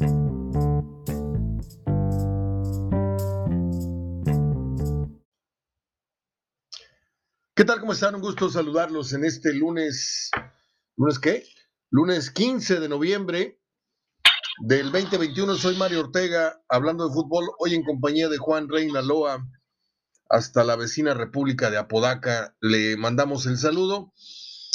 ¿Qué 0.00 0.06
tal? 7.66 7.80
¿Cómo 7.80 7.92
están? 7.92 8.14
Un 8.14 8.22
gusto 8.22 8.48
saludarlos 8.48 9.12
en 9.12 9.26
este 9.26 9.52
lunes. 9.52 10.30
¿Lunes 10.96 11.18
qué? 11.18 11.44
Lunes 11.90 12.30
15 12.30 12.80
de 12.80 12.88
noviembre 12.88 13.60
del 14.62 14.90
2021. 14.90 15.56
Soy 15.56 15.76
Mario 15.76 16.00
Ortega, 16.00 16.62
hablando 16.70 17.06
de 17.06 17.12
fútbol, 17.12 17.50
hoy 17.58 17.74
en 17.74 17.84
compañía 17.84 18.30
de 18.30 18.38
Juan 18.38 18.70
Reina 18.70 19.02
Loa, 19.02 19.46
hasta 20.30 20.64
la 20.64 20.76
vecina 20.76 21.12
República 21.12 21.68
de 21.70 21.76
Apodaca. 21.76 22.56
Le 22.62 22.96
mandamos 22.96 23.44
el 23.44 23.58
saludo. 23.58 24.14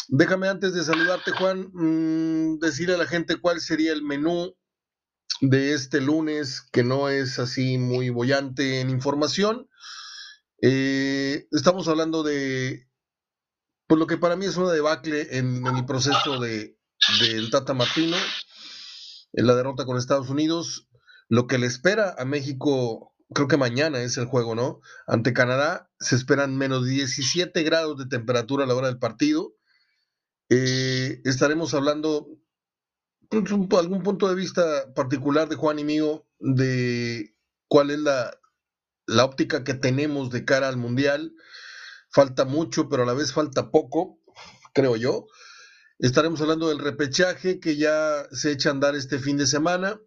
Déjame 0.07 0.49
antes 0.49 0.75
de 0.75 0.83
saludarte, 0.83 1.31
Juan, 1.31 1.71
mm, 1.73 2.59
decirle 2.59 2.93
a 2.93 2.99
la 2.99 3.07
gente 3.07 3.37
cuál 3.37 3.59
sería 3.59 3.91
el 3.91 4.03
menú 4.03 4.53
de 5.41 5.73
este 5.73 6.01
lunes, 6.01 6.61
que 6.71 6.83
no 6.83 7.09
es 7.09 7.39
así 7.39 7.77
muy 7.77 8.09
bollante 8.09 8.79
en 8.79 8.89
información. 8.89 9.69
Eh, 10.61 11.47
estamos 11.51 11.87
hablando 11.87 12.23
de, 12.23 12.87
pues 13.87 13.99
lo 13.99 14.07
que 14.07 14.17
para 14.17 14.35
mí 14.35 14.45
es 14.45 14.57
una 14.57 14.71
debacle 14.71 15.37
en, 15.37 15.65
el 15.65 15.85
proceso 15.85 16.39
de, 16.39 16.77
del 17.19 17.49
Tata 17.49 17.73
Martino, 17.73 18.17
en 19.33 19.47
la 19.47 19.55
derrota 19.55 19.85
con 19.85 19.97
Estados 19.97 20.29
Unidos, 20.29 20.87
lo 21.27 21.47
que 21.47 21.57
le 21.57 21.67
espera 21.67 22.15
a 22.17 22.25
México, 22.25 23.13
creo 23.33 23.47
que 23.47 23.57
mañana 23.57 24.01
es 24.01 24.17
el 24.17 24.25
juego, 24.25 24.55
¿no? 24.55 24.79
Ante 25.07 25.33
Canadá 25.33 25.91
se 25.99 26.15
esperan 26.15 26.57
menos 26.57 26.85
17 26.85 27.63
grados 27.63 27.97
de 27.97 28.07
temperatura 28.07 28.63
a 28.63 28.67
la 28.67 28.75
hora 28.75 28.87
del 28.87 28.99
partido. 28.99 29.55
Eh, 30.49 31.21
estaremos 31.25 31.73
hablando 31.73 32.27
pues, 33.29 33.81
algún 33.81 34.03
punto 34.03 34.27
de 34.27 34.35
vista 34.35 34.93
particular 34.93 35.49
de 35.49 35.55
Juan 35.55 35.79
y 35.79 35.83
mío 35.83 36.25
de 36.39 37.35
cuál 37.67 37.91
es 37.91 37.99
la, 37.99 38.37
la 39.07 39.25
óptica 39.25 39.63
que 39.63 39.73
tenemos 39.73 40.29
de 40.29 40.45
cara 40.45 40.67
al 40.67 40.77
Mundial. 40.77 41.33
Falta 42.09 42.45
mucho, 42.45 42.89
pero 42.89 43.03
a 43.03 43.05
la 43.05 43.13
vez 43.13 43.33
falta 43.33 43.71
poco, 43.71 44.19
creo 44.73 44.95
yo. 44.95 45.27
Estaremos 45.99 46.41
hablando 46.41 46.69
del 46.69 46.79
repechaje 46.79 47.59
que 47.59 47.77
ya 47.77 48.27
se 48.31 48.51
echa 48.51 48.69
a 48.69 48.73
andar 48.73 48.95
este 48.95 49.19
fin 49.19 49.37
de 49.37 49.47
semana. 49.47 49.99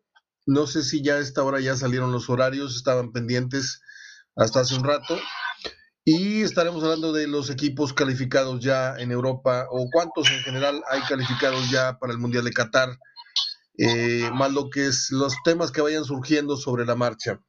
No 0.46 0.66
sé 0.66 0.82
si 0.82 1.02
ya 1.02 1.14
a 1.14 1.18
esta 1.18 1.42
hora 1.42 1.60
ya 1.60 1.76
salieron 1.76 2.12
los 2.12 2.30
horarios, 2.30 2.76
estaban 2.76 3.12
pendientes 3.12 3.80
hasta 4.36 4.60
hace 4.60 4.74
un 4.74 4.84
rato. 4.84 5.18
Y 6.10 6.40
estaremos 6.40 6.82
hablando 6.82 7.12
de 7.12 7.26
los 7.26 7.50
equipos 7.50 7.92
calificados 7.92 8.60
ya 8.60 8.96
en 8.96 9.12
Europa 9.12 9.66
o 9.70 9.90
cuántos 9.92 10.30
en 10.30 10.40
general 10.40 10.82
hay 10.88 11.02
calificados 11.02 11.70
ya 11.70 11.98
para 11.98 12.14
el 12.14 12.18
Mundial 12.18 12.44
de 12.44 12.50
Qatar, 12.50 12.98
eh, 13.76 14.30
más 14.32 14.50
lo 14.52 14.70
que 14.70 14.86
es 14.86 15.10
los 15.10 15.34
temas 15.44 15.70
que 15.70 15.82
vayan 15.82 16.06
surgiendo 16.06 16.56
sobre 16.56 16.86
la 16.86 16.94
marcha. 16.94 17.42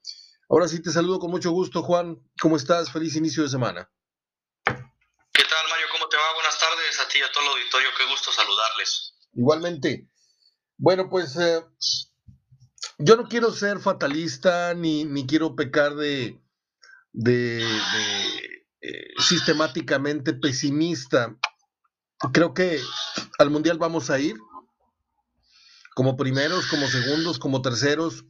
Ahora 0.49 0.67
sí 0.67 0.81
te 0.81 0.91
saludo 0.91 1.19
con 1.19 1.31
mucho 1.31 1.51
gusto, 1.51 1.83
Juan. 1.83 2.17
¿Cómo 2.41 2.57
estás? 2.57 2.91
Feliz 2.91 3.15
inicio 3.15 3.43
de 3.43 3.49
semana. 3.49 3.89
¿Qué 4.65 4.73
tal, 4.73 5.69
Mario? 5.69 5.85
¿Cómo 5.93 6.09
te 6.09 6.17
va? 6.17 6.33
Buenas 6.33 6.59
tardes 6.59 6.99
a 6.99 7.07
ti 7.07 7.19
y 7.19 7.21
a 7.21 7.31
todo 7.31 7.45
el 7.45 7.61
auditorio. 7.61 7.87
Qué 7.97 8.11
gusto 8.11 8.29
saludarles. 8.33 9.13
Igualmente. 9.35 10.09
Bueno, 10.77 11.07
pues 11.09 11.33
eh, 11.37 11.63
yo 12.97 13.15
no 13.15 13.29
quiero 13.29 13.53
ser 13.53 13.79
fatalista 13.79 14.73
ni, 14.73 15.05
ni 15.05 15.25
quiero 15.25 15.55
pecar 15.55 15.95
de, 15.95 16.37
de, 17.11 17.63
eh, 18.81 19.07
sistemáticamente 19.19 20.33
pesimista. 20.33 21.35
Creo 22.33 22.53
que 22.53 22.79
al 23.37 23.49
Mundial 23.49 23.77
vamos 23.77 24.09
a 24.09 24.19
ir 24.19 24.35
como 25.95 26.15
primeros, 26.17 26.67
como 26.67 26.87
segundos, 26.87 27.39
como 27.39 27.61
terceros 27.61 28.25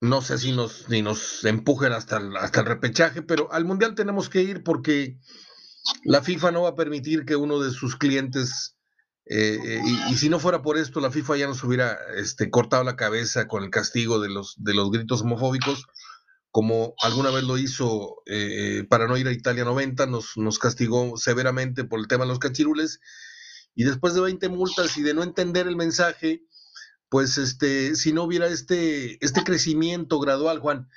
no 0.00 0.22
sé 0.22 0.38
si 0.38 0.52
nos, 0.52 0.88
ni 0.88 1.02
nos 1.02 1.44
empujen 1.44 1.92
hasta 1.92 2.16
el, 2.16 2.36
hasta 2.36 2.60
el 2.60 2.66
repechaje, 2.66 3.22
pero 3.22 3.52
al 3.52 3.64
Mundial 3.64 3.94
tenemos 3.94 4.30
que 4.30 4.42
ir 4.42 4.62
porque 4.64 5.18
la 6.04 6.22
FIFA 6.22 6.52
no 6.52 6.62
va 6.62 6.70
a 6.70 6.74
permitir 6.76 7.24
que 7.24 7.36
uno 7.36 7.60
de 7.60 7.70
sus 7.70 7.96
clientes, 7.96 8.76
eh, 9.26 9.58
eh, 9.62 9.82
y, 10.10 10.16
si 10.16 10.30
no 10.30 10.40
fuera 10.40 10.62
por 10.62 10.78
esto, 10.78 11.00
la 11.00 11.10
FIFA 11.10 11.36
ya 11.36 11.46
nos 11.46 11.62
hubiera 11.62 11.98
este, 12.16 12.50
cortado 12.50 12.82
la 12.82 12.96
cabeza 12.96 13.46
con 13.46 13.62
el 13.62 13.70
castigo 13.70 14.20
de 14.20 14.30
los, 14.30 14.54
de 14.56 14.74
los 14.74 14.90
gritos 14.90 15.20
homofóbicos, 15.20 15.86
como 16.50 16.94
alguna 17.02 17.30
vez 17.30 17.44
lo 17.44 17.58
hizo 17.58 18.22
eh, 18.26 18.84
para 18.88 19.06
no 19.06 19.16
ir 19.16 19.28
a 19.28 19.32
Italia 19.32 19.64
90, 19.64 20.06
nos, 20.06 20.36
nos 20.36 20.58
castigó 20.58 21.16
severamente 21.16 21.84
por 21.84 22.00
el 22.00 22.08
tema 22.08 22.24
de 22.24 22.30
los 22.30 22.38
cachirules, 22.38 23.00
y 23.74 23.84
después 23.84 24.14
de 24.14 24.20
20 24.20 24.48
multas 24.48 24.96
y 24.98 25.02
de 25.02 25.14
no 25.14 25.22
entender 25.22 25.66
el 25.68 25.76
mensaje, 25.76 26.44
pues 27.08 27.38
este, 27.38 27.94
si 27.94 28.12
no 28.12 28.24
hubiera 28.24 28.46
este, 28.48 29.24
este 29.24 29.44
crecimiento 29.44 30.18
gradual, 30.18 30.58
Juan, 30.58 30.88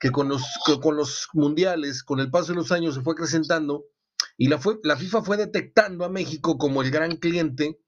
que 0.00 0.10
con 0.10 0.28
los, 0.28 0.42
con 0.80 0.96
los 0.96 1.28
mundiales, 1.32 2.02
con 2.02 2.20
el 2.20 2.30
paso 2.30 2.52
de 2.52 2.56
los 2.56 2.72
años 2.72 2.94
se 2.94 3.02
fue 3.02 3.12
acrecentando, 3.14 3.84
y 4.36 4.48
la, 4.48 4.58
fue, 4.58 4.78
la 4.82 4.96
FIFA 4.96 5.22
fue 5.22 5.36
detectando 5.36 6.04
a 6.04 6.08
México 6.08 6.56
como 6.56 6.82
el 6.82 6.90
gran 6.90 7.16
cliente, 7.16 7.78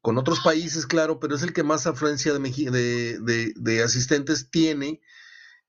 con 0.00 0.18
otros 0.18 0.40
países, 0.40 0.86
claro, 0.86 1.20
pero 1.20 1.36
es 1.36 1.42
el 1.42 1.52
que 1.52 1.62
más 1.62 1.86
afluencia 1.86 2.32
de, 2.32 3.18
de, 3.20 3.52
de, 3.54 3.82
asistentes 3.82 4.50
tiene, 4.50 5.00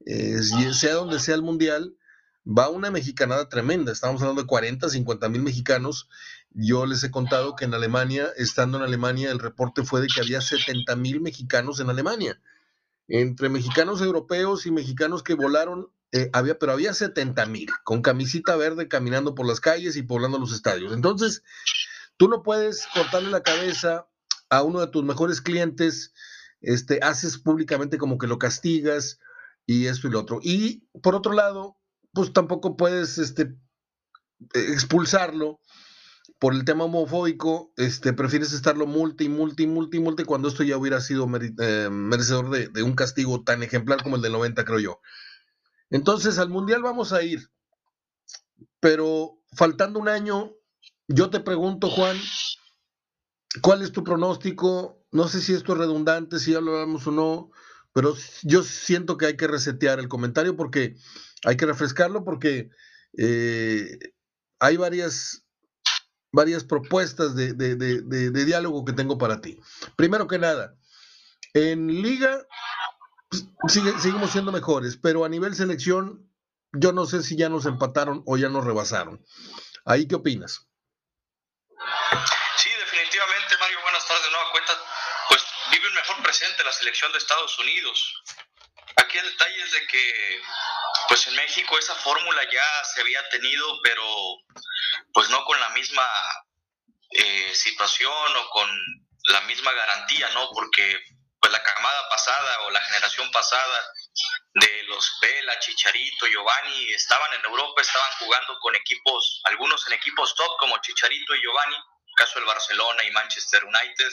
eh, 0.05 0.41
sea 0.73 0.95
donde 0.95 1.19
sea 1.19 1.35
el 1.35 1.41
mundial, 1.41 1.95
va 2.45 2.69
una 2.69 2.91
mexicanada 2.91 3.49
tremenda. 3.49 3.91
Estamos 3.91 4.21
hablando 4.21 4.41
de 4.41 4.47
40, 4.47 4.89
50 4.89 5.29
mil 5.29 5.43
mexicanos 5.43 6.09
yo 6.51 6.85
les 6.85 7.03
he 7.03 7.11
contado 7.11 7.55
que 7.55 7.65
en 7.65 7.73
Alemania, 7.73 8.29
estando 8.35 8.77
en 8.77 8.83
Alemania, 8.83 9.31
el 9.31 9.39
reporte 9.39 9.83
fue 9.83 10.01
de 10.01 10.07
que 10.07 10.21
había 10.21 10.41
70 10.41 10.95
mil 10.95 11.21
mexicanos 11.21 11.79
en 11.79 11.89
Alemania. 11.89 12.41
Entre 13.07 13.49
mexicanos 13.49 14.01
europeos 14.01 14.65
y 14.65 14.71
mexicanos 14.71 15.23
que 15.23 15.35
volaron, 15.35 15.91
eh, 16.11 16.29
había, 16.33 16.57
pero 16.57 16.71
había 16.71 16.93
70 16.93 17.45
mil, 17.45 17.69
con 17.83 18.01
camisita 18.01 18.55
verde 18.55 18.87
caminando 18.87 19.35
por 19.35 19.45
las 19.45 19.59
calles 19.59 19.95
y 19.95 20.03
poblando 20.03 20.39
los 20.39 20.51
estadios. 20.51 20.91
Entonces, 20.91 21.43
tú 22.17 22.27
no 22.27 22.41
puedes 22.41 22.87
cortarle 22.93 23.29
la 23.29 23.43
cabeza 23.43 24.07
a 24.49 24.63
uno 24.63 24.79
de 24.79 24.87
tus 24.87 25.03
mejores 25.03 25.41
clientes, 25.41 26.13
este, 26.61 26.99
haces 27.03 27.37
públicamente 27.37 27.99
como 27.99 28.17
que 28.17 28.27
lo 28.27 28.39
castigas 28.39 29.19
y 29.69 29.85
esto 29.85 30.07
y 30.07 30.11
lo 30.11 30.21
otro. 30.21 30.39
Y 30.41 30.87
por 31.03 31.13
otro 31.13 31.33
lado, 31.33 31.77
pues 32.11 32.33
tampoco 32.33 32.75
puedes 32.75 33.19
este, 33.19 33.55
expulsarlo 34.55 35.59
por 36.39 36.55
el 36.55 36.65
tema 36.65 36.85
homofóbico, 36.85 37.71
este, 37.77 38.13
prefieres 38.13 38.51
estarlo 38.51 38.87
multi, 38.87 39.29
multi, 39.29 39.67
multi, 39.67 39.99
multi, 39.99 40.23
cuando 40.23 40.47
esto 40.47 40.63
ya 40.63 40.75
hubiera 40.75 41.01
sido 41.01 41.29
eh, 41.59 41.89
merecedor 41.91 42.49
de, 42.49 42.81
un 42.81 42.95
castigo 42.95 43.43
tan 43.43 43.61
ejemplar 43.61 44.01
como 44.01 44.15
el 44.15 44.23
del 44.23 44.31
90, 44.31 44.65
creo 44.65 44.79
yo. 44.79 45.01
Entonces, 45.91 46.39
al 46.39 46.49
Mundial 46.49 46.81
vamos 46.81 47.13
a 47.13 47.21
ir, 47.21 47.51
pero 48.79 49.39
faltando 49.53 49.99
un 49.99 50.09
año, 50.09 50.51
yo 51.07 51.29
te 51.29 51.41
pregunto, 51.41 51.91
Juan, 51.91 52.17
¿cuál 53.61 53.83
es 53.83 53.91
tu 53.91 54.03
pronóstico? 54.03 55.05
No 55.11 55.27
sé 55.27 55.41
si 55.41 55.53
esto 55.53 55.73
es 55.73 55.77
redundante, 55.77 56.39
si 56.39 56.53
ya 56.53 56.59
lo 56.59 56.71
hablamos 56.71 57.05
o 57.05 57.11
no, 57.11 57.51
pero 57.93 58.15
yo 58.43 58.63
siento 58.63 59.17
que 59.17 59.25
hay 59.25 59.37
que 59.37 59.47
resetear 59.47 59.99
el 59.99 60.07
comentario 60.07 60.55
porque 60.55 60.95
hay 61.45 61.57
que 61.57 61.65
refrescarlo 61.65 62.23
porque 62.23 62.69
eh, 63.17 63.97
hay 64.59 64.77
varias 64.77 65.43
varias 66.31 66.63
propuestas 66.63 67.35
de, 67.35 67.53
diálogo 68.45 68.85
que 68.85 68.93
tengo 68.93 69.17
para 69.17 69.41
ti. 69.41 69.59
Primero 69.95 70.27
que 70.27 70.37
nada, 70.37 70.75
en 71.53 72.01
liga 72.01 72.45
pues, 73.29 73.45
seguimos 74.01 74.31
siendo 74.31 74.51
mejores, 74.51 74.97
pero 74.97 75.25
a 75.25 75.29
nivel 75.29 75.55
selección, 75.55 76.31
yo 76.71 76.93
no 76.93 77.05
sé 77.05 77.23
si 77.23 77.35
ya 77.35 77.49
nos 77.49 77.65
empataron 77.65 78.21
o 78.25 78.37
ya 78.37 78.49
nos 78.49 78.63
rebasaron. 78.63 79.25
¿Ahí 79.85 80.07
qué 80.07 80.15
opinas? 80.15 80.67
Sí, 82.57 82.69
definitivamente, 82.69 83.55
Mario, 83.59 83.77
buenas 83.81 84.07
tardes 84.07 84.23
de 84.25 84.31
nueva 84.31 84.51
cuenta. 84.51 84.73
Pues 85.29 85.41
presente 86.23 86.63
la 86.63 86.71
selección 86.71 87.11
de 87.11 87.17
Estados 87.17 87.57
Unidos. 87.59 88.23
Aquí 88.95 89.17
el 89.17 89.25
detalle 89.31 89.63
es 89.63 89.71
de 89.71 89.87
que, 89.87 90.41
pues 91.07 91.25
en 91.27 91.35
México 91.35 91.77
esa 91.77 91.95
fórmula 91.95 92.43
ya 92.51 92.83
se 92.93 93.01
había 93.01 93.27
tenido, 93.29 93.79
pero 93.83 94.05
pues 95.13 95.29
no 95.29 95.43
con 95.45 95.59
la 95.59 95.69
misma 95.69 96.07
eh, 97.11 97.55
situación 97.55 98.35
o 98.37 98.49
con 98.49 98.69
la 99.29 99.41
misma 99.41 99.71
garantía, 99.71 100.29
¿no? 100.29 100.49
Porque 100.51 101.01
pues 101.39 101.53
la 101.53 101.63
camada 101.63 102.09
pasada 102.09 102.61
o 102.61 102.71
la 102.71 102.81
generación 102.81 103.31
pasada 103.31 103.93
de 104.55 104.83
los 104.83 105.17
Vela, 105.21 105.57
Chicharito, 105.59 106.27
Giovanni 106.27 106.91
estaban 106.93 107.33
en 107.33 107.45
Europa, 107.45 107.81
estaban 107.81 108.11
jugando 108.19 108.57
con 108.59 108.75
equipos, 108.75 109.41
algunos 109.45 109.85
en 109.87 109.93
equipos 109.93 110.35
top 110.35 110.57
como 110.59 110.77
Chicharito 110.81 111.35
y 111.35 111.41
Giovanni, 111.41 111.77
caso 112.19 112.35
del 112.35 112.45
Barcelona 112.45 113.03
y 113.03 113.11
Manchester 113.11 113.63
United. 113.63 114.11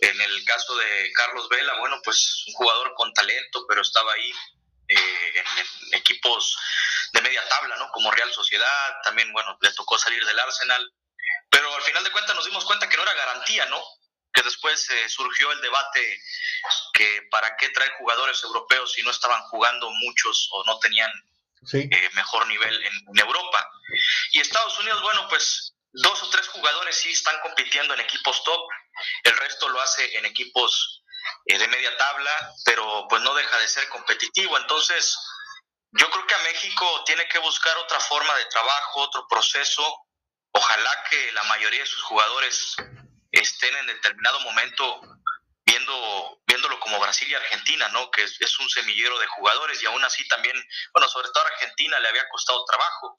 En 0.00 0.20
el 0.20 0.44
caso 0.44 0.74
de 0.76 1.12
Carlos 1.12 1.48
Vela, 1.48 1.78
bueno, 1.78 2.00
pues 2.04 2.44
un 2.48 2.54
jugador 2.54 2.92
con 2.94 3.12
talento, 3.14 3.64
pero 3.68 3.82
estaba 3.82 4.12
ahí 4.12 4.32
eh, 4.88 5.44
en, 5.58 5.94
equipos 5.94 6.58
de 7.12 7.22
media 7.22 7.46
tabla, 7.48 7.76
¿no? 7.76 7.90
Como 7.92 8.10
Real 8.10 8.32
Sociedad, 8.32 8.96
también, 9.04 9.32
bueno, 9.32 9.56
le 9.60 9.72
tocó 9.72 9.98
salir 9.98 10.24
del 10.24 10.38
Arsenal. 10.40 10.92
Pero 11.50 11.74
al 11.74 11.82
final 11.82 12.02
de 12.04 12.10
cuentas 12.10 12.34
nos 12.34 12.44
dimos 12.44 12.64
cuenta 12.64 12.88
que 12.88 12.96
no 12.96 13.02
era 13.02 13.14
garantía, 13.14 13.66
¿no? 13.66 13.82
Que 14.32 14.42
después 14.42 14.88
eh, 14.90 15.08
surgió 15.08 15.52
el 15.52 15.60
debate 15.60 16.20
que 16.94 17.22
para 17.30 17.56
qué 17.56 17.68
traer 17.68 17.92
jugadores 17.98 18.42
europeos 18.42 18.92
si 18.92 19.02
no 19.02 19.10
estaban 19.10 19.42
jugando 19.42 19.90
muchos 19.90 20.48
o 20.52 20.64
no 20.64 20.78
tenían 20.78 21.10
eh, 21.72 22.10
mejor 22.14 22.46
nivel 22.48 22.84
en, 22.84 23.18
Europa. 23.18 23.70
Y 24.32 24.40
Estados 24.40 24.78
Unidos, 24.80 25.00
bueno, 25.02 25.28
pues 25.28 25.74
dos 25.92 26.22
o 26.22 26.30
tres 26.30 26.48
jugadores 26.48 26.96
sí 26.96 27.10
están 27.10 27.38
compitiendo 27.40 27.94
en 27.94 28.00
equipos 28.00 28.42
top, 28.44 28.60
el 29.24 29.36
resto 29.36 29.68
lo 29.68 29.80
hace 29.80 30.16
en 30.16 30.26
equipos 30.26 31.02
eh, 31.46 31.58
de 31.58 31.68
media 31.68 31.96
tabla, 31.96 32.54
pero 32.64 33.06
pues 33.08 33.22
no 33.22 33.34
deja 33.34 33.58
de 33.58 33.68
ser 33.68 33.88
competitivo. 33.88 34.56
Entonces, 34.58 35.18
yo 35.92 36.10
creo 36.10 36.26
que 36.26 36.34
a 36.34 36.38
México 36.38 37.04
tiene 37.04 37.28
que 37.28 37.38
buscar 37.38 37.76
otra 37.78 38.00
forma 38.00 38.34
de 38.36 38.46
trabajo, 38.46 39.00
otro 39.00 39.26
proceso. 39.28 40.06
Ojalá 40.52 41.04
que 41.10 41.32
la 41.32 41.42
mayoría 41.44 41.80
de 41.80 41.86
sus 41.86 42.02
jugadores 42.02 42.76
estén 43.30 43.76
en 43.76 43.86
determinado 43.86 44.40
momento 44.40 45.00
viéndolo 46.46 46.78
como 46.80 47.00
Brasil 47.00 47.28
y 47.28 47.34
Argentina, 47.34 47.88
¿no? 47.88 48.10
Que 48.10 48.22
es, 48.22 48.58
un 48.58 48.68
semillero 48.68 49.18
de 49.18 49.26
jugadores 49.28 49.82
y 49.82 49.86
aún 49.86 50.02
así 50.04 50.26
también, 50.28 50.56
bueno, 50.92 51.08
sobre 51.08 51.28
todo 51.28 51.44
a 51.44 51.48
Argentina 51.48 51.98
le 52.00 52.08
había 52.08 52.28
costado 52.28 52.64
trabajo. 52.64 53.18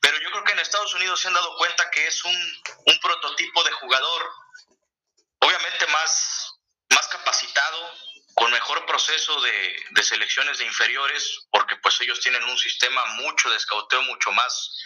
Pero 0.00 0.18
yo 0.20 0.30
creo 0.30 0.44
que 0.44 0.52
en 0.52 0.60
Estados 0.60 0.94
Unidos 0.94 1.20
se 1.20 1.28
han 1.28 1.34
dado 1.34 1.56
cuenta 1.56 1.90
que 1.90 2.06
es 2.06 2.24
un, 2.24 2.62
prototipo 3.02 3.64
de 3.64 3.72
jugador, 3.72 4.32
obviamente 5.40 5.86
más, 5.86 6.52
más 6.90 7.06
capacitado, 7.08 7.94
con 8.34 8.50
mejor 8.50 8.84
proceso 8.86 9.40
de, 9.40 9.82
de, 9.90 10.02
selecciones 10.02 10.58
de 10.58 10.64
inferiores, 10.64 11.46
porque 11.50 11.76
pues 11.76 12.00
ellos 12.00 12.20
tienen 12.20 12.42
un 12.44 12.58
sistema 12.58 13.04
mucho 13.16 13.48
de 13.50 13.56
escauteo, 13.56 14.02
mucho 14.02 14.30
más, 14.32 14.76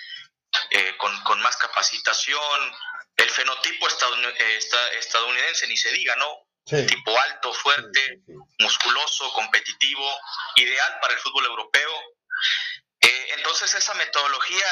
eh, 0.71 0.97
con, 0.99 1.41
más 1.41 1.57
capacitación. 1.57 2.75
El 3.17 3.31
fenotipo 3.31 3.89
eh, 3.89 4.59
estadounidense, 4.99 5.67
ni 5.67 5.77
se 5.77 5.93
diga, 5.93 6.17
¿no? 6.17 6.47
Tipo 6.65 7.19
alto, 7.19 7.53
fuerte, 7.53 8.21
musculoso, 8.59 9.33
competitivo, 9.35 10.21
ideal 10.57 10.99
para 11.01 11.15
el 11.15 11.21
fútbol 11.21 11.47
europeo. 11.47 11.93
Eh, 13.01 13.27
entonces 13.37 13.75
esa 13.75 13.95
metodología 13.95 14.67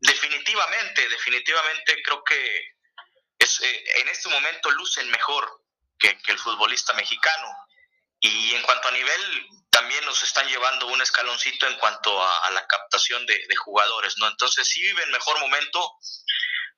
definitivamente, 0.00 1.08
definitivamente 1.08 2.00
creo 2.02 2.22
que 2.24 2.64
es, 3.38 3.60
en 3.60 4.08
este 4.08 4.28
momento 4.28 4.70
lucen 4.70 5.10
mejor 5.10 5.64
que, 5.98 6.16
que 6.22 6.32
el 6.32 6.38
futbolista 6.38 6.92
mexicano. 6.92 7.48
Y 8.20 8.54
en 8.54 8.62
cuanto 8.62 8.88
a 8.88 8.92
nivel, 8.92 9.48
también 9.72 10.04
nos 10.04 10.22
están 10.22 10.46
llevando 10.46 10.86
un 10.86 11.00
escaloncito 11.00 11.66
en 11.66 11.76
cuanto 11.78 12.22
a, 12.22 12.50
la 12.50 12.66
captación 12.66 13.24
de, 13.26 13.56
jugadores, 13.56 14.14
¿no? 14.18 14.28
Entonces 14.28 14.68
sí 14.68 14.82
viven 14.82 15.10
mejor 15.10 15.40
momento. 15.40 15.98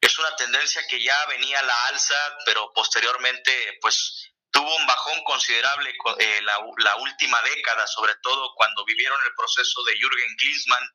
Es 0.01 0.17
una 0.19 0.35
tendencia 0.37 0.81
que 0.89 1.03
ya 1.03 1.27
venía 1.27 1.59
a 1.59 1.65
la 1.65 1.87
alza, 1.87 2.15
pero 2.47 2.73
posteriormente, 2.73 3.79
pues 3.81 4.31
tuvo 4.55 4.77
un 4.77 4.87
bajón 4.87 5.21
considerable 5.25 5.93
eh, 6.21 6.41
la, 6.43 6.97
última 6.97 7.43
década, 7.43 7.87
sobre 7.89 8.15
todo 8.23 8.55
cuando 8.55 8.85
vivieron 8.85 9.19
el 9.27 9.35
proceso 9.35 9.83
de 9.83 9.97
Jürgen 9.99 10.37
Klinsmann, 10.37 10.89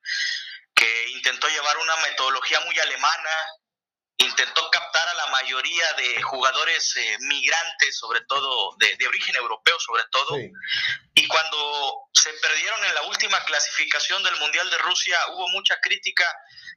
que 0.73 1.09
intentó 1.09 1.47
llevar 1.49 1.77
una 1.77 1.97
metodología 1.97 2.61
muy 2.61 2.79
alemana, 2.79 3.29
intentó 4.39 4.69
captar 4.71 5.07
a 5.09 5.13
la 5.15 5.27
mayoría 5.27 5.93
de 5.93 6.21
jugadores 6.21 6.95
eh, 6.95 7.17
migrantes, 7.19 7.97
sobre 7.97 8.21
todo 8.21 8.75
de, 8.77 9.07
origen 9.07 9.35
europeo, 9.35 9.77
sobre 9.79 10.03
todo, 10.11 10.37
y 10.37 11.27
cuando 11.27 12.09
se 12.13 12.31
perdieron 12.33 12.85
en 12.85 12.95
la 12.95 13.01
última 13.03 13.43
clasificación 13.43 14.23
del 14.23 14.35
Mundial 14.37 14.69
de 14.69 14.77
Rusia, 14.77 15.17
hubo 15.33 15.49
mucha 15.49 15.75
crítica, 15.81 16.25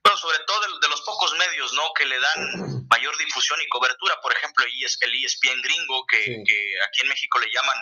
bueno, 0.03 0.19
sobre 0.19 0.39
todo 0.41 0.81
de, 0.81 0.89
los 0.89 1.03
pocos 1.03 1.33
medios, 1.37 1.73
¿no? 1.75 1.93
Que 1.95 2.07
le 2.07 2.19
dan 2.19 2.87
mayor 2.91 3.17
difusión 3.19 3.61
y 3.61 3.69
cobertura, 3.69 4.21
por 4.21 4.33
ejemplo, 4.33 4.65
el 4.65 5.25
ESPN 5.25 5.63
gringo, 5.63 6.05
que, 6.07 6.45
aquí 6.87 7.03
en 7.03 7.09
México 7.09 7.39
le 7.39 7.51
llaman, 7.53 7.79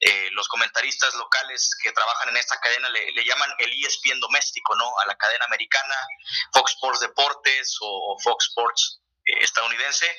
eh, 0.00 0.28
los 0.32 0.48
comentaristas 0.48 1.14
locales 1.14 1.70
que 1.82 1.92
trabajan 1.92 2.30
en 2.30 2.36
esta 2.36 2.58
cadena 2.60 2.88
le, 2.88 3.24
llaman 3.24 3.50
el 3.58 3.70
ESPN 3.72 4.20
doméstico, 4.20 4.76
¿no? 4.76 4.98
A 5.00 5.06
la 5.06 5.16
cadena 5.16 5.44
americana, 5.46 5.96
Fox 6.52 6.72
Sports 6.72 7.00
Deportes 7.00 7.76
o, 7.80 8.16
Fox 8.22 8.46
Sports 8.48 8.99
estadounidense, 9.40 10.18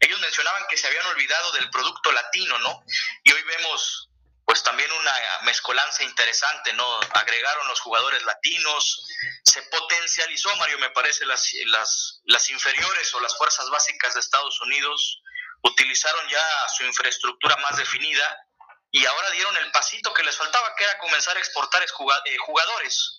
ellos 0.00 0.20
mencionaban 0.20 0.64
que 0.68 0.76
se 0.76 0.86
habían 0.86 1.06
olvidado 1.06 1.52
del 1.52 1.70
producto 1.70 2.12
latino, 2.12 2.58
¿no? 2.58 2.84
Y 3.24 3.32
hoy 3.32 3.42
vemos 3.42 4.08
pues 4.46 4.62
también 4.62 4.90
una 4.92 5.12
mezcolanza 5.42 6.04
interesante, 6.04 6.72
¿no? 6.72 7.00
Agregaron 7.14 7.66
los 7.66 7.80
jugadores 7.80 8.22
latinos, 8.22 9.04
se 9.44 9.60
potencializó, 9.62 10.54
Mario, 10.56 10.78
me 10.78 10.90
parece, 10.90 11.26
las, 11.26 11.52
las, 11.66 12.20
las 12.26 12.48
inferiores 12.50 13.12
o 13.14 13.20
las 13.20 13.36
fuerzas 13.36 13.68
básicas 13.70 14.14
de 14.14 14.20
Estados 14.20 14.60
Unidos, 14.60 15.20
utilizaron 15.62 16.28
ya 16.28 16.68
su 16.76 16.84
infraestructura 16.84 17.56
más 17.56 17.76
definida 17.76 18.46
y 18.92 19.04
ahora 19.04 19.30
dieron 19.30 19.56
el 19.56 19.70
pasito 19.72 20.14
que 20.14 20.22
les 20.22 20.36
faltaba, 20.36 20.74
que 20.76 20.84
era 20.84 20.98
comenzar 20.98 21.36
a 21.36 21.40
exportar 21.40 21.82
eh, 21.82 22.36
jugadores. 22.38 23.15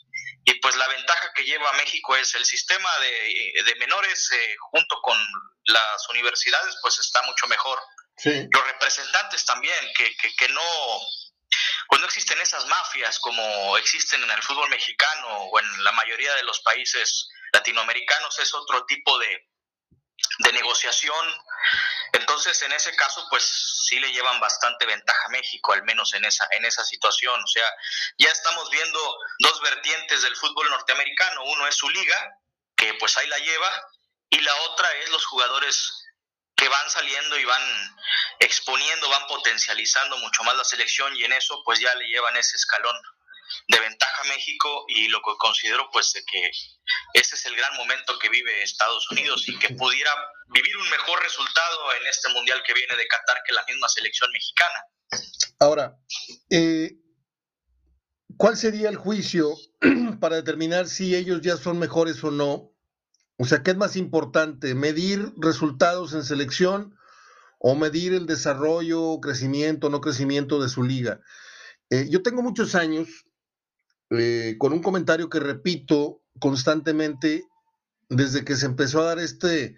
Y 0.49 0.53
pues 0.61 0.77
la 0.77 0.87
ventaja 0.87 1.33
que 1.35 1.43
lleva 1.43 1.73
México 1.73 2.15
es 2.15 2.33
el 2.35 2.45
sistema 2.45 2.89
de, 2.99 3.63
de 3.65 3.75
menores 3.75 4.31
eh, 4.31 4.55
junto 4.71 5.01
con 5.01 5.17
las 5.65 6.09
universidades, 6.09 6.73
pues 6.81 6.97
está 6.99 7.21
mucho 7.23 7.47
mejor. 7.47 7.77
Los 8.23 8.65
representantes 8.65 9.43
también, 9.43 9.77
que, 9.93 10.15
que, 10.15 10.47
no, 10.47 10.61
pues 11.89 11.99
no 11.99 12.07
existen 12.07 12.39
esas 12.39 12.65
mafias 12.65 13.19
como 13.19 13.77
existen 13.77 14.23
en 14.23 14.31
el 14.31 14.41
fútbol 14.41 14.69
mexicano 14.69 15.27
o 15.27 15.59
en 15.59 15.83
la 15.83 15.91
mayoría 15.91 16.33
de 16.35 16.43
los 16.43 16.61
países 16.61 17.27
latinoamericanos, 17.51 18.39
es 18.39 18.53
otro 18.53 18.85
tipo 18.85 19.19
de, 19.19 19.49
de 20.39 20.53
negociación. 20.53 21.43
Entonces, 22.13 22.61
en 22.61 22.71
ese 22.73 22.95
caso, 22.95 23.25
pues 23.29 23.43
sí 23.87 23.99
le 23.99 24.11
llevan 24.11 24.39
bastante 24.39 24.85
ventaja 24.85 25.25
a 25.25 25.29
México, 25.29 25.73
al 25.73 25.83
menos 25.83 26.13
en 26.13 26.25
esa, 26.25 26.47
en 26.51 26.65
esa 26.65 26.83
situación. 26.83 27.41
O 27.41 27.47
sea, 27.47 27.65
ya 28.17 28.29
estamos 28.29 28.69
viendo 28.69 29.17
dos 29.39 29.61
vertientes 29.61 30.21
del 30.23 30.35
fútbol 30.35 30.69
norteamericano. 30.69 31.43
Uno 31.45 31.67
es 31.67 31.75
su 31.75 31.89
liga, 31.89 32.39
que 32.75 32.93
pues 32.95 33.17
ahí 33.17 33.27
la 33.27 33.37
lleva, 33.39 33.71
y 34.29 34.39
la 34.39 34.55
otra 34.63 34.91
es 34.97 35.09
los 35.09 35.25
jugadores 35.25 36.03
que 36.55 36.67
van 36.69 36.89
saliendo 36.89 37.37
y 37.37 37.45
van 37.45 37.97
exponiendo, 38.39 39.09
van 39.09 39.27
potencializando 39.27 40.17
mucho 40.17 40.43
más 40.43 40.55
la 40.55 40.63
selección 40.63 41.15
y 41.15 41.23
en 41.23 41.33
eso 41.33 41.61
pues 41.63 41.79
ya 41.79 41.93
le 41.95 42.07
llevan 42.07 42.35
ese 42.35 42.57
escalón 42.57 42.95
de 43.67 43.79
ventaja 43.79 44.23
México 44.25 44.85
y 44.87 45.07
lo 45.09 45.19
que 45.19 45.31
considero 45.37 45.89
pues 45.91 46.13
que 46.13 46.51
ese 47.13 47.35
es 47.35 47.45
el 47.45 47.55
gran 47.55 47.75
momento 47.77 48.17
que 48.19 48.29
vive 48.29 48.63
Estados 48.63 49.09
Unidos 49.11 49.47
y 49.47 49.57
que 49.57 49.73
pudiera 49.75 50.11
vivir 50.49 50.75
un 50.77 50.89
mejor 50.89 51.21
resultado 51.21 51.93
en 51.99 52.07
este 52.07 52.29
mundial 52.33 52.61
que 52.65 52.73
viene 52.73 52.95
de 52.95 53.07
Qatar 53.07 53.41
que 53.45 53.53
la 53.53 53.63
misma 53.65 53.87
selección 53.89 54.31
mexicana. 54.31 54.85
Ahora, 55.59 55.97
eh, 56.49 56.91
¿cuál 58.37 58.57
sería 58.57 58.89
el 58.89 58.97
juicio 58.97 59.55
para 60.19 60.35
determinar 60.37 60.87
si 60.87 61.15
ellos 61.15 61.41
ya 61.41 61.57
son 61.57 61.79
mejores 61.79 62.23
o 62.23 62.31
no 62.31 62.77
o 63.37 63.45
sea, 63.45 63.61
¿qué 63.61 63.71
es 63.71 63.77
más 63.77 63.95
importante? 63.95 64.73
¿Medir 64.73 65.33
resultados 65.37 66.13
en 66.13 66.23
selección 66.23 66.97
o 67.59 67.75
medir 67.75 68.13
el 68.13 68.25
desarrollo, 68.25 69.19
crecimiento, 69.21 69.89
no 69.89 70.01
crecimiento 70.01 70.61
de 70.61 70.69
su 70.69 70.83
liga? 70.83 71.21
Eh, 71.91 72.07
yo 72.09 72.23
tengo 72.23 72.41
muchos 72.41 72.73
años 72.73 73.26
eh, 74.11 74.55
con 74.57 74.73
un 74.73 74.81
comentario 74.81 75.29
que 75.29 75.39
repito 75.39 76.21
constantemente 76.39 77.45
desde 78.09 78.45
que 78.45 78.55
se 78.55 78.65
empezó 78.65 79.01
a 79.01 79.05
dar 79.05 79.19
este, 79.19 79.75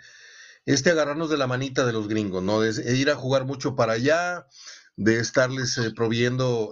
este 0.66 0.92
agarrarnos 0.92 1.30
de 1.30 1.38
la 1.38 1.48
manita 1.48 1.86
de 1.86 1.94
los 1.94 2.08
gringos, 2.08 2.44
¿no? 2.44 2.62
De 2.62 2.98
ir 2.98 3.10
a 3.10 3.16
jugar 3.16 3.46
mucho 3.46 3.76
para 3.76 3.94
allá, 3.94 4.46
de 4.96 5.20
estarles 5.20 5.78
eh, 5.78 5.92
proviendo 5.96 6.72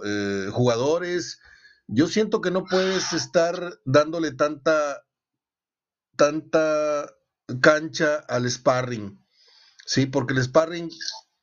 jugadores. 0.52 1.40
Yo 1.86 2.06
siento 2.06 2.40
que 2.40 2.50
no 2.50 2.64
puedes 2.64 3.12
estar 3.12 3.80
dándole 3.84 4.32
tanta 4.32 5.02
tanta 6.18 7.06
cancha 7.62 8.16
al 8.28 8.50
sparring, 8.50 9.24
¿sí? 9.86 10.04
Porque 10.04 10.34
el 10.34 10.42
sparring, 10.42 10.90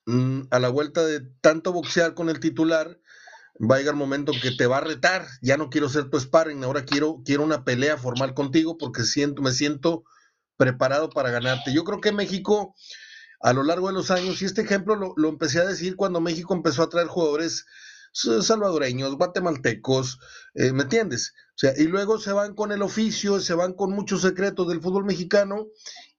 mm, 0.05 0.41
a 0.51 0.59
la 0.59 0.69
vuelta 0.69 1.03
de 1.03 1.21
tanto 1.41 1.71
boxear 1.71 2.13
con 2.13 2.29
el 2.29 2.39
titular, 2.39 2.99
va 3.59 3.75
a 3.75 3.79
llegar 3.79 3.93
el 3.93 3.99
momento 3.99 4.33
que 4.41 4.51
te 4.51 4.67
va 4.67 4.77
a 4.77 4.81
retar, 4.81 5.27
ya 5.41 5.57
no 5.57 5.69
quiero 5.69 5.89
ser 5.89 6.09
tu 6.09 6.19
sparring, 6.19 6.63
ahora 6.63 6.85
quiero, 6.85 7.21
quiero 7.23 7.43
una 7.43 7.63
pelea 7.63 7.97
formal 7.97 8.33
contigo 8.33 8.77
porque 8.77 9.03
siento, 9.03 9.41
me 9.41 9.51
siento 9.51 10.03
preparado 10.57 11.09
para 11.09 11.31
ganarte. 11.31 11.73
Yo 11.73 11.83
creo 11.83 12.01
que 12.01 12.11
México, 12.11 12.75
a 13.39 13.53
lo 13.53 13.63
largo 13.63 13.87
de 13.87 13.93
los 13.93 14.11
años, 14.11 14.41
y 14.41 14.45
este 14.45 14.61
ejemplo 14.61 14.95
lo, 14.95 15.13
lo 15.15 15.29
empecé 15.29 15.59
a 15.59 15.65
decir 15.65 15.95
cuando 15.95 16.21
México 16.21 16.53
empezó 16.53 16.83
a 16.83 16.89
traer 16.89 17.07
jugadores 17.07 17.65
salvadoreños, 18.15 19.17
guatemaltecos, 19.17 20.19
eh, 20.53 20.71
¿me 20.71 20.83
entiendes? 20.83 21.33
O 21.49 21.57
sea, 21.57 21.73
y 21.77 21.83
luego 21.83 22.17
se 22.17 22.31
van 22.31 22.55
con 22.55 22.71
el 22.71 22.81
oficio, 22.81 23.39
se 23.39 23.53
van 23.53 23.73
con 23.73 23.91
muchos 23.91 24.21
secretos 24.21 24.67
del 24.67 24.81
fútbol 24.81 25.05
mexicano 25.05 25.67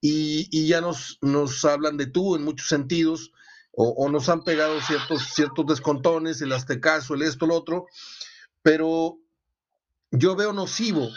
y, 0.01 0.67
ya 0.67 0.81
nos, 0.81 1.19
nos 1.23 1.65
hablan 1.65 1.97
de 1.97 2.07
tú 2.07 2.37
en 2.37 2.45
muchos 2.45 2.69
sentidos, 2.69 3.33
o, 3.79 4.09
nos 4.09 4.29
han 4.31 4.43
pegado 4.43 4.81
ciertos, 4.81 5.35
ciertos 5.35 5.67
descontones, 5.67 6.41
el 6.41 6.53
aztecaso, 6.53 7.15
el 7.15 7.23
esto, 7.23 7.45
el 7.45 7.51
otro, 7.51 7.87
pero 8.63 9.19
yo 10.11 10.35
veo 10.35 10.55
nocivo 10.55 11.11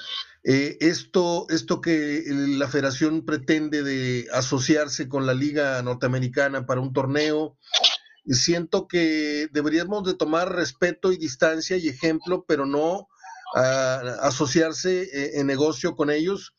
eh, 0.44 0.78
esto, 0.82 1.48
esto 1.50 1.80
que 1.80 2.24
la 2.28 2.68
federación 2.68 3.26
pretende 3.26 3.82
de 3.82 4.28
asociarse 4.34 5.08
con 5.08 5.26
la 5.26 5.34
liga 5.34 5.82
norteamericana 5.82 6.66
para 6.66 6.82
un 6.82 6.92
torneo, 6.92 7.58
siento 8.26 8.88
que 8.88 9.48
deberíamos 9.52 10.04
de 10.04 10.14
tomar 10.14 10.54
respeto 10.54 11.14
y 11.14 11.18
distancia 11.18 11.78
y 11.78 11.88
ejemplo, 11.88 12.46
pero 12.48 12.66
no 12.66 13.08
asociarse 14.22 15.04
eh, 15.04 15.40
en 15.40 15.48
negocio 15.48 15.96
con 15.96 16.12
ellos, 16.12 16.54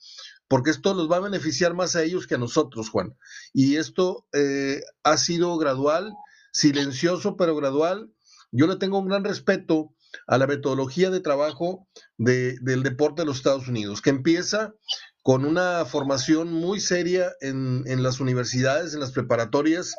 porque 0.50 0.70
esto 0.70 0.94
los 0.94 1.08
va 1.08 1.18
a 1.18 1.20
beneficiar 1.20 1.74
más 1.74 1.94
a 1.94 2.02
ellos 2.02 2.26
que 2.26 2.34
a 2.34 2.38
nosotros, 2.38 2.90
Juan. 2.90 3.16
Y 3.52 3.76
esto 3.76 4.26
eh, 4.32 4.80
ha 5.04 5.16
sido 5.16 5.56
gradual, 5.58 6.12
silencioso, 6.52 7.36
pero 7.36 7.54
gradual. 7.54 8.12
Yo 8.50 8.66
le 8.66 8.74
tengo 8.74 8.98
un 8.98 9.06
gran 9.06 9.22
respeto 9.22 9.94
a 10.26 10.38
la 10.38 10.48
metodología 10.48 11.10
de 11.10 11.20
trabajo 11.20 11.86
del 12.16 12.82
deporte 12.82 13.22
de 13.22 13.26
los 13.26 13.36
Estados 13.36 13.68
Unidos, 13.68 14.02
que 14.02 14.10
empieza 14.10 14.74
con 15.22 15.44
una 15.44 15.84
formación 15.84 16.52
muy 16.52 16.80
seria 16.80 17.30
en, 17.40 18.02
las 18.02 18.18
universidades, 18.18 18.92
en 18.92 18.98
las 18.98 19.12
preparatorias, 19.12 19.94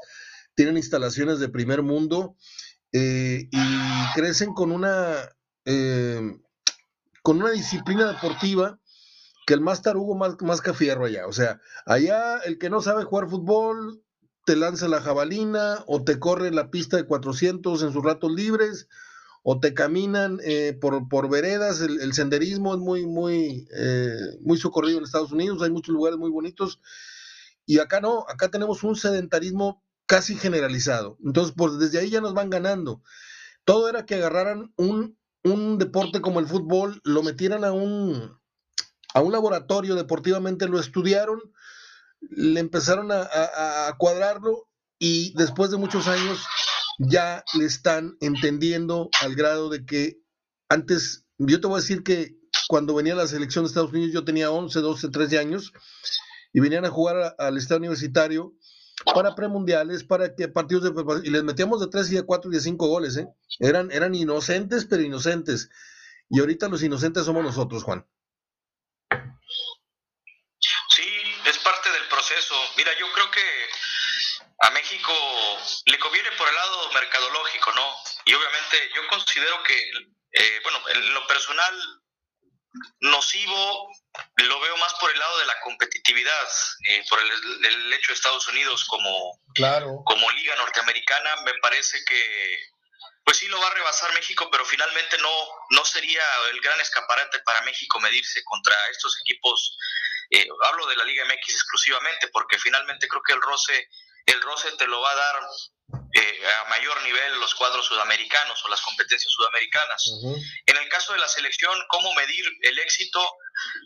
tienen 0.53 0.75
instalaciones 0.75 1.39
de 1.39 1.47
primer 1.47 1.81
mundo 1.81 2.35
eh, 2.91 3.47
y 3.49 4.13
crecen 4.15 4.53
con 4.53 4.73
una, 4.73 5.15
eh, 5.63 6.19
con 7.23 7.37
una 7.41 7.51
disciplina 7.51 8.11
deportiva 8.11 8.80
que 9.45 9.53
el 9.53 9.61
más 9.61 9.81
tarugo 9.81 10.15
más, 10.15 10.35
más 10.41 10.61
cafierro 10.61 11.05
allá. 11.05 11.27
O 11.27 11.33
sea, 11.33 11.61
allá 11.85 12.37
el 12.39 12.57
que 12.57 12.69
no 12.69 12.81
sabe 12.81 13.03
jugar 13.03 13.29
fútbol 13.29 14.03
te 14.45 14.55
lanza 14.55 14.87
la 14.87 15.01
jabalina 15.01 15.83
o 15.87 16.03
te 16.03 16.19
corre 16.19 16.51
la 16.51 16.71
pista 16.71 16.97
de 16.97 17.05
400 17.05 17.83
en 17.83 17.93
sus 17.93 18.03
ratos 18.03 18.31
libres 18.31 18.87
o 19.43 19.59
te 19.59 19.73
caminan 19.73 20.39
eh, 20.43 20.77
por, 20.79 21.07
por, 21.09 21.29
veredas, 21.29 21.81
el, 21.81 22.13
senderismo 22.13 22.75
es 22.75 22.79
muy, 22.79 23.07
muy, 23.07 23.67
muy 24.41 24.57
socorrido 24.57 24.99
en 24.99 25.03
Estados 25.03 25.31
Unidos, 25.31 25.63
hay 25.63 25.71
muchos 25.71 25.93
lugares 25.93 26.19
muy 26.19 26.29
bonitos, 26.29 26.79
y 27.65 27.79
acá 27.79 28.01
no, 28.01 28.25
acá 28.27 28.49
tenemos 28.49 28.83
un 28.83 28.95
sedentarismo 28.95 29.83
casi 30.05 30.35
generalizado. 30.35 31.17
Entonces, 31.23 31.53
pues 31.55 31.79
desde 31.79 31.99
ahí 31.99 32.09
ya 32.09 32.21
nos 32.21 32.33
van 32.33 32.49
ganando. 32.49 33.01
Todo 33.63 33.87
era 33.87 34.05
que 34.05 34.15
agarraran 34.15 34.73
un, 34.75 35.17
un 35.43 35.77
deporte 35.77 36.21
como 36.21 36.39
el 36.39 36.47
fútbol, 36.47 36.99
lo 37.03 37.23
metieran 37.23 37.63
a 37.63 37.71
un, 37.71 38.40
a 39.13 39.21
un 39.21 39.31
laboratorio, 39.31 39.95
deportivamente 39.95 40.67
lo 40.67 40.79
estudiaron, 40.79 41.39
le 42.21 42.59
empezaron 42.59 43.11
a, 43.11 43.27
a, 43.87 43.95
cuadrarlo 43.97 44.69
y 44.99 45.33
después 45.35 45.71
de 45.71 45.77
muchos 45.77 46.07
años 46.07 46.45
ya 46.99 47.43
le 47.53 47.65
están 47.65 48.15
entendiendo 48.21 49.09
al 49.21 49.35
grado 49.35 49.69
de 49.69 49.85
que 49.85 50.21
antes, 50.69 51.25
yo 51.37 51.59
te 51.59 51.67
voy 51.67 51.77
a 51.77 51.81
decir 51.81 52.03
que 52.03 52.35
cuando 52.67 52.93
venía 52.93 53.15
la 53.15 53.27
selección 53.27 53.65
de 53.65 53.69
Estados 53.69 53.91
Unidos 53.91 54.13
yo 54.13 54.23
tenía 54.23 54.51
11, 54.51 54.79
12, 54.79 55.09
13 55.09 55.39
años 55.39 55.73
y 56.53 56.59
venían 56.59 56.85
a 56.85 56.89
jugar 56.89 57.35
al 57.37 57.57
estado 57.57 57.79
universitario 57.79 58.53
para 59.13 59.35
premundiales, 59.35 60.03
para 60.03 60.35
que 60.35 60.47
partidos 60.47 60.83
de 60.83 61.27
y 61.27 61.31
les 61.31 61.43
metíamos 61.43 61.79
de 61.79 61.87
3 61.87 62.11
y 62.11 62.15
de 62.15 62.23
4 62.23 62.51
y 62.51 62.55
de 62.55 62.61
5 62.61 62.87
goles, 62.87 63.17
¿eh? 63.17 63.27
Eran, 63.59 63.91
eran 63.91 64.15
inocentes, 64.15 64.85
pero 64.85 65.01
inocentes. 65.01 65.69
Y 66.29 66.39
ahorita 66.39 66.69
los 66.69 66.83
inocentes 66.83 67.25
somos 67.25 67.43
nosotros, 67.43 67.83
Juan. 67.83 68.05
Sí, 70.89 71.03
es 71.49 71.57
parte 71.59 71.89
del 71.89 72.07
proceso. 72.09 72.55
Mira, 72.81 72.97
yo 72.97 73.13
creo 73.13 73.29
que 73.29 73.69
a 74.61 74.71
México 74.71 75.13
le 75.85 75.99
conviene 75.99 76.31
por 76.31 76.49
el 76.49 76.55
lado 76.55 76.91
mercadológico, 76.93 77.71
¿no? 77.73 77.95
Y 78.25 78.33
obviamente 78.33 78.89
yo 78.95 79.07
considero 79.07 79.61
que, 79.61 79.91
eh, 80.31 80.59
bueno, 80.63 80.89
en 80.89 81.13
lo 81.13 81.27
personal, 81.27 81.79
nocivo 83.01 83.87
lo 84.37 84.59
veo 84.61 84.77
más 84.77 84.95
por 84.95 85.11
el 85.11 85.19
lado 85.19 85.37
de 85.37 85.45
la 85.45 85.59
competitividad, 85.59 86.47
eh, 86.89 87.05
por 87.07 87.19
el, 87.19 87.93
hecho 87.93 88.07
de 88.07 88.15
Estados 88.15 88.47
Unidos 88.47 88.83
como, 88.85 89.39
como 90.03 90.31
liga 90.31 90.55
norteamericana, 90.55 91.35
me 91.45 91.53
parece 91.61 92.03
que 92.03 92.57
pues 93.23 93.37
sí 93.37 93.47
lo 93.47 93.61
va 93.61 93.67
a 93.67 93.75
rebasar 93.75 94.11
México, 94.13 94.49
pero 94.51 94.65
finalmente 94.65 95.19
no, 95.19 95.29
no 95.69 95.85
sería 95.85 96.23
el 96.51 96.59
gran 96.61 96.81
escaparate 96.81 97.41
para 97.41 97.61
México 97.61 97.99
medirse 97.99 98.43
contra 98.43 98.75
estos 98.89 99.15
equipos. 99.21 99.77
Eh, 100.31 100.47
hablo 100.63 100.87
de 100.87 100.95
la 100.95 101.03
Liga 101.03 101.25
MX 101.25 101.53
exclusivamente, 101.53 102.29
porque 102.29 102.57
finalmente 102.57 103.07
creo 103.07 103.21
que 103.21 103.33
el 103.33 103.41
roce, 103.41 103.89
el 104.25 104.41
roce 104.41 104.71
te 104.77 104.87
lo 104.87 105.01
va 105.01 105.11
a 105.11 105.15
dar 105.15 105.35
eh, 106.13 106.47
a 106.47 106.69
mayor 106.69 107.01
nivel 107.03 107.39
los 107.39 107.53
cuadros 107.55 107.85
sudamericanos 107.85 108.63
o 108.63 108.69
las 108.69 108.81
competencias 108.81 109.31
sudamericanas. 109.31 110.03
En 110.65 110.77
el 110.77 110.87
caso 110.89 111.13
de 111.13 111.19
la 111.19 111.27
selección, 111.27 111.77
¿cómo 111.89 112.13
medir 112.13 112.45
el 112.61 112.79
éxito? 112.79 113.19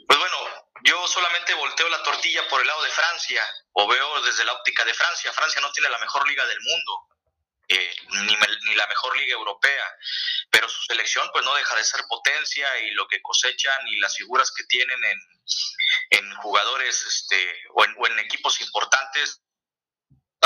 Pues 0.07 0.19
bueno, 0.19 0.37
yo 0.83 1.07
solamente 1.07 1.53
volteo 1.55 1.89
la 1.89 2.03
tortilla 2.03 2.47
por 2.47 2.61
el 2.61 2.67
lado 2.67 2.83
de 2.83 2.91
Francia 2.91 3.43
o 3.73 3.87
veo 3.87 4.21
desde 4.21 4.45
la 4.45 4.53
óptica 4.53 4.85
de 4.85 4.93
Francia. 4.93 5.33
Francia 5.33 5.61
no 5.61 5.71
tiene 5.71 5.89
la 5.89 5.99
mejor 5.99 6.27
liga 6.27 6.45
del 6.45 6.59
mundo. 6.61 7.07
Eh, 7.67 7.95
ni, 8.09 8.35
ni, 8.35 8.75
la 8.75 8.87
mejor 8.87 9.17
liga 9.17 9.33
europea, 9.33 9.97
pero 10.51 10.69
su 10.69 10.83
selección 10.83 11.27
pues 11.33 11.43
no 11.43 11.55
deja 11.55 11.75
de 11.75 11.83
ser 11.83 12.03
potencia 12.07 12.67
y 12.81 12.91
lo 12.91 13.07
que 13.07 13.21
cosechan 13.21 13.87
y 13.87 13.99
las 13.99 14.15
figuras 14.15 14.51
que 14.51 14.63
tienen 14.65 15.03
en, 15.03 15.19
en 16.11 16.35
jugadores 16.35 17.03
este, 17.07 17.63
o, 17.73 17.85
en, 17.85 18.19
equipos 18.19 18.61
importantes 18.61 19.41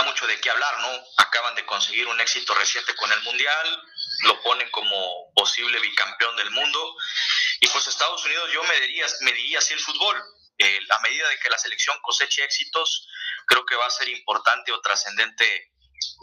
mucho 0.04 0.28
de 0.28 0.40
qué 0.40 0.50
hablar, 0.50 0.80
¿no? 0.80 1.04
Acaban 1.18 1.56
de 1.56 1.66
conseguir 1.66 2.08
un 2.08 2.20
éxito 2.20 2.54
reciente 2.54 2.96
con 2.96 3.12
el 3.12 3.22
Mundial, 3.22 3.84
lo 4.24 4.42
ponen 4.42 4.70
como 4.72 5.32
posible 5.34 5.80
bicampeón 5.80 6.36
del 6.38 6.52
mundo. 6.52 6.96
Y 7.60 7.68
pues 7.68 7.88
Estados 7.88 8.24
Unidos 8.26 8.52
yo 8.54 8.64
me 8.64 8.80
diría, 8.80 9.06
me 9.22 9.32
diría 9.34 9.60
así 9.60 9.74
el 9.74 9.80
fútbol. 9.80 10.22
Eh, 10.58 10.80
a 10.90 11.00
medida 11.00 11.28
de 11.30 11.38
que 11.40 11.50
la 11.50 11.58
selección 11.58 11.98
coseche 12.02 12.44
éxitos, 12.44 13.08
creo 13.48 13.66
que 13.66 13.76
va 13.76 13.86
a 13.86 13.92
ser 13.92 14.10
importante 14.10 14.74
o 14.74 14.82
trascendente 14.82 15.69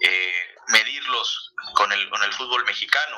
eh, 0.03 0.55
medirlos 0.69 1.53
con 1.75 1.93
el, 1.93 2.09
con 2.11 2.23
el 2.23 2.33
fútbol 2.33 2.65
mexicano. 2.65 3.17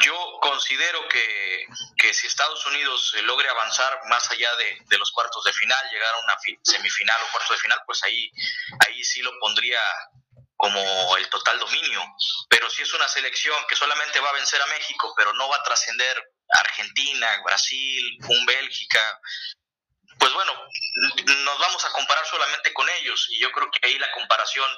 Yo 0.00 0.38
considero 0.40 1.06
que, 1.08 1.66
que 1.96 2.14
si 2.14 2.26
Estados 2.26 2.64
Unidos 2.66 3.14
logre 3.22 3.48
avanzar 3.48 4.00
más 4.08 4.30
allá 4.30 4.54
de, 4.56 4.78
de, 4.86 4.98
los 4.98 5.12
cuartos 5.12 5.44
de 5.44 5.52
final, 5.52 5.90
llegar 5.90 6.14
a 6.14 6.18
una 6.18 6.36
semifinal 6.62 7.16
o 7.22 7.30
cuartos 7.30 7.56
de 7.56 7.62
final, 7.62 7.80
pues 7.86 8.02
ahí, 8.04 8.30
ahí 8.86 9.04
sí 9.04 9.20
lo 9.22 9.32
pondría 9.38 9.80
como 10.56 11.16
el 11.16 11.28
total 11.28 11.58
dominio. 11.58 12.02
Pero 12.48 12.70
si 12.70 12.82
es 12.82 12.92
una 12.94 13.08
selección 13.08 13.56
que 13.68 13.76
solamente 13.76 14.20
va 14.20 14.30
a 14.30 14.34
vencer 14.34 14.60
a 14.60 14.66
México, 14.66 15.12
pero 15.16 15.32
no 15.34 15.48
va 15.48 15.56
a 15.56 15.62
trascender 15.62 16.32
Argentina, 16.48 17.42
Brasil, 17.44 18.18
un 18.28 18.46
Bélgica, 18.46 19.20
pues 20.18 20.32
bueno, 20.32 20.52
nos 21.44 21.58
vamos 21.58 21.84
a 21.84 21.92
comparar 21.92 22.24
solamente 22.26 22.72
con 22.72 22.88
ellos 22.88 23.26
y 23.30 23.40
yo 23.40 23.50
creo 23.52 23.70
que 23.70 23.86
ahí 23.86 23.98
la 23.98 24.10
comparación, 24.12 24.68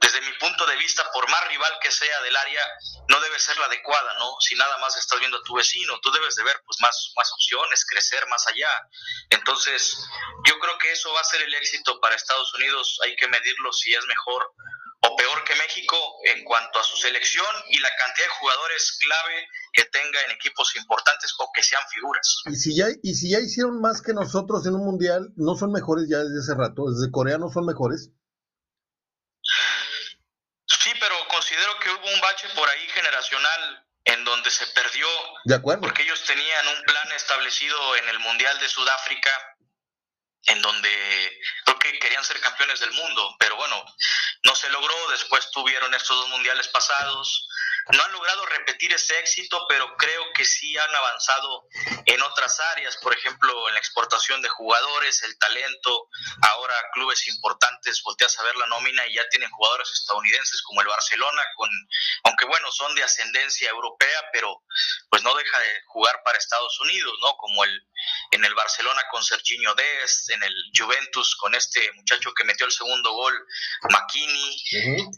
desde 0.00 0.20
mi 0.22 0.32
punto 0.38 0.64
de 0.66 0.76
vista, 0.76 1.10
por 1.12 1.28
más 1.28 1.46
rival 1.48 1.78
que 1.80 1.90
sea 1.90 2.20
del 2.22 2.36
área, 2.36 2.66
no 3.08 3.20
debe 3.20 3.38
ser 3.38 3.58
la 3.58 3.66
adecuada, 3.66 4.14
¿no? 4.18 4.34
Si 4.40 4.54
nada 4.54 4.78
más 4.78 4.96
estás 4.96 5.18
viendo 5.18 5.38
a 5.38 5.42
tu 5.42 5.54
vecino, 5.54 6.00
tú 6.00 6.10
debes 6.12 6.34
de 6.36 6.44
ver 6.44 6.62
pues 6.64 6.80
más, 6.80 7.12
más 7.16 7.30
opciones, 7.32 7.84
crecer 7.86 8.26
más 8.28 8.46
allá. 8.46 8.70
Entonces, 9.30 9.98
yo 10.44 10.58
creo 10.58 10.78
que 10.78 10.92
eso 10.92 11.12
va 11.12 11.20
a 11.20 11.24
ser 11.24 11.42
el 11.42 11.54
éxito 11.54 12.00
para 12.00 12.16
Estados 12.16 12.54
Unidos, 12.54 12.98
hay 13.04 13.14
que 13.16 13.28
medirlo 13.28 13.72
si 13.72 13.94
es 13.94 14.04
mejor 14.06 14.54
o 15.02 15.16
peor 15.16 15.44
que 15.44 15.54
México 15.56 16.09
en 16.36 16.44
cuanto 16.44 16.78
a 16.78 16.84
su 16.84 16.96
selección 16.96 17.46
y 17.68 17.78
la 17.78 17.88
cantidad 17.98 18.26
de 18.26 18.32
jugadores 18.40 18.98
clave 19.00 19.48
que 19.72 19.84
tenga 19.84 20.22
en 20.22 20.32
equipos 20.32 20.74
importantes 20.76 21.34
o 21.38 21.50
que 21.54 21.62
sean 21.62 21.82
figuras. 21.88 22.42
Y 22.46 22.56
si 22.56 22.76
ya, 22.76 22.86
y 23.02 23.14
si 23.14 23.30
ya 23.30 23.40
hicieron 23.40 23.80
más 23.80 24.02
que 24.02 24.12
nosotros 24.12 24.66
en 24.66 24.74
un 24.74 24.84
mundial, 24.84 25.28
¿no 25.36 25.56
son 25.56 25.72
mejores 25.72 26.06
ya 26.08 26.18
desde 26.18 26.40
hace 26.40 26.54
rato? 26.54 26.90
¿Desde 26.90 27.10
Corea 27.10 27.38
no 27.38 27.50
son 27.50 27.66
mejores? 27.66 28.10
Sí, 30.66 30.90
pero 30.98 31.14
considero 31.28 31.78
que 31.80 31.90
hubo 31.90 32.14
un 32.14 32.20
bache 32.20 32.48
por 32.54 32.68
ahí 32.68 32.88
generacional 32.88 33.86
en 34.04 34.24
donde 34.24 34.50
se 34.50 34.66
perdió. 34.68 35.06
De 35.44 35.54
acuerdo. 35.54 35.82
Porque 35.82 36.02
ellos 36.02 36.24
tenían 36.24 36.68
un 36.68 36.82
plan 36.84 37.12
establecido 37.12 37.96
en 37.96 38.08
el 38.08 38.18
Mundial 38.20 38.58
de 38.58 38.68
Sudáfrica 38.68 39.30
en 40.46 40.62
donde 40.62 41.40
creo 41.64 41.78
que 41.78 41.98
querían 41.98 42.24
ser 42.24 42.40
campeones 42.40 42.80
del 42.80 42.92
mundo, 42.92 43.36
pero 43.38 43.56
bueno, 43.56 43.84
no 44.44 44.54
se 44.54 44.70
logró, 44.70 44.94
después 45.10 45.50
tuvieron 45.50 45.92
estos 45.94 46.16
dos 46.16 46.28
mundiales 46.30 46.68
pasados, 46.68 47.48
no 47.92 48.02
han 48.02 48.12
logrado 48.12 48.46
repetir 48.46 48.92
ese 48.92 49.18
éxito, 49.18 49.66
pero 49.68 49.96
creo 49.96 50.24
que 50.34 50.44
sí 50.44 50.76
han 50.76 50.94
avanzado 50.94 51.66
en 52.06 52.22
otras 52.22 52.58
áreas, 52.72 52.96
por 52.98 53.12
ejemplo, 53.12 53.68
en 53.68 53.74
la 53.74 53.80
exportación 53.80 54.40
de 54.42 54.48
jugadores, 54.48 55.22
el 55.22 55.36
talento, 55.38 56.08
ahora 56.42 56.74
clubes 56.92 57.26
importantes, 57.28 58.02
volteas 58.02 58.38
a 58.38 58.44
ver 58.44 58.56
la 58.56 58.66
nómina 58.66 59.06
y 59.06 59.14
ya 59.14 59.28
tienen 59.28 59.50
jugadores 59.50 59.90
estadounidenses 59.92 60.62
como 60.62 60.82
el 60.82 60.88
Barcelona, 60.88 61.42
con, 61.56 61.68
aunque 62.24 62.46
bueno, 62.46 62.70
son 62.70 62.94
de 62.94 63.02
ascendencia 63.02 63.70
europea, 63.70 64.24
pero 64.32 64.62
pues 65.08 65.22
no 65.22 65.34
deja 65.34 65.58
de 65.58 65.82
jugar 65.86 66.22
para 66.24 66.38
Estados 66.38 66.78
Unidos, 66.80 67.14
¿no? 67.22 67.36
Como 67.36 67.64
el 67.64 67.89
en 68.30 68.44
el 68.44 68.54
Barcelona 68.54 69.02
con 69.10 69.22
Serginho 69.22 69.74
Dest, 69.74 70.30
en 70.30 70.42
el 70.42 70.54
Juventus 70.76 71.36
con 71.36 71.54
este 71.54 71.90
muchacho 71.94 72.32
que 72.32 72.44
metió 72.44 72.66
el 72.66 72.72
segundo 72.72 73.12
gol, 73.12 73.46
Makini, 73.90 74.62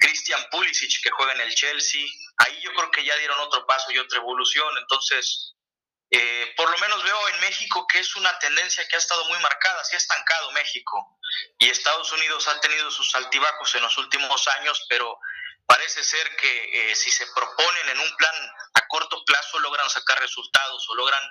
Christian 0.00 0.44
Pulisic 0.50 1.02
que 1.02 1.10
juega 1.10 1.32
en 1.32 1.40
el 1.42 1.54
Chelsea. 1.54 2.04
Ahí 2.38 2.60
yo 2.62 2.72
creo 2.74 2.90
que 2.90 3.04
ya 3.04 3.16
dieron 3.16 3.38
otro 3.40 3.66
paso 3.66 3.90
y 3.92 3.98
otra 3.98 4.18
evolución. 4.18 4.68
Entonces, 4.78 5.54
eh, 6.14 6.52
por 6.58 6.70
lo 6.70 6.76
menos 6.76 7.02
veo 7.02 7.28
en 7.30 7.40
México 7.40 7.86
que 7.86 7.98
es 7.98 8.14
una 8.16 8.38
tendencia 8.38 8.86
que 8.86 8.96
ha 8.96 8.98
estado 8.98 9.24
muy 9.24 9.38
marcada, 9.38 9.82
se 9.84 9.96
ha 9.96 9.98
estancado 9.98 10.52
México. 10.52 11.18
Y 11.58 11.70
Estados 11.70 12.12
Unidos 12.12 12.46
ha 12.48 12.60
tenido 12.60 12.90
sus 12.90 13.14
altibajos 13.14 13.74
en 13.74 13.82
los 13.82 13.96
últimos 13.96 14.46
años, 14.48 14.84
pero 14.90 15.18
parece 15.64 16.04
ser 16.04 16.36
que 16.36 16.90
eh, 16.90 16.96
si 16.96 17.10
se 17.10 17.26
proponen 17.28 17.88
en 17.88 18.00
un 18.00 18.16
plan 18.16 18.34
a 18.74 18.86
corto 18.88 19.24
plazo 19.24 19.58
logran 19.60 19.88
sacar 19.88 20.20
resultados 20.20 20.86
o 20.90 20.94
logran 20.94 21.22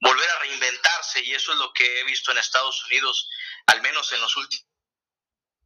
volver 0.00 0.28
a 0.28 0.38
reinventarse. 0.40 1.20
Y 1.20 1.34
eso 1.34 1.52
es 1.52 1.58
lo 1.58 1.72
que 1.72 2.00
he 2.00 2.04
visto 2.04 2.32
en 2.32 2.38
Estados 2.38 2.84
Unidos, 2.86 3.28
al 3.66 3.80
menos 3.82 4.12
en 4.12 4.20
los 4.20 4.36
últimos 4.36 4.66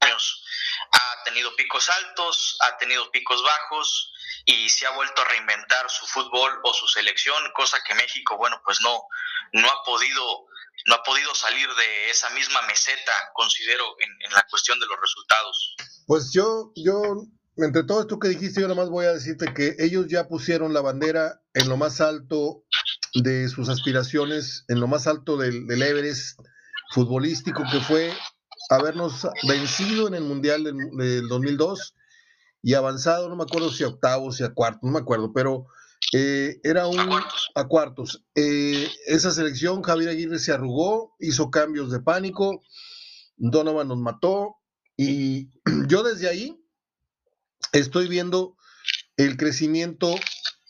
años. 0.03 0.45
Ha 0.93 1.25
tenido 1.25 1.55
picos 1.57 1.89
altos, 1.89 2.57
ha 2.61 2.77
tenido 2.79 3.11
picos 3.11 3.43
bajos 3.43 4.13
y 4.45 4.69
se 4.69 4.87
ha 4.87 4.91
vuelto 4.91 5.23
a 5.23 5.25
reinventar 5.27 5.89
su 5.91 6.07
fútbol 6.07 6.61
o 6.65 6.75
su 6.75 6.87
selección, 6.89 7.43
cosa 7.55 7.79
que 7.87 7.95
México, 7.95 8.37
bueno, 8.37 8.61
pues 8.65 8.81
no, 8.81 9.03
no 9.53 9.69
ha 9.69 9.85
podido 9.85 10.47
no 10.87 10.95
ha 10.95 11.03
podido 11.03 11.35
salir 11.35 11.69
de 11.69 12.11
esa 12.11 12.31
misma 12.31 12.63
meseta, 12.63 13.13
considero, 13.35 13.85
en, 14.01 14.33
la 14.33 14.45
cuestión 14.51 14.81
de 14.81 14.87
los 14.87 15.01
resultados. 15.01 15.77
Pues 16.07 16.33
yo, 16.33 16.73
yo 16.75 17.27
entre 17.57 17.85
todo 17.85 18.01
esto 18.01 18.19
que 18.19 18.29
dijiste, 18.29 18.61
yo 18.61 18.69
nada 18.69 18.81
más 18.81 18.91
voy 18.91 19.07
a 19.07 19.13
decirte 19.13 19.53
que 19.55 19.77
ellos 19.79 20.07
ya 20.09 20.27
pusieron 20.29 20.73
la 20.73 20.81
bandera 20.81 21.41
en 21.55 21.69
lo 21.69 21.77
más 21.77 22.01
alto 22.01 22.65
de 23.15 23.49
sus 23.49 23.69
aspiraciones, 23.69 24.65
en 24.69 24.81
lo 24.81 24.89
más 24.89 25.07
alto 25.07 25.37
del, 25.37 25.71
Everest 25.71 26.41
futbolístico, 26.91 27.63
que 27.71 27.81
fue 27.81 28.13
habernos 28.75 29.27
vencido 29.47 30.09
en 30.09 30.15
el 30.15 30.25
Mundial 30.25 30.65
del, 30.65 31.29
2002 31.29 31.95
y 32.63 32.75
avanzado, 32.75 33.29
no 33.29 33.37
me 33.37 33.43
acuerdo 33.43 33.71
si 33.71 33.85
a 33.85 33.89
octavos, 33.89 34.37
si 34.37 34.45
a 34.45 34.55
cuartos, 34.55 34.83
no 34.83 34.93
me 34.93 35.01
acuerdo, 35.01 35.33
pero 35.33 35.67
eh, 36.13 36.61
era 36.63 36.87
un... 36.87 36.99
A 37.55 37.69
cuartos. 37.69 38.25
Eh, 38.35 38.89
esa 39.07 39.31
selección, 39.31 39.83
Javier 39.83 40.11
Aguirre 40.11 40.39
se 40.39 40.53
arrugó, 40.53 41.15
hizo 41.19 41.51
cambios 41.51 41.91
de 41.91 42.01
pánico, 42.01 42.63
Donovan 43.37 43.89
nos 43.89 43.99
mató 43.99 44.57
y 44.97 45.51
yo 45.89 46.03
desde 46.03 46.29
ahí 46.29 46.65
estoy 47.73 48.09
viendo 48.09 48.57
el 49.17 49.37
crecimiento 49.37 50.15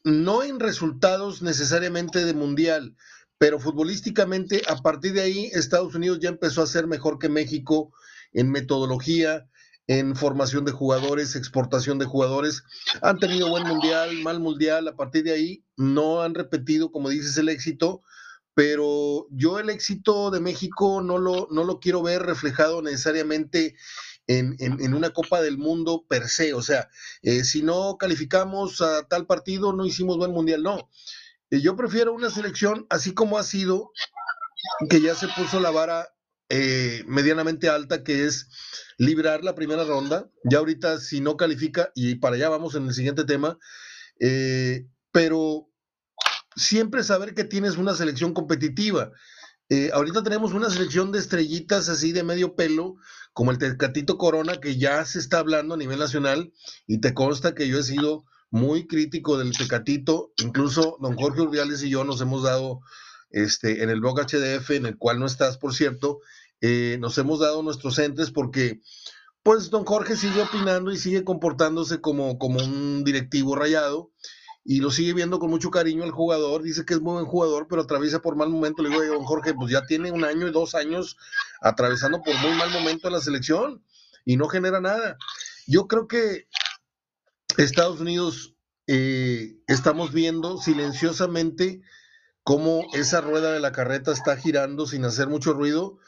no 0.05 0.43
en 0.43 0.59
resultados 0.59 1.43
necesariamente 1.43 2.25
de 2.25 2.35
mundial, 2.35 2.97
pero 3.43 3.59
futbolísticamente 3.59 4.63
a 4.69 4.77
partir 4.77 5.15
de 5.15 5.21
ahí 5.21 5.51
Estados 5.53 5.97
Unidos 5.97 6.21
ya 6.21 6.29
empezó 6.29 6.63
a 6.63 6.67
ser 6.69 6.87
mejor 6.87 7.19
que 7.19 7.29
México 7.29 7.93
en 8.33 8.53
metodología, 8.53 9.49
en 9.89 10.15
formación 10.15 10.65
de 10.65 10.71
jugadores, 10.71 11.35
exportación 11.35 11.99
de 11.99 12.05
jugadores. 12.05 12.63
Han 13.03 13.19
tenido 13.19 13.51
buen 13.51 13.67
mundial, 13.67 14.15
mal 14.23 14.39
mundial, 14.39 14.87
a 14.87 14.95
partir 14.95 15.25
de 15.25 15.33
ahí 15.33 15.65
no 15.77 16.23
han 16.23 16.37
repetido, 16.37 16.93
como 16.93 17.09
dices, 17.09 17.37
el 17.37 17.49
éxito, 17.49 18.03
pero 18.55 19.27
yo 19.33 19.59
el 19.59 19.71
éxito 19.71 20.31
de 20.31 20.39
México 20.39 21.03
no 21.03 21.19
lo, 21.19 21.49
no 21.51 21.65
lo 21.65 21.81
quiero 21.81 22.01
ver 22.01 22.23
reflejado 22.23 22.81
necesariamente 22.81 23.75
en, 24.29 24.95
una 24.95 25.11
Copa 25.11 25.43
del 25.43 25.59
Mundo 25.59 26.05
per 26.09 26.29
se. 26.29 26.55
O 26.55 26.63
sea, 26.63 26.89
eh, 27.23 27.43
si 27.43 27.63
no 27.63 27.97
calificamos 27.99 28.81
a 28.81 29.03
tal 29.09 29.27
partido, 29.27 29.73
no 29.73 29.85
hicimos 29.85 30.17
buen 30.17 30.31
mundial. 30.31 30.63
No. 30.63 30.89
Eh, 31.53 31.61
yo 31.61 31.77
prefiero 31.77 32.15
una 32.15 32.31
selección 32.31 32.87
así 32.89 33.13
como 33.13 33.37
ha 33.39 33.43
sido, 33.43 33.93
que 34.89 35.03
ya 35.03 35.15
se 35.15 35.29
puso 35.29 35.61
la 35.61 35.71
vara 35.71 36.09
eh, 36.49 37.05
medianamente 37.07 37.69
alta, 37.69 38.03
que 38.03 38.25
es 38.25 38.49
librar 38.97 39.45
la 39.45 39.55
primera 39.55 39.85
ronda. 39.85 40.31
Ya 40.45 40.59
ahorita, 40.59 40.99
si 40.99 41.21
no 41.21 41.37
califica, 41.37 41.93
y 41.95 42.15
para 42.17 42.37
allá 42.37 42.49
vamos 42.49 42.75
en 42.75 42.87
el 42.87 42.95
siguiente 42.95 43.25
tema, 43.25 43.59
pero 45.11 45.69
siempre 46.57 47.03
saber 47.03 47.35
que 47.35 47.45
tienes 47.45 47.77
una 47.77 47.95
selección 47.95 48.33
competitiva. 48.33 49.11
ahorita 49.93 50.23
tenemos 50.23 50.53
una 50.53 50.71
selección 50.71 51.13
de 51.13 51.19
estrellitas 51.19 51.89
así 51.89 52.13
de 52.13 52.23
medio 52.23 52.55
pelo, 52.55 52.97
como 53.33 53.51
el 53.51 53.59
Tecatito 53.59 54.17
Corona, 54.17 54.61
que 54.61 54.77
ya 54.79 55.05
se 55.05 55.19
está 55.19 55.39
hablando 55.39 55.75
a 55.75 55.79
nivel 55.79 55.99
nacional, 55.99 56.53
y 56.87 57.01
te 57.01 57.15
consta 57.15 57.55
que 57.55 57.69
yo 57.69 57.79
he 57.79 57.83
sido 57.83 58.25
muy 58.53 58.87
crítico 58.87 59.39
del 59.39 59.57
Tecatito, 59.57 60.33
incluso 60.37 60.99
don 61.01 61.17
Jorge 61.17 61.41
Urdiales 61.41 61.83
y 61.83 61.89
yo 61.89 62.05
nos 62.05 62.21
hemos 62.21 62.43
dado 62.43 62.81
este, 63.31 63.83
en 63.83 63.89
el 63.89 64.01
blog 64.01 64.21
HDF, 64.21 64.71
en 64.73 64.85
el 64.85 64.99
cual 64.99 65.19
no 65.19 65.27
estás, 65.27 65.57
por 65.57 65.75
cierto, 65.75 66.21
eh, 66.61 66.99
nos 67.01 67.17
hemos 67.17 67.41
dado 67.41 67.63
nuestros 67.63 67.99
entes 67.99 68.31
porque, 68.31 68.81
pues, 69.43 69.71
don 69.71 69.87
Jorge 69.87 70.17
sigue 70.17 70.43
opinando 70.43 70.93
y 70.93 70.99
sigue 70.99 71.25
comportándose 71.25 72.03
como, 72.03 72.39
como 72.39 72.63
un 72.63 73.05
directivo 73.05 73.57
rayado, 73.57 74.13
y 74.65 74.81
lo 74.81 74.91
sigue 74.91 75.15
viendo 75.15 75.39
con 75.39 75.51
mucho 75.51 75.71
cariño 75.71 76.05
el 76.05 76.13
jugador, 76.13 76.63
dice 76.63 76.85
que 76.85 76.95
es 76.95 77.01
muy 77.01 77.15
buen 77.15 77.25
jugador, 77.25 77.67
pero 77.69 77.83
atraviesa 77.83 78.21
por 78.21 78.37
mal 78.37 78.51
momento. 78.51 78.83
Le 78.83 78.91
digo, 78.91 79.03
don 79.03 79.25
Jorge, 79.25 79.55
pues 79.55 79.73
ya 79.73 79.87
tiene 79.87 80.13
un 80.13 80.25
año 80.25 80.47
y 80.47 80.53
dos 80.53 80.75
años 80.75 81.17
atravesando 81.63 82.23
por 82.23 82.37
muy 82.37 82.53
mal 82.53 82.71
momento 82.71 83.09
en 83.09 83.15
la 83.15 83.21
selección 83.21 83.83
y 84.25 84.37
no 84.37 84.47
genera 84.47 84.81
nada. 84.81 85.17
Yo 85.67 85.89
creo 85.89 86.07
que 86.07 86.47
Estados 87.57 88.01
Unidos 88.01 88.55
eh, 88.87 89.57
estamos 89.67 90.13
viendo 90.13 90.59
silenciosamente 90.59 91.83
cómo 92.43 92.87
esa 92.95 93.21
rueda 93.21 93.53
de 93.53 93.61
la 93.61 93.73
carreta 93.73 94.13
está 94.13 94.37
girando 94.37 94.87
sin 94.87 95.05
hacer 95.05 95.29
mucho 95.29 95.53
ruido 95.53 95.99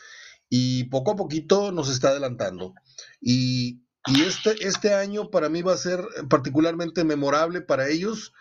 y 0.49 0.85
poco 0.85 1.13
a 1.13 1.17
poquito 1.17 1.73
nos 1.73 1.89
está 1.89 2.09
adelantando. 2.09 2.75
Y 3.21 3.81
este, 4.07 4.67
este 4.67 4.95
año 4.95 5.31
para 5.31 5.49
mí 5.49 5.63
va 5.63 5.75
a 5.75 5.79
ser 5.79 6.05
particularmente 6.29 7.05
memorable 7.05 7.61
para 7.61 7.89
ellos 7.89 8.33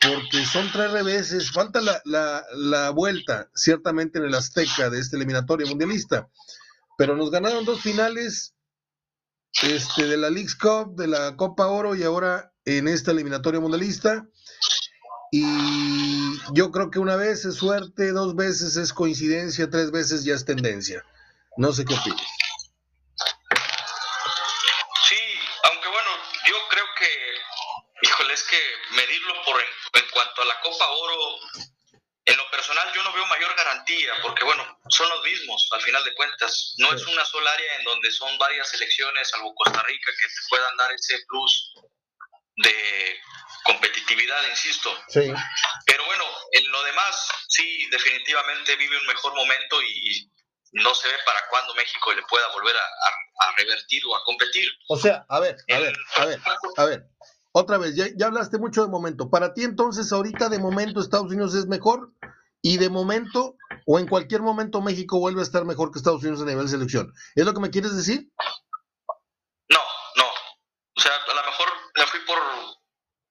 porque 0.00 0.44
son 0.46 0.70
tres 0.72 0.90
reveses. 0.90 1.52
Falta 1.52 1.80
la, 1.80 2.00
la, 2.04 2.44
la 2.56 2.90
vuelta, 2.90 3.50
ciertamente, 3.54 4.18
en 4.18 4.24
el 4.24 4.34
Azteca 4.34 4.90
de 4.90 4.98
este 4.98 5.16
eliminatorio 5.16 5.66
mundialista. 5.66 6.28
Pero 6.98 7.16
nos 7.16 7.30
ganaron 7.30 7.64
dos 7.64 7.80
finales 7.80 8.51
este, 9.62 10.06
de 10.06 10.16
la 10.16 10.30
League's 10.30 10.56
Cup, 10.56 10.96
de 10.96 11.06
la 11.06 11.36
Copa 11.36 11.66
Oro 11.66 11.94
y 11.94 12.02
ahora 12.02 12.52
en 12.64 12.88
esta 12.88 13.10
eliminatoria 13.10 13.60
mundialista. 13.60 14.26
Y 15.30 15.44
yo 16.52 16.70
creo 16.70 16.90
que 16.90 16.98
una 16.98 17.16
vez 17.16 17.44
es 17.44 17.54
suerte, 17.54 18.12
dos 18.12 18.36
veces 18.36 18.76
es 18.76 18.92
coincidencia, 18.92 19.70
tres 19.70 19.90
veces 19.90 20.24
ya 20.24 20.34
es 20.34 20.44
tendencia. 20.44 21.04
No 21.56 21.72
sé 21.72 21.84
qué 21.84 21.94
opinas. 21.94 22.22
Copa 30.62 30.86
Oro, 30.92 31.38
en 32.24 32.36
lo 32.36 32.50
personal 32.50 32.92
yo 32.94 33.02
no 33.02 33.12
veo 33.12 33.26
mayor 33.26 33.54
garantía, 33.56 34.12
porque 34.22 34.44
bueno, 34.44 34.78
son 34.88 35.08
los 35.08 35.24
mismos 35.24 35.68
al 35.72 35.80
final 35.82 36.04
de 36.04 36.14
cuentas. 36.14 36.74
No 36.78 36.92
es 36.92 37.04
una 37.06 37.24
sola 37.24 37.52
área 37.52 37.76
en 37.78 37.84
donde 37.84 38.10
son 38.12 38.36
varias 38.38 38.68
selecciones, 38.68 39.28
salvo 39.28 39.54
Costa 39.54 39.82
Rica, 39.82 40.12
que 40.20 40.28
te 40.28 40.48
puedan 40.48 40.76
dar 40.76 40.92
ese 40.92 41.18
plus 41.26 41.74
de 42.56 43.20
competitividad, 43.64 44.46
insisto. 44.48 44.96
Sí. 45.08 45.32
Pero 45.86 46.04
bueno, 46.06 46.24
en 46.52 46.70
lo 46.70 46.82
demás, 46.84 47.28
sí, 47.48 47.88
definitivamente 47.90 48.76
vive 48.76 48.98
un 48.98 49.06
mejor 49.06 49.34
momento 49.34 49.82
y, 49.82 50.28
no 50.74 50.94
se 50.94 51.06
ve 51.06 51.14
para 51.26 51.38
cuándo 51.50 51.74
México 51.74 52.14
le 52.14 52.22
pueda 52.22 52.48
volver 52.48 52.74
a, 52.74 53.52
revertir 53.58 54.02
o 54.06 54.16
a 54.16 54.24
competir. 54.24 54.66
O 54.88 54.96
sea, 54.96 55.26
a 55.28 55.38
ver, 55.38 55.54
a 55.70 55.78
ver, 55.78 55.94
a 56.16 56.24
ver, 56.24 56.40
a 56.76 56.84
ver. 56.86 57.02
Otra 57.52 57.76
vez, 57.76 57.94
ya, 57.94 58.06
hablaste 58.26 58.58
mucho 58.58 58.82
de 58.82 58.88
momento. 58.88 59.28
Para 59.28 59.52
ti 59.52 59.62
entonces 59.62 60.10
ahorita 60.10 60.48
de 60.48 60.58
momento 60.58 61.00
Estados 61.00 61.30
Unidos 61.30 61.54
es 61.54 61.66
mejor 61.66 62.12
y 62.62 62.78
de 62.78 62.88
momento 62.88 63.56
o 63.86 63.98
en 63.98 64.06
cualquier 64.06 64.40
momento 64.40 64.80
México 64.80 65.18
vuelve 65.18 65.40
a 65.40 65.44
estar 65.44 65.64
mejor 65.66 65.90
que 65.90 65.98
Estados 65.98 66.22
Unidos 66.22 66.40
a 66.42 66.46
nivel 66.46 66.64
de 66.64 66.70
selección. 66.70 67.12
¿Es 67.34 67.44
lo 67.44 67.52
que 67.52 67.60
me 67.60 67.70
quieres 67.70 67.94
decir? 67.94 68.30
No, 69.68 69.80
no. 70.16 70.24
O 70.24 71.00
sea, 71.00 71.12
a 71.12 71.34
lo 71.34 71.50
mejor 71.50 71.68
me 71.96 72.04
fui 72.06 72.20
por, 72.26 72.38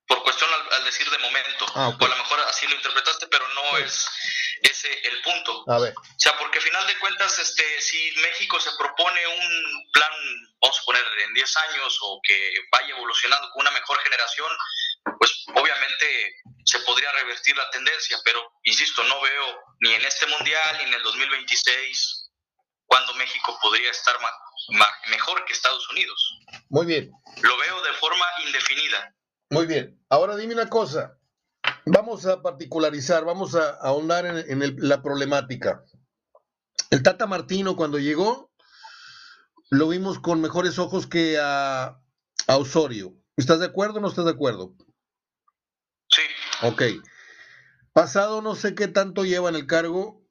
por 0.08 0.24
cuestión 0.24 0.50
al, 0.54 0.71
decir 0.92 1.10
de 1.10 1.18
momento. 1.20 1.66
Ah, 1.76 1.90
o 1.90 2.06
a 2.06 2.08
lo 2.08 2.16
mejor 2.18 2.40
así 2.42 2.68
lo 2.68 2.76
interpretaste, 2.76 3.28
pero 3.28 3.48
no 3.50 3.78
es 3.78 4.08
ese 4.62 5.08
el 5.08 5.22
punto. 5.22 5.64
A 5.68 5.80
ver. 5.80 5.94
O 5.98 6.20
sea, 6.20 6.38
porque 6.38 6.60
al 6.60 6.64
final 6.64 6.86
de 6.88 7.00
cuentas, 7.00 7.40
este, 7.40 7.82
si 7.82 8.12
México 8.18 8.60
se 8.60 8.72
propone 8.78 9.28
un 9.28 9.92
plan, 9.92 10.12
vamos 10.62 10.80
a 10.80 10.86
poner 10.86 11.04
en 11.26 11.34
10 11.34 11.58
años 11.58 11.98
o 12.02 12.20
que 12.24 12.54
vaya 12.72 12.90
evolucionando 12.90 13.50
con 13.52 13.62
una 13.62 13.72
mejor 13.72 14.00
generación, 14.02 14.50
pues 15.18 15.32
obviamente 15.56 16.36
se 16.66 16.80
podría 16.82 17.12
revertir 17.14 17.58
la 17.58 17.70
tendencia, 17.72 18.18
pero 18.24 18.52
insisto, 18.64 19.04
no 19.04 19.20
veo 19.22 19.64
ni 19.80 19.94
en 19.94 20.06
este 20.06 20.28
mundial 20.28 20.78
ni 20.78 20.84
en 20.84 20.94
el 20.94 21.02
2026 21.02 22.30
cuando 22.86 23.14
México 23.16 23.58
podría 23.62 23.90
estar 23.90 24.20
mejor 25.08 25.46
que 25.46 25.54
Estados 25.54 25.88
Unidos. 25.90 26.40
Muy 26.70 26.86
bien. 26.86 27.10
Lo 27.42 27.58
veo 27.58 27.82
de 27.84 27.94
forma 27.94 28.26
indefinida. 28.46 29.16
Muy 29.52 29.66
bien. 29.66 30.02
Ahora 30.10 30.38
dime 30.38 30.54
una 30.54 30.70
cosa. 30.70 31.20
Vamos 31.86 32.26
a 32.26 32.42
particularizar, 32.42 33.26
vamos 33.26 33.54
a 33.54 33.72
ahondar 33.82 34.26
en, 34.26 34.78
la 34.78 35.04
problemática. 35.04 35.84
El 36.90 37.04
Tata 37.04 37.28
Martino 37.28 37.76
cuando 37.76 38.00
llegó, 38.00 38.50
lo 39.70 39.90
vimos 39.90 40.20
con 40.20 40.40
mejores 40.40 40.80
ojos 40.80 41.06
que 41.06 41.38
a, 41.40 42.02
Osorio. 42.48 43.14
¿Estás 43.36 43.60
de 43.60 43.66
acuerdo 43.66 43.98
o 43.98 44.02
no 44.02 44.08
estás 44.08 44.26
de 44.26 44.32
acuerdo? 44.32 44.74
Sí. 46.10 46.22
Ok. 46.64 46.84
Pasado 47.92 48.42
no 48.42 48.56
sé 48.56 48.74
qué 48.74 48.88
tanto 48.88 49.26
lleva 49.26 49.50
en 49.50 49.56
el 49.56 49.68
cargo, 49.68 50.26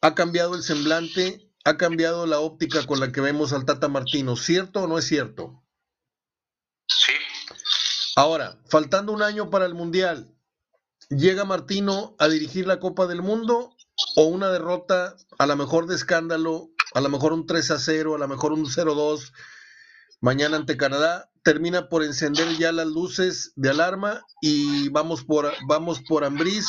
ha 0.00 0.14
cambiado 0.14 0.54
el 0.54 0.62
semblante, 0.62 1.50
ha 1.64 1.76
cambiado 1.76 2.26
la 2.26 2.38
óptica 2.38 2.86
con 2.86 3.00
la 3.00 3.10
que 3.10 3.20
vemos 3.20 3.52
al 3.52 3.64
Tata 3.64 3.88
Martino, 3.88 4.36
¿cierto 4.36 4.84
o 4.84 4.86
no 4.86 4.98
es 4.98 5.06
cierto? 5.06 5.64
Sí. 6.86 7.12
Ahora, 8.16 8.58
faltando 8.68 9.12
un 9.12 9.22
año 9.22 9.50
para 9.50 9.66
el 9.66 9.74
Mundial, 9.74 10.34
¿llega 11.08 11.44
Martino 11.44 12.16
a 12.18 12.28
dirigir 12.28 12.66
la 12.66 12.80
Copa 12.80 13.06
del 13.06 13.22
Mundo 13.22 13.76
o 14.16 14.24
una 14.24 14.50
derrota, 14.50 15.16
a 15.38 15.46
lo 15.46 15.56
mejor 15.56 15.86
de 15.86 15.94
escándalo, 15.94 16.70
a 16.94 17.00
lo 17.00 17.08
mejor 17.08 17.32
un 17.32 17.46
3 17.46 17.70
a 17.70 17.78
0, 17.78 18.14
a 18.14 18.18
lo 18.18 18.28
mejor 18.28 18.52
un 18.52 18.66
0-2 18.66 19.32
mañana 20.20 20.56
ante 20.56 20.76
Canadá, 20.76 21.30
termina 21.42 21.88
por 21.88 22.02
encender 22.02 22.56
ya 22.58 22.72
las 22.72 22.86
luces 22.86 23.52
de 23.56 23.70
alarma 23.70 24.22
y 24.42 24.88
vamos 24.90 25.24
por 25.24 25.54
vamos 25.66 26.00
por 26.06 26.24
Ambriz 26.24 26.68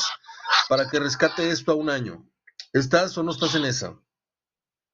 para 0.70 0.88
que 0.90 1.00
rescate 1.00 1.50
esto 1.50 1.72
a 1.72 1.76
un 1.76 1.90
año. 1.90 2.26
¿Estás 2.74 3.18
o 3.18 3.24
no 3.24 3.32
estás 3.32 3.56
en 3.56 3.66
esa? 3.66 3.96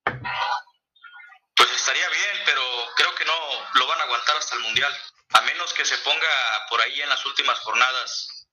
Pues 0.04 1.70
estaría 1.76 2.10
bien, 2.10 2.44
pero 2.46 2.62
creo 2.96 3.10
que 3.16 3.26
no 3.26 3.80
lo 3.80 3.88
van 3.88 4.00
a 4.00 4.04
aguantar 4.04 4.38
hasta 4.38 4.56
el 4.56 4.64
Mundial, 4.64 4.92
a 5.38 5.42
menos 5.42 5.72
que 5.74 5.86
se 5.86 5.98
ponga 6.00 6.66
por 6.68 6.82
ahí 6.82 7.00
en 7.00 7.10
las 7.10 7.24
últimas 7.26 7.60
jornadas 7.60 8.48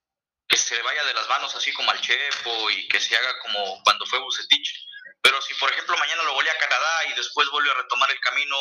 que 0.46 0.56
se 0.58 0.80
vaya 0.82 1.02
de 1.04 1.14
las 1.14 1.26
manos 1.28 1.54
así 1.54 1.72
como 1.72 1.90
al 1.90 2.00
Chepo 2.00 2.70
y 2.70 2.86
que 2.88 3.00
se 3.00 3.16
haga 3.16 3.38
como 3.38 3.82
cuando 3.82 4.04
fue 4.04 4.18
Bucetich. 4.18 4.86
Pero 5.22 5.40
si 5.40 5.54
por 5.54 5.70
ejemplo 5.70 5.96
mañana 5.96 6.22
lo 6.24 6.34
volea 6.34 6.52
a 6.52 6.58
Canadá 6.58 7.06
y 7.06 7.14
después 7.14 7.48
vuelve 7.48 7.70
a 7.70 7.74
retomar 7.74 8.10
el 8.10 8.20
camino, 8.20 8.56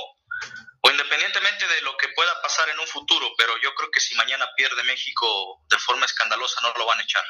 o 0.82 0.92
independientemente 0.92 1.68
de 1.68 1.82
lo 1.82 1.98
que 1.98 2.08
pueda 2.10 2.42
pasar 2.42 2.70
en 2.70 2.80
un 2.80 2.88
futuro, 2.88 3.30
pero 3.38 3.58
yo 3.62 3.76
creo 3.76 3.92
que 3.92 4.00
si 4.00 4.16
mañana 4.16 4.50
pierde 4.56 4.84
México 4.84 5.62
de 5.70 5.78
forma 5.80 6.06
escandalosa 6.06 6.62
no 6.62 6.74
lo 6.78 6.86
van 6.86 7.00
a 7.00 7.04
echar. 7.04 7.26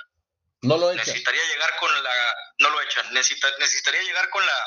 No 0.62 0.78
lo 0.78 0.92
echan. 0.92 1.08
Necesitaría 1.08 1.44
llegar 1.46 1.76
con 1.78 2.04
la 2.04 2.36
no 2.60 2.70
lo 2.70 2.82
echan, 2.82 3.12
necesitaría 3.12 4.02
llegar 4.04 4.30
con 4.30 4.46
la 4.46 4.66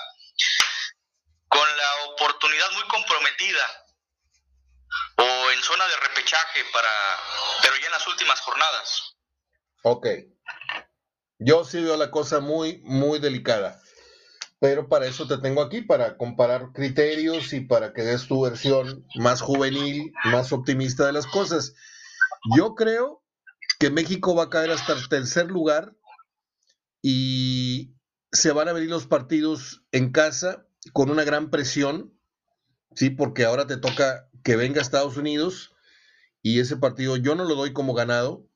con 1.49 1.77
la 1.77 1.95
oportunidad 2.07 2.73
muy 2.73 2.83
comprometida 2.89 3.86
o 5.19 5.51
en 5.51 5.63
zona 5.63 5.87
de 5.87 5.97
repechaje 6.09 6.61
para 6.73 6.89
pero 7.63 7.77
ya 7.77 7.87
en 7.87 7.93
las 7.93 8.07
últimas 8.07 8.41
jornadas. 8.41 9.17
Ok. 9.83 10.07
Yo 11.39 11.65
sí 11.65 11.81
veo 11.83 11.97
la 11.97 12.11
cosa 12.11 12.41
muy, 12.41 12.81
muy 12.85 13.19
delicada. 13.19 13.81
Pero 14.59 14.89
para 14.89 15.07
eso 15.07 15.27
te 15.27 15.37
tengo 15.39 15.61
aquí, 15.61 15.83
para 15.83 16.17
comparar 16.17 16.73
criterios 16.73 17.53
y 17.53 17.61
para 17.61 17.93
que 17.93 18.03
des 18.03 18.27
tu 18.27 18.41
versión 18.43 19.07
más 19.17 19.43
juvenil, 19.43 20.13
más 20.25 20.51
optimista 20.53 21.07
de 21.07 21.13
las 21.13 21.27
cosas. 21.27 21.75
Yo 22.57 22.75
creo 22.75 23.23
que 23.79 23.91
México 23.91 24.35
va 24.35 24.45
a 24.45 24.51
caer 24.51 24.71
hasta 24.71 24.95
el 24.95 25.09
tercer 25.09 25.51
lugar 25.51 25.95
y 27.03 27.95
se 28.33 28.53
van 28.53 28.69
a 28.69 28.73
venir 28.73 28.89
los 28.89 29.07
partidos 29.07 29.85
en 29.93 30.11
casa 30.11 30.67
con 30.93 31.11
una 31.11 31.25
gran 31.25 31.51
presión, 31.51 32.19
sí, 32.95 33.11
porque 33.11 33.45
ahora 33.45 33.67
te 33.67 33.77
toca 33.77 34.29
que 34.47 34.55
venga 34.55 34.81
Estados 34.81 35.17
Unidos 35.17 35.75
y 36.41 36.61
ese 36.61 36.77
partido 36.77 37.17
yo 37.17 37.35
no 37.35 37.45
lo 37.45 37.57
doy 37.57 37.73
como 37.73 37.95
ganado, 37.95 38.47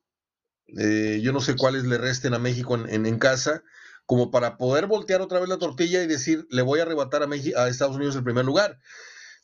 eh, 0.79 1.19
yo 1.21 1.33
no 1.33 1.41
sé 1.41 1.57
cuáles 1.57 1.83
le 1.83 1.99
resten 1.99 2.33
a 2.33 2.39
México 2.39 2.77
en, 2.77 3.19
casa, 3.19 3.65
como 4.07 4.31
para 4.31 4.57
poder 4.57 4.87
voltear 4.87 5.21
otra 5.21 5.41
vez 5.41 5.49
la 5.49 5.59
tortilla 5.59 6.01
y 6.01 6.07
decir, 6.07 6.47
le 6.49 6.63
voy 6.63 6.79
a 6.79 6.83
arrebatar 6.83 7.25
a, 7.25 7.27
a 7.27 7.69
Estados 7.69 7.97
Unidos 7.97 8.15
el 8.15 8.23
primer 8.23 8.45
lugar. 8.45 8.79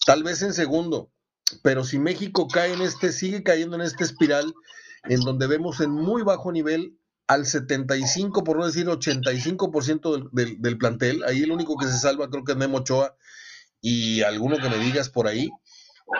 Tal 0.06 0.22
vez 0.22 0.40
en 0.42 0.54
segundo, 0.54 1.11
pero 1.64 1.82
si 1.82 1.98
México 1.98 2.46
cae 2.46 2.74
en 2.74 2.82
este, 2.82 3.11
sigue 3.11 3.42
cayendo 3.42 3.74
en 3.74 3.82
esta 3.82 4.04
espiral, 4.04 4.54
en 5.09 5.22
donde 5.22 5.48
vemos 5.48 5.80
en 5.80 5.90
muy 5.90 6.22
bajo 6.22 6.52
nivel 6.52 6.96
al 7.26 7.44
75, 7.44 8.44
por 8.44 8.56
no 8.56 8.66
decir 8.66 8.87
85% 8.87 10.30
del, 10.30 10.62
del, 10.62 10.78
plantel, 10.78 11.24
ahí 11.24 11.42
el 11.42 11.50
único 11.50 11.76
que 11.76 11.87
se 11.87 11.98
salva 11.98 12.30
creo 12.30 12.44
que 12.44 12.52
es 12.52 12.59
Memo 12.59 12.78
Ochoa 12.78 13.16
y 13.80 14.22
alguno 14.22 14.59
que 14.59 14.68
me 14.68 14.78
digas 14.78 15.09
por 15.09 15.26
ahí, 15.26 15.50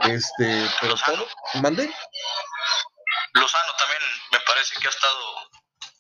este, 0.09 0.66
pero 0.81 0.94
todo, 1.05 1.27
mande. 1.62 1.90
Lozano 3.35 3.72
también 3.79 4.03
me 4.33 4.38
parece 4.46 4.75
que 4.81 4.87
ha 4.87 4.90
estado 4.90 5.18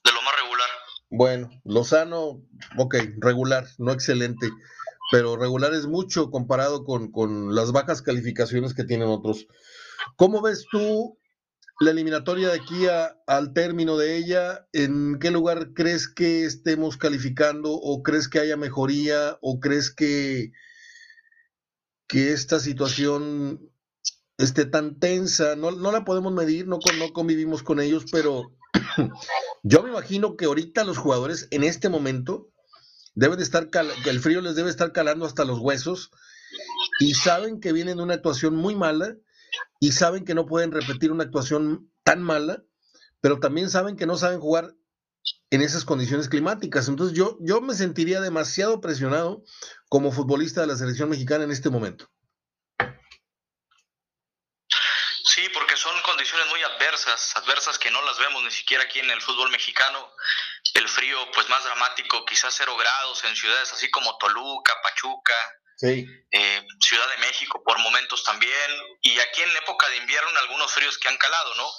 de 0.04 0.12
lo 0.12 0.22
más 0.22 0.34
regular. 0.36 0.68
Bueno, 1.10 1.50
Lozano, 1.64 2.42
ok, 2.76 2.96
regular, 3.18 3.66
no 3.78 3.92
excelente, 3.92 4.50
pero 5.12 5.36
regular 5.36 5.74
es 5.74 5.86
mucho 5.86 6.30
comparado 6.30 6.84
con, 6.84 7.12
con 7.12 7.54
las 7.54 7.72
bajas 7.72 8.02
calificaciones 8.02 8.74
que 8.74 8.84
tienen 8.84 9.08
otros. 9.08 9.46
¿Cómo 10.16 10.42
ves 10.42 10.66
tú 10.70 11.18
la 11.78 11.90
eliminatoria 11.90 12.48
de 12.48 12.56
aquí 12.56 12.86
al 13.26 13.52
término 13.52 13.96
de 13.96 14.16
ella? 14.16 14.66
¿En 14.72 15.18
qué 15.18 15.30
lugar 15.30 15.74
crees 15.74 16.08
que 16.08 16.44
estemos 16.44 16.96
calificando 16.96 17.72
o 17.72 18.02
crees 18.02 18.28
que 18.28 18.40
haya 18.40 18.56
mejoría 18.56 19.38
o 19.42 19.60
crees 19.60 19.94
que, 19.94 20.52
que 22.08 22.32
esta 22.32 22.58
situación 22.60 23.70
este, 24.38 24.66
tan 24.66 24.98
tensa, 24.98 25.56
no, 25.56 25.70
no 25.70 25.92
la 25.92 26.04
podemos 26.04 26.32
medir, 26.32 26.66
no, 26.66 26.78
no 26.98 27.12
convivimos 27.12 27.62
con 27.62 27.80
ellos, 27.80 28.04
pero 28.10 28.52
yo 29.62 29.82
me 29.82 29.90
imagino 29.90 30.36
que 30.36 30.44
ahorita 30.44 30.84
los 30.84 30.98
jugadores 30.98 31.48
en 31.50 31.64
este 31.64 31.88
momento 31.88 32.50
deben 33.14 33.38
de 33.38 33.44
estar, 33.44 33.68
que 33.70 34.10
el 34.10 34.20
frío 34.20 34.40
les 34.40 34.54
debe 34.54 34.70
estar 34.70 34.92
calando 34.92 35.24
hasta 35.24 35.44
los 35.44 35.58
huesos 35.58 36.10
y 37.00 37.14
saben 37.14 37.60
que 37.60 37.72
vienen 37.72 37.96
de 37.96 38.02
una 38.02 38.14
actuación 38.14 38.54
muy 38.54 38.74
mala 38.74 39.16
y 39.80 39.92
saben 39.92 40.24
que 40.24 40.34
no 40.34 40.46
pueden 40.46 40.70
repetir 40.70 41.12
una 41.12 41.24
actuación 41.24 41.90
tan 42.04 42.22
mala, 42.22 42.62
pero 43.20 43.40
también 43.40 43.70
saben 43.70 43.96
que 43.96 44.06
no 44.06 44.16
saben 44.16 44.40
jugar 44.40 44.74
en 45.50 45.62
esas 45.62 45.84
condiciones 45.84 46.28
climáticas. 46.28 46.88
Entonces 46.88 47.16
yo, 47.16 47.38
yo 47.40 47.60
me 47.60 47.74
sentiría 47.74 48.20
demasiado 48.20 48.80
presionado 48.80 49.42
como 49.88 50.12
futbolista 50.12 50.60
de 50.60 50.66
la 50.68 50.76
selección 50.76 51.08
mexicana 51.08 51.44
en 51.44 51.50
este 51.50 51.70
momento. 51.70 52.10
Sí, 55.24 55.42
porque 55.52 55.76
muy 56.44 56.62
adversas, 56.62 57.36
adversas 57.36 57.78
que 57.78 57.90
no 57.90 58.02
las 58.02 58.18
vemos 58.18 58.42
ni 58.42 58.50
siquiera 58.50 58.84
aquí 58.84 59.00
en 59.00 59.10
el 59.10 59.20
fútbol 59.22 59.50
mexicano. 59.50 60.12
El 60.74 60.88
frío, 60.88 61.30
pues 61.32 61.48
más 61.48 61.64
dramático, 61.64 62.24
quizás 62.26 62.54
cero 62.56 62.76
grados 62.76 63.24
en 63.24 63.34
ciudades 63.34 63.72
así 63.72 63.90
como 63.90 64.16
Toluca, 64.18 64.80
Pachuca, 64.82 65.34
sí. 65.76 66.06
eh, 66.30 66.66
Ciudad 66.80 67.08
de 67.08 67.18
México 67.18 67.62
por 67.64 67.78
momentos 67.78 68.22
también, 68.24 68.70
y 69.02 69.18
aquí 69.20 69.42
en 69.42 69.56
época 69.56 69.88
de 69.88 69.96
invierno 69.96 70.30
algunos 70.38 70.72
fríos 70.72 70.98
que 70.98 71.08
han 71.08 71.16
calado, 71.16 71.54
¿no? 71.54 71.70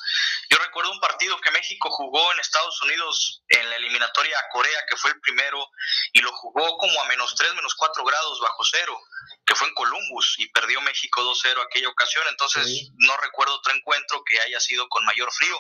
Yo 0.50 0.58
recuerdo 0.60 0.92
un 0.92 1.00
partido 1.00 1.40
que 1.42 1.52
México 1.52 1.90
jugó 1.92 2.32
en 2.34 2.40
Estados 2.40 2.82
Unidos 2.84 3.44
en 3.50 3.70
la 3.70 3.76
eliminatoria 3.76 4.38
a 4.40 4.50
Corea, 4.50 4.86
que 4.90 4.96
fue 4.96 5.12
el 5.12 5.20
primero, 5.20 5.70
y 6.14 6.22
lo 6.22 6.32
jugó 6.32 6.78
como 6.78 7.02
a 7.02 7.06
menos 7.06 7.36
3, 7.36 7.54
menos 7.56 7.76
4 7.76 8.04
grados 8.06 8.40
bajo 8.40 8.64
cero, 8.64 8.98
que 9.46 9.56
fue 9.56 9.68
en 9.68 9.74
Columbus, 9.74 10.36
y 10.40 10.48
perdió 10.50 10.82
México 10.82 11.22
2-0 11.22 11.62
aquella 11.62 11.90
ocasión, 11.90 12.26
entonces 12.30 12.90
no 12.98 13.18
recuerdo 13.18 13.56
otro 13.56 13.74
encuentro 13.74 14.24
que 14.24 14.40
haya 14.42 14.60
sido 14.60 14.88
con 14.90 15.06
mayor 15.06 15.32
frío. 15.32 15.58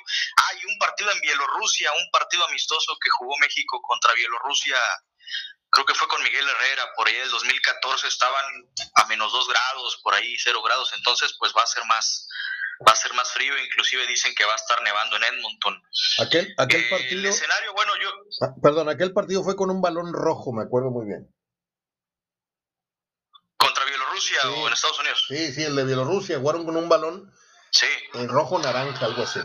Hay 0.49 0.57
un 0.65 0.77
partido 0.77 1.11
en 1.11 1.21
Bielorrusia, 1.21 1.91
un 1.93 2.09
partido 2.11 2.45
amistoso 2.45 2.97
que 3.01 3.09
jugó 3.17 3.37
México 3.39 3.81
contra 3.81 4.13
Bielorrusia 4.13 4.77
creo 5.77 5.85
que 5.85 5.93
fue 5.93 6.07
con 6.07 6.23
Miguel 6.23 6.47
Herrera, 6.49 6.91
por 6.95 7.07
ahí 7.07 7.15
del 7.15 7.29
2014 7.29 8.07
estaban 8.07 8.45
a 8.95 9.05
menos 9.05 9.31
2 9.31 9.47
grados, 9.47 9.99
por 10.01 10.15
ahí 10.15 10.35
0 10.39 10.63
grados, 10.63 10.91
entonces 10.95 11.35
pues 11.37 11.53
va 11.55 11.61
a 11.61 11.67
ser 11.67 11.85
más 11.85 12.27
va 12.87 12.93
a 12.93 12.95
ser 12.95 13.13
más 13.13 13.31
frío, 13.31 13.53
inclusive 13.63 14.07
dicen 14.07 14.33
que 14.35 14.45
va 14.45 14.53
a 14.53 14.55
estar 14.55 14.81
nevando 14.81 15.17
en 15.17 15.23
Edmonton. 15.23 15.81
Aquel, 16.19 16.53
aquel 16.57 16.81
eh, 16.81 16.87
partido... 16.89 17.19
El 17.19 17.25
escenario, 17.25 17.73
bueno, 17.73 17.91
yo... 18.01 18.09
Ah, 18.41 18.53
perdón, 18.61 18.89
aquel 18.89 19.13
partido 19.13 19.43
fue 19.43 19.55
con 19.55 19.71
un 19.71 19.81
balón 19.81 20.13
rojo, 20.13 20.53
me 20.53 20.63
acuerdo 20.63 20.91
muy 20.91 21.07
bien. 21.07 21.27
¿Contra 23.57 23.83
Bielorrusia 23.85 24.49
o 24.51 24.67
en 24.67 24.73
Estados 24.73 24.99
Unidos? 24.99 25.25
Sí, 25.27 25.53
sí, 25.53 25.63
el 25.63 25.75
de 25.75 25.85
Bielorrusia, 25.85 26.37
jugaron 26.37 26.65
con 26.65 26.77
un 26.77 26.87
balón 26.87 27.33
sí. 27.71 27.87
en 28.13 28.29
rojo 28.29 28.59
naranja, 28.59 29.05
algo 29.05 29.23
así. 29.23 29.39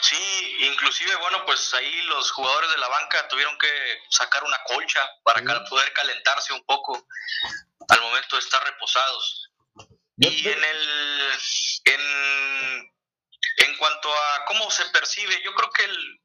Sí, 0.00 0.56
inclusive, 0.60 1.14
bueno, 1.16 1.44
pues 1.44 1.72
ahí 1.74 2.02
los 2.02 2.30
jugadores 2.30 2.70
de 2.70 2.78
la 2.78 2.88
banca 2.88 3.28
tuvieron 3.28 3.56
que 3.58 4.02
sacar 4.10 4.44
una 4.44 4.62
colcha 4.64 5.08
para 5.24 5.42
poder 5.64 5.92
calentarse 5.92 6.52
un 6.52 6.64
poco 6.64 7.06
al 7.88 8.00
momento 8.00 8.36
de 8.36 8.42
estar 8.42 8.62
reposados. 8.64 9.50
Y 10.16 10.48
en 10.48 10.64
el 10.64 11.38
en, 11.84 12.92
en 13.58 13.76
cuanto 13.76 14.12
a 14.12 14.44
cómo 14.46 14.70
se 14.70 14.84
percibe, 14.86 15.42
yo 15.42 15.54
creo 15.54 15.70
que 15.70 15.84
el 15.84 16.20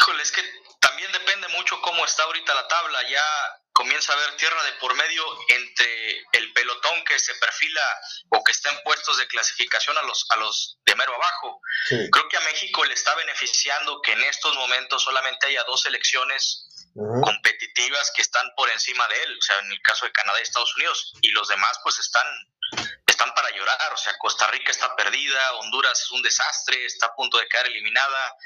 híjole, 0.00 0.22
es 0.22 0.32
que 0.32 0.42
también 0.80 1.10
depende 1.12 1.48
mucho 1.48 1.80
cómo 1.80 2.04
está 2.04 2.22
ahorita 2.24 2.54
la 2.54 2.68
tabla. 2.68 3.08
Ya 3.08 3.22
comienza 3.76 4.12
a 4.12 4.16
haber 4.16 4.36
tierra 4.36 4.62
de 4.64 4.72
por 4.80 4.94
medio 4.94 5.22
entre 5.48 6.24
el 6.32 6.52
pelotón 6.54 7.04
que 7.04 7.18
se 7.18 7.34
perfila 7.34 7.82
o 8.30 8.42
que 8.42 8.52
está 8.52 8.70
en 8.70 8.82
puestos 8.82 9.18
de 9.18 9.26
clasificación 9.28 9.96
a 9.98 10.02
los, 10.02 10.26
a 10.30 10.36
los 10.36 10.78
de 10.86 10.94
mero 10.96 11.14
abajo. 11.14 11.60
Creo 11.88 12.28
que 12.28 12.38
a 12.38 12.40
México 12.40 12.84
le 12.86 12.94
está 12.94 13.14
beneficiando 13.16 14.00
que 14.00 14.12
en 14.12 14.22
estos 14.24 14.54
momentos 14.56 15.02
solamente 15.02 15.48
haya 15.48 15.62
dos 15.64 15.84
elecciones 15.84 16.66
competitivas 16.94 18.10
que 18.16 18.22
están 18.22 18.46
por 18.56 18.70
encima 18.70 19.06
de 19.08 19.22
él, 19.24 19.36
o 19.38 19.42
sea, 19.42 19.58
en 19.58 19.70
el 19.70 19.82
caso 19.82 20.06
de 20.06 20.12
Canadá 20.12 20.40
y 20.40 20.44
Estados 20.44 20.74
Unidos, 20.76 21.12
y 21.20 21.30
los 21.32 21.46
demás 21.48 21.78
pues 21.82 21.98
están 21.98 22.26
están 23.16 23.32
para 23.32 23.50
llorar, 23.50 23.92
o 23.94 23.96
sea, 23.96 24.12
Costa 24.18 24.46
Rica 24.48 24.70
está 24.70 24.94
perdida, 24.94 25.54
Honduras 25.54 25.98
es 25.98 26.10
un 26.10 26.20
desastre, 26.20 26.84
está 26.84 27.06
a 27.06 27.14
punto 27.14 27.38
de 27.38 27.48
quedar 27.48 27.66
eliminada, 27.66 28.36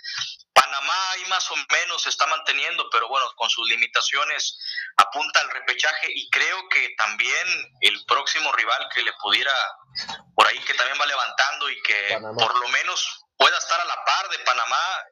Panamá 0.53 1.11
ahí 1.11 1.25
más 1.29 1.51
o 1.51 1.57
menos 1.57 2.03
se 2.03 2.11
está 2.11 2.27
manteniendo, 2.29 2.89
pero 2.91 3.09
bueno, 3.09 3.27
con 3.35 3.51
sus 3.51 3.69
limitaciones 3.69 4.57
apunta 4.97 5.41
al 5.41 5.51
repechaje 5.51 6.07
y 6.15 6.31
creo 6.31 6.69
que 6.69 6.95
también 6.97 7.47
el 7.81 8.05
próximo 8.07 8.53
rival 8.53 8.89
que 8.95 9.03
le 9.03 9.13
pudiera, 9.15 9.53
por 10.37 10.47
ahí 10.47 10.59
que 10.61 10.75
también 10.75 11.01
va 11.01 11.07
levantando 11.07 11.69
y 11.69 11.83
que 11.83 12.19
por 12.39 12.57
lo 12.57 12.69
menos 12.69 13.27
pueda 13.37 13.59
estar 13.59 13.81
a 13.81 13.85
la 13.87 14.05
par 14.05 14.29
de 14.29 14.39
Panamá 14.41 15.05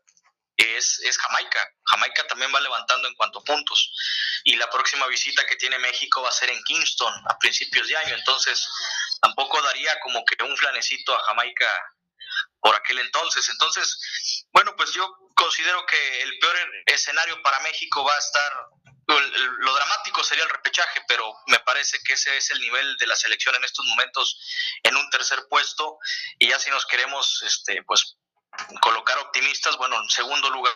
es, 0.58 0.98
es 1.04 1.16
Jamaica. 1.16 1.72
Jamaica 1.84 2.26
también 2.26 2.52
va 2.54 2.60
levantando 2.60 3.08
en 3.08 3.14
cuanto 3.14 3.38
a 3.38 3.44
puntos. 3.44 3.92
Y 4.44 4.56
la 4.56 4.68
próxima 4.68 5.06
visita 5.06 5.46
que 5.46 5.56
tiene 5.56 5.78
México 5.78 6.20
va 6.20 6.28
a 6.28 6.32
ser 6.32 6.50
en 6.50 6.62
Kingston 6.64 7.14
a 7.28 7.38
principios 7.38 7.86
de 7.86 7.96
año. 7.96 8.14
Entonces, 8.14 8.66
tampoco 9.22 9.62
daría 9.62 9.98
como 10.00 10.24
que 10.24 10.42
un 10.42 10.56
flanecito 10.56 11.16
a 11.16 11.24
Jamaica 11.24 11.94
por 12.60 12.74
aquel 12.74 12.98
entonces. 12.98 13.48
Entonces, 13.48 14.46
bueno, 14.52 14.74
pues 14.76 14.92
yo 14.92 15.08
considero 15.34 15.86
que 15.86 16.22
el 16.22 16.38
peor 16.38 16.56
escenario 16.86 17.40
para 17.42 17.60
México 17.60 18.04
va 18.04 18.14
a 18.14 18.18
estar, 18.18 18.52
lo 19.06 19.74
dramático 19.74 20.22
sería 20.24 20.44
el 20.44 20.50
repechaje, 20.50 21.02
pero 21.06 21.32
me 21.46 21.60
parece 21.60 21.98
que 22.04 22.14
ese 22.14 22.36
es 22.36 22.50
el 22.50 22.60
nivel 22.60 22.96
de 22.98 23.06
la 23.06 23.16
selección 23.16 23.54
en 23.54 23.64
estos 23.64 23.86
momentos 23.86 24.38
en 24.82 24.96
un 24.96 25.08
tercer 25.10 25.46
puesto 25.48 25.98
y 26.38 26.48
ya 26.48 26.58
si 26.58 26.70
nos 26.70 26.84
queremos, 26.86 27.42
este, 27.46 27.82
pues 27.84 28.18
colocar 28.80 29.18
optimistas, 29.18 29.76
bueno, 29.76 30.00
en 30.00 30.08
segundo 30.08 30.50
lugar, 30.50 30.74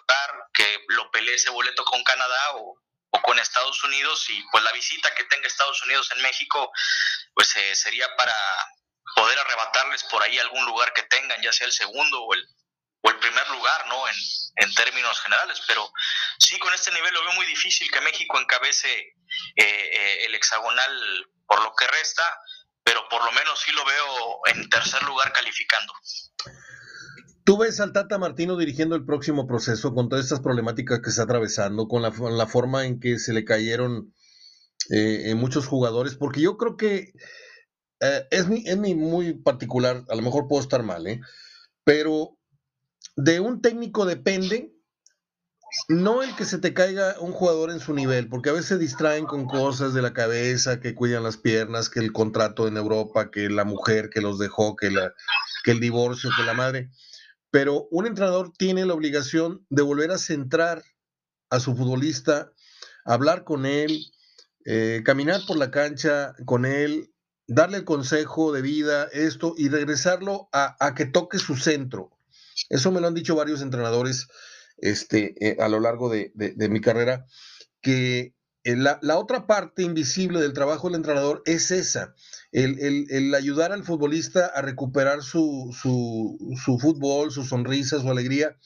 que 0.52 0.84
lo 0.88 1.10
pelee 1.10 1.34
ese 1.34 1.50
boleto 1.50 1.84
con 1.84 2.02
Canadá 2.04 2.56
o, 2.56 2.78
con 3.22 3.38
Estados 3.38 3.82
Unidos 3.84 4.24
y 4.30 4.42
pues 4.50 4.64
la 4.64 4.72
visita 4.72 5.14
que 5.14 5.24
tenga 5.24 5.46
Estados 5.46 5.82
Unidos 5.84 6.10
en 6.16 6.22
México, 6.22 6.72
pues 7.34 7.54
eh, 7.56 7.74
sería 7.76 8.08
para 8.16 8.34
poder 9.14 9.38
arrebatarles 9.38 10.02
por 10.04 10.22
ahí 10.22 10.38
algún 10.38 10.64
lugar 10.64 10.92
que 10.92 11.02
tengan, 11.04 11.40
ya 11.42 11.52
sea 11.52 11.66
el 11.66 11.72
segundo 11.72 12.22
o 12.22 12.34
el, 12.34 12.46
o 13.02 13.10
el 13.10 13.18
primer 13.18 13.48
lugar, 13.50 13.86
¿no? 13.86 14.08
En, 14.08 14.14
en 14.56 14.74
términos 14.74 15.20
generales, 15.20 15.60
pero 15.66 15.92
sí 16.38 16.58
con 16.58 16.72
este 16.74 16.90
nivel 16.92 17.12
lo 17.14 17.22
veo 17.22 17.32
muy 17.32 17.46
difícil 17.46 17.90
que 17.90 18.00
México 18.00 18.38
encabece 18.38 18.92
eh, 18.98 19.14
eh, 19.56 20.24
el 20.26 20.34
hexagonal 20.34 21.26
por 21.46 21.62
lo 21.62 21.74
que 21.74 21.86
resta, 21.86 22.22
pero 22.84 23.08
por 23.08 23.24
lo 23.24 23.32
menos 23.32 23.60
sí 23.60 23.72
lo 23.72 23.84
veo 23.84 24.40
en 24.46 24.68
tercer 24.68 25.02
lugar 25.04 25.32
calificando. 25.32 25.94
¿Tú 27.44 27.58
ves 27.58 27.80
al 27.80 27.92
Tata 27.92 28.18
Martino 28.18 28.56
dirigiendo 28.56 28.94
el 28.94 29.04
próximo 29.04 29.46
proceso 29.46 29.94
con 29.94 30.08
todas 30.08 30.24
estas 30.24 30.40
problemáticas 30.40 31.00
que 31.00 31.10
está 31.10 31.24
atravesando, 31.24 31.88
con 31.88 32.02
la, 32.02 32.46
forma 32.46 32.86
en 32.86 33.00
que 33.00 33.18
se 33.18 33.32
le 33.32 33.44
cayeron 33.44 34.14
eh, 34.90 35.34
muchos 35.34 35.66
jugadores? 35.66 36.14
Porque 36.14 36.40
yo 36.40 36.56
creo 36.56 36.76
que 36.76 37.12
eh, 38.00 38.26
es, 38.30 38.48
mi, 38.48 38.64
es 38.66 38.76
mi 38.78 38.94
muy 38.94 39.32
particular, 39.32 40.04
a 40.08 40.14
lo 40.14 40.22
mejor 40.22 40.48
puedo 40.48 40.62
estar 40.62 40.82
mal, 40.82 41.06
¿eh? 41.06 41.20
pero 41.84 42.36
de 43.16 43.40
un 43.40 43.60
técnico 43.60 44.06
depende 44.06 44.72
no 45.88 46.22
el 46.22 46.34
que 46.36 46.44
se 46.44 46.58
te 46.58 46.74
caiga 46.74 47.16
un 47.20 47.32
jugador 47.32 47.70
en 47.70 47.80
su 47.80 47.94
nivel, 47.94 48.28
porque 48.28 48.50
a 48.50 48.54
veces 48.54 48.78
distraen 48.78 49.24
con 49.24 49.46
cosas 49.46 49.94
de 49.94 50.02
la 50.02 50.12
cabeza, 50.12 50.80
que 50.80 50.94
cuidan 50.94 51.22
las 51.22 51.38
piernas, 51.38 51.88
que 51.88 52.00
el 52.00 52.12
contrato 52.12 52.68
en 52.68 52.76
Europa, 52.76 53.30
que 53.30 53.48
la 53.48 53.64
mujer 53.64 54.10
que 54.10 54.20
los 54.20 54.38
dejó, 54.38 54.76
que, 54.76 54.90
la, 54.90 55.14
que 55.64 55.70
el 55.70 55.80
divorcio, 55.80 56.30
que 56.36 56.44
la 56.44 56.54
madre. 56.54 56.90
Pero 57.52 57.86
un 57.90 58.06
entrenador 58.06 58.50
tiene 58.56 58.86
la 58.86 58.94
obligación 58.94 59.66
de 59.68 59.82
volver 59.82 60.10
a 60.10 60.16
centrar 60.16 60.82
a 61.50 61.60
su 61.60 61.76
futbolista, 61.76 62.50
hablar 63.04 63.44
con 63.44 63.66
él, 63.66 64.06
eh, 64.64 65.02
caminar 65.04 65.42
por 65.46 65.58
la 65.58 65.70
cancha 65.70 66.34
con 66.46 66.64
él, 66.64 67.12
darle 67.46 67.76
el 67.76 67.84
consejo 67.84 68.52
de 68.52 68.62
vida, 68.62 69.06
esto, 69.12 69.54
y 69.58 69.68
regresarlo 69.68 70.48
a, 70.52 70.94
que 70.96 71.04
toque 71.04 71.38
su 71.38 71.56
centro. 71.56 72.10
Eso 72.70 72.90
me 72.90 73.02
lo 73.02 73.08
han 73.08 73.14
dicho 73.14 73.36
varios 73.36 73.60
entrenadores 73.60 74.28
este, 74.78 75.34
eh, 75.46 75.58
a 75.60 75.68
lo 75.68 75.78
largo 75.78 76.08
de, 76.08 76.32
mi 76.70 76.80
carrera, 76.80 77.26
que 77.82 78.34
eh, 78.64 78.76
la, 78.76 79.18
otra 79.18 79.46
parte 79.46 79.82
invisible 79.82 80.40
del 80.40 80.52
trabajo 80.52 80.88
del 80.88 80.96
entrenador 80.96 81.42
es 81.46 81.70
esa, 81.72 82.14
el, 82.52 83.34
ayudar 83.34 83.72
al 83.72 83.82
futbolista 83.82 84.46
a 84.46 84.62
recuperar 84.62 85.22
su, 85.22 85.76
su, 85.80 86.78
fútbol, 86.80 87.32
su 87.32 87.44
sonrisa, 87.44 88.00
su 88.00 88.10
alegría, 88.10 88.56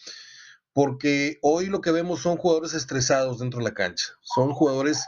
porque 0.75 1.39
hoy 1.41 1.67
lo 1.67 1.81
que 1.81 1.93
vemos 1.93 2.21
son 2.21 2.37
jugadores 2.37 2.75
estresados 2.75 3.39
dentro 3.39 3.59
de 3.59 3.65
la 3.65 3.75
cancha, 3.75 4.09
son 4.21 4.53
jugadores 4.53 5.07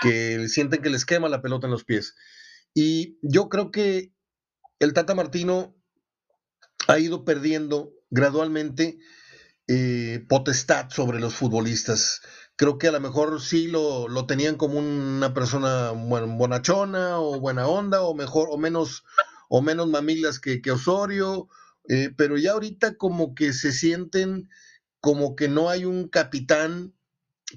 que 0.00 0.48
sienten 0.48 0.80
que 0.80 0.90
les 0.90 1.04
quema 1.04 1.28
la 1.28 1.42
pelota 1.42 1.66
en 1.66 1.72
los 1.72 1.84
pies. 1.84 2.14
Y 2.72 3.18
yo 3.22 3.48
creo 3.50 3.70
que 3.70 4.14
el 4.78 4.92
Tata 4.94 5.14
Martino 5.14 5.74
ha 6.88 6.98
ido 6.98 7.24
perdiendo 7.24 7.92
gradualmente 8.10 8.98
eh, 9.68 10.24
potestad 10.28 10.90
sobre 10.90 11.18
los 11.18 11.34
futbolistas. 11.34 12.20
Creo 12.56 12.78
que 12.78 12.88
a 12.88 12.92
lo 12.92 13.00
mejor 13.00 13.40
sí 13.40 13.68
lo, 13.68 14.26
tenían 14.26 14.56
como 14.56 14.78
una 14.78 15.34
persona 15.34 15.90
bonachona 15.92 17.20
o 17.20 17.38
buena 17.38 17.66
onda 17.66 18.02
o 18.02 18.14
mejor 18.14 18.48
o 18.50 18.56
menos 18.58 19.04
o 19.48 19.62
menos 19.62 19.88
mamilas 19.88 20.40
que, 20.40 20.60
Osorio, 20.70 21.48
eh, 21.88 22.12
pero 22.16 22.36
ya 22.36 22.52
ahorita 22.52 22.96
como 22.96 23.34
que 23.34 23.52
se 23.52 23.72
sienten 23.72 24.48
como 25.00 25.36
que 25.36 25.48
no 25.48 25.68
hay 25.68 25.84
un 25.84 26.08
capitán 26.08 26.94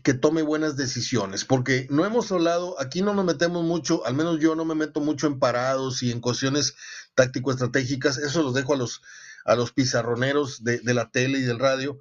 que 0.03 0.13
tome 0.13 0.43
buenas 0.43 0.77
decisiones, 0.77 1.45
porque 1.45 1.87
no 1.89 2.05
hemos 2.05 2.31
hablado, 2.31 2.79
aquí 2.79 3.01
no 3.01 3.15
nos 3.15 3.25
metemos 3.25 3.63
mucho, 3.65 4.05
al 4.05 4.13
menos 4.13 4.39
yo 4.39 4.55
no 4.55 4.63
me 4.63 4.75
meto 4.75 5.01
mucho 5.01 5.25
en 5.25 5.39
parados 5.39 6.03
y 6.03 6.11
en 6.11 6.21
cuestiones 6.21 6.75
táctico-estratégicas, 7.15 8.19
eso 8.19 8.43
los 8.43 8.53
dejo 8.53 8.75
a 8.75 8.77
los, 8.77 9.01
a 9.45 9.55
los 9.55 9.71
pizarroneros 9.71 10.63
de, 10.63 10.81
la 10.93 11.09
tele 11.09 11.39
y 11.39 11.41
del 11.41 11.57
radio, 11.57 11.99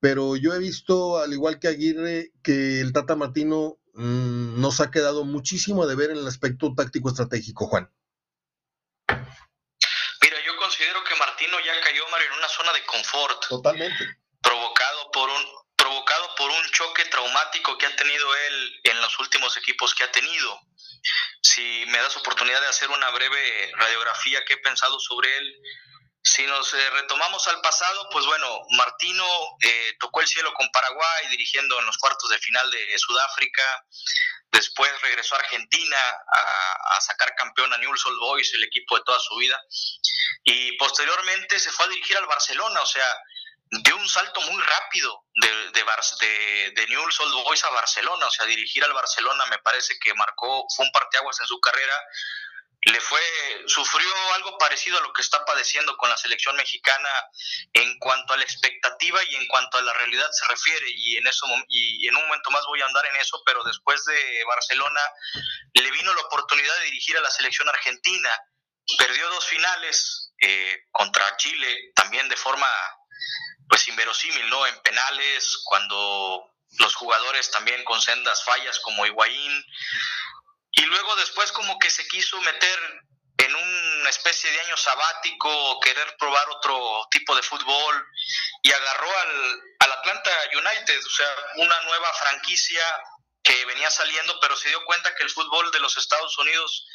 pero 0.00 0.36
yo 0.36 0.54
he 0.54 0.58
visto, 0.58 1.18
al 1.18 1.32
igual 1.32 1.58
que 1.58 1.68
Aguirre, 1.68 2.30
que 2.42 2.80
el 2.80 2.92
Tata 2.92 3.16
Martino 3.16 3.78
mm, 3.94 4.60
nos 4.60 4.80
ha 4.80 4.90
quedado 4.90 5.24
muchísimo 5.24 5.86
de 5.86 5.96
ver 5.96 6.10
en 6.10 6.18
el 6.18 6.26
aspecto 6.26 6.72
táctico-estratégico, 6.74 7.66
Juan. 7.66 7.90
Mira, 9.08 10.36
yo 10.46 10.56
considero 10.58 11.02
que 11.04 11.16
Martino 11.16 11.58
ya 11.64 11.80
cayó, 11.80 12.08
Mario, 12.10 12.28
en 12.32 12.38
una 12.38 12.48
zona 12.48 12.72
de 12.72 12.84
confort. 12.84 13.48
Totalmente. 13.48 14.04
Provocado 14.40 15.10
por 15.10 15.28
un, 15.28 15.44
provocado 15.76 16.34
por 16.36 16.50
un 16.50 16.64
choque 16.70 17.04
traumático 17.06 17.76
que 17.76 17.86
ha 17.86 17.96
tenido 17.96 18.26
él 18.46 18.80
en 18.84 19.00
los 19.00 19.18
últimos 19.18 19.56
equipos 19.56 19.94
que 19.94 20.04
ha 20.04 20.12
tenido. 20.12 20.60
Si 21.42 21.84
me 21.86 21.98
das 21.98 22.16
oportunidad 22.16 22.60
de 22.60 22.68
hacer 22.68 22.88
una 22.90 23.10
breve 23.10 23.72
radiografía 23.74 24.44
que 24.44 24.54
he 24.54 24.58
pensado 24.58 24.98
sobre 25.00 25.36
él, 25.38 25.54
si 26.22 26.44
nos 26.46 26.74
eh, 26.74 26.90
retomamos 26.90 27.46
al 27.48 27.60
pasado, 27.60 28.08
pues 28.10 28.26
bueno, 28.26 28.60
Martino 28.70 29.24
eh, 29.62 29.96
tocó 30.00 30.20
el 30.20 30.26
cielo 30.26 30.52
con 30.54 30.70
Paraguay, 30.70 31.28
dirigiendo 31.30 31.78
en 31.78 31.86
los 31.86 31.98
cuartos 31.98 32.30
de 32.30 32.38
final 32.38 32.70
de 32.70 32.98
Sudáfrica. 32.98 33.84
Después 34.50 34.90
regresó 35.02 35.34
a 35.34 35.38
Argentina 35.38 35.96
a, 36.32 37.00
sacar 37.00 37.34
campeón 37.36 37.72
a 37.72 37.78
Newell's 37.78 38.04
Old 38.06 38.18
Boys, 38.18 38.52
el 38.54 38.64
equipo 38.64 38.96
de 38.96 39.04
toda 39.04 39.18
su 39.20 39.36
vida. 39.36 39.60
Y 40.42 40.72
posteriormente 40.72 41.58
se 41.58 41.70
fue 41.70 41.86
a 41.86 41.88
dirigir 41.88 42.16
al 42.16 42.26
Barcelona, 42.26 42.80
o 42.80 42.86
sea, 42.86 43.06
dio 43.70 43.96
un 43.96 44.08
salto 44.08 44.40
muy 44.42 44.62
rápido 44.62 45.24
de, 45.34 45.48
de, 45.70 45.84
de, 46.20 46.72
de 46.74 46.86
Newell's 46.88 47.20
Old 47.20 47.44
Boys 47.44 47.62
a 47.64 47.70
Barcelona, 47.70 48.26
o 48.26 48.30
sea, 48.30 48.46
dirigir 48.46 48.82
al 48.84 48.92
Barcelona 48.92 49.44
me 49.46 49.58
parece 49.58 49.98
que 49.98 50.14
marcó, 50.14 50.66
fue 50.74 50.86
un 50.86 50.92
parteaguas 50.92 51.38
en 51.40 51.46
su 51.46 51.60
carrera, 51.60 51.94
le 52.90 53.00
fue, 53.00 53.20
sufrió 53.66 54.08
algo 54.34 54.56
parecido 54.58 54.98
a 54.98 55.02
lo 55.02 55.12
que 55.12 55.22
está 55.22 55.44
padeciendo 55.44 55.96
con 55.96 56.08
la 56.08 56.16
selección 56.16 56.56
mexicana 56.56 57.08
en 57.72 57.98
cuanto 57.98 58.32
a 58.32 58.36
la 58.36 58.44
expectativa 58.44 59.20
y 59.24 59.36
en 59.36 59.46
cuanto 59.46 59.78
a 59.78 59.82
la 59.82 59.92
realidad 59.92 60.28
se 60.32 60.46
refiere, 60.48 60.86
y 60.90 61.16
en 61.16 61.26
eso, 61.26 61.46
y 61.68 62.06
en 62.08 62.16
un 62.16 62.22
momento 62.22 62.50
más 62.50 62.64
voy 62.66 62.80
a 62.80 62.86
andar 62.86 63.04
en 63.06 63.16
eso, 63.16 63.42
pero 63.44 63.62
después 63.64 64.04
de 64.04 64.44
Barcelona 64.46 65.00
le 65.74 65.90
vino 65.90 66.14
la 66.14 66.22
oportunidad 66.22 66.78
de 66.78 66.84
dirigir 66.86 67.16
a 67.16 67.22
la 67.22 67.30
selección 67.30 67.68
argentina, 67.68 68.30
perdió 68.96 69.28
dos 69.30 69.46
finales 69.46 70.32
eh, 70.40 70.84
contra 70.92 71.36
Chile, 71.36 71.92
también 71.94 72.28
de 72.28 72.36
forma 72.36 72.68
pues 73.68 73.86
inverosímil, 73.88 74.48
¿no? 74.48 74.66
En 74.66 74.80
penales, 74.80 75.58
cuando 75.64 76.54
los 76.78 76.94
jugadores 76.94 77.50
también 77.50 77.84
con 77.84 78.00
sendas 78.00 78.42
fallas 78.44 78.78
como 78.80 79.04
Higuaín, 79.04 79.64
y 80.78 80.82
luego 80.82 81.16
después 81.16 81.52
como 81.52 81.78
que 81.78 81.90
se 81.90 82.06
quiso 82.08 82.40
meter 82.40 82.78
en 83.38 83.54
una 83.54 84.10
especie 84.10 84.50
de 84.50 84.60
año 84.60 84.76
sabático, 84.76 85.80
querer 85.80 86.16
probar 86.16 86.48
otro 86.50 87.06
tipo 87.10 87.36
de 87.36 87.42
fútbol, 87.42 88.06
y 88.62 88.72
agarró 88.72 89.18
al, 89.18 89.62
al 89.80 89.92
Atlanta 89.92 90.30
United, 90.54 91.04
o 91.04 91.10
sea, 91.10 91.36
una 91.56 91.80
nueva 91.82 92.12
franquicia 92.14 92.82
que 93.42 93.64
venía 93.66 93.90
saliendo, 93.90 94.38
pero 94.40 94.56
se 94.56 94.68
dio 94.68 94.84
cuenta 94.84 95.14
que 95.14 95.24
el 95.24 95.30
fútbol 95.30 95.70
de 95.70 95.80
los 95.80 95.96
Estados 95.96 96.36
Unidos 96.38 96.86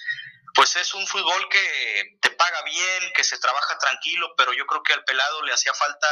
pues 0.54 0.76
es 0.76 0.94
un 0.94 1.06
fútbol 1.08 1.50
que 1.50 2.18
te 2.22 2.30
paga 2.32 2.62
bien, 2.62 3.12
que 3.16 3.24
se 3.24 3.40
trabaja 3.40 3.78
tranquilo, 3.80 4.34
pero 4.38 4.54
yo 4.54 4.66
creo 4.68 4.84
que 4.84 4.94
al 4.94 5.04
pelado 5.04 5.42
le 5.42 5.54
hacía 5.54 5.74
falta 5.74 6.08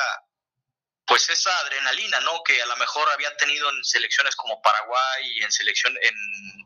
pues 1.11 1.29
esa 1.29 1.49
adrenalina, 1.65 2.21
¿no? 2.21 2.41
Que 2.45 2.61
a 2.61 2.65
lo 2.67 2.77
mejor 2.77 3.05
había 3.13 3.35
tenido 3.35 3.69
en 3.69 3.83
selecciones 3.83 4.33
como 4.33 4.61
Paraguay 4.61 5.29
y 5.35 5.43
en 5.43 5.51
selección 5.51 5.93
en 6.01 6.15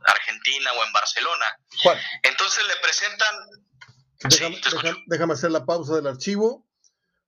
Argentina 0.05 0.71
o 0.73 0.86
en 0.86 0.93
Barcelona. 0.93 1.45
Juan. 1.81 1.97
Entonces 2.21 2.63
le 2.67 2.75
presentan... 2.75 3.36
Déjame, 4.19 5.03
déjame, 5.08 5.34
hacer 5.34 5.49
la 5.49 5.65
pausa 5.65 5.95
del 5.95 6.05
archivo 6.05 6.69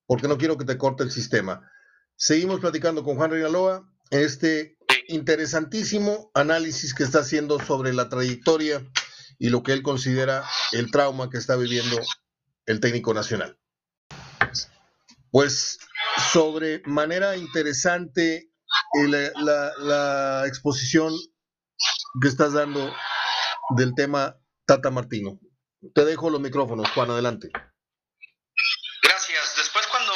porque 0.06 0.28
no 0.28 0.38
quiero 0.38 0.60
que 0.60 0.66
te 0.66 0.78
corte 0.78 1.02
el 1.02 1.12
sistema. 1.12 1.68
Seguimos 2.16 2.60
platicando 2.60 3.04
con 3.04 3.16
Juan 3.16 3.32
Reinaloa, 3.32 3.92
este 4.12 4.78
interesantísimo 5.08 6.30
análisis 6.36 6.94
que 6.94 7.02
está 7.02 7.22
haciendo 7.22 7.60
sobre 7.66 7.94
la 7.94 8.10
trayectoria 8.10 8.86
y 9.40 9.50
lo 9.50 9.64
que 9.64 9.74
él 9.74 9.82
considera 9.82 10.48
el 10.72 10.92
trauma 10.92 11.32
que 11.32 11.40
está 11.40 11.56
viviendo 11.56 12.00
el 12.68 12.80
técnico 12.80 13.16
nacional. 13.16 13.58
Pues 15.32 15.80
sobre 16.32 16.82
manera 16.86 17.36
interesante 17.36 18.50
eh, 18.94 19.32
la, 19.36 20.44
exposición 20.48 21.14
que 22.22 22.28
estás 22.28 22.54
dando 22.54 22.96
del 23.76 23.94
tema 23.96 24.36
Tata 24.66 24.90
Martino. 24.90 25.40
Te 25.94 26.06
dejo 26.06 26.30
los 26.30 26.42
micrófonos, 26.42 26.90
Juan, 26.92 27.12
adelante. 27.12 27.50
Gracias. 29.02 29.56
Después 29.58 29.86
cuando, 29.88 30.14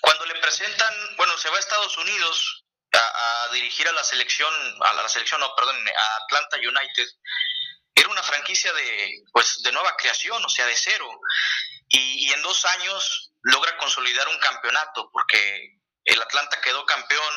cuando 0.00 0.26
le 0.26 0.34
presentan, 0.40 0.94
bueno, 1.16 1.36
se 1.38 1.48
va 1.50 1.56
a 1.56 1.60
Estados 1.60 1.96
Unidos 1.98 2.64
a, 2.92 3.52
dirigir 3.52 3.86
a 3.88 3.92
la 3.92 4.02
selección, 4.02 4.52
a 4.80 4.94
la 4.94 5.08
selección, 5.08 5.40
no, 5.40 5.54
perdón, 5.54 5.76
a 5.76 6.24
Atlanta 6.24 6.56
United, 6.56 7.08
era 7.94 8.08
una 8.08 8.22
franquicia 8.22 8.72
de, 8.72 9.22
pues, 9.32 9.62
de 9.62 9.72
nueva 9.72 9.96
creación, 9.96 10.44
o 10.44 10.48
sea, 10.48 10.66
de 10.66 10.74
cero. 10.74 11.08
Y, 11.88 12.26
y 12.26 12.32
en 12.32 12.42
dos 12.42 12.64
años 12.64 13.25
logra 13.46 13.76
consolidar 13.78 14.28
un 14.28 14.38
campeonato, 14.38 15.10
porque 15.12 15.78
el 16.04 16.20
Atlanta 16.20 16.60
quedó 16.60 16.84
campeón, 16.84 17.34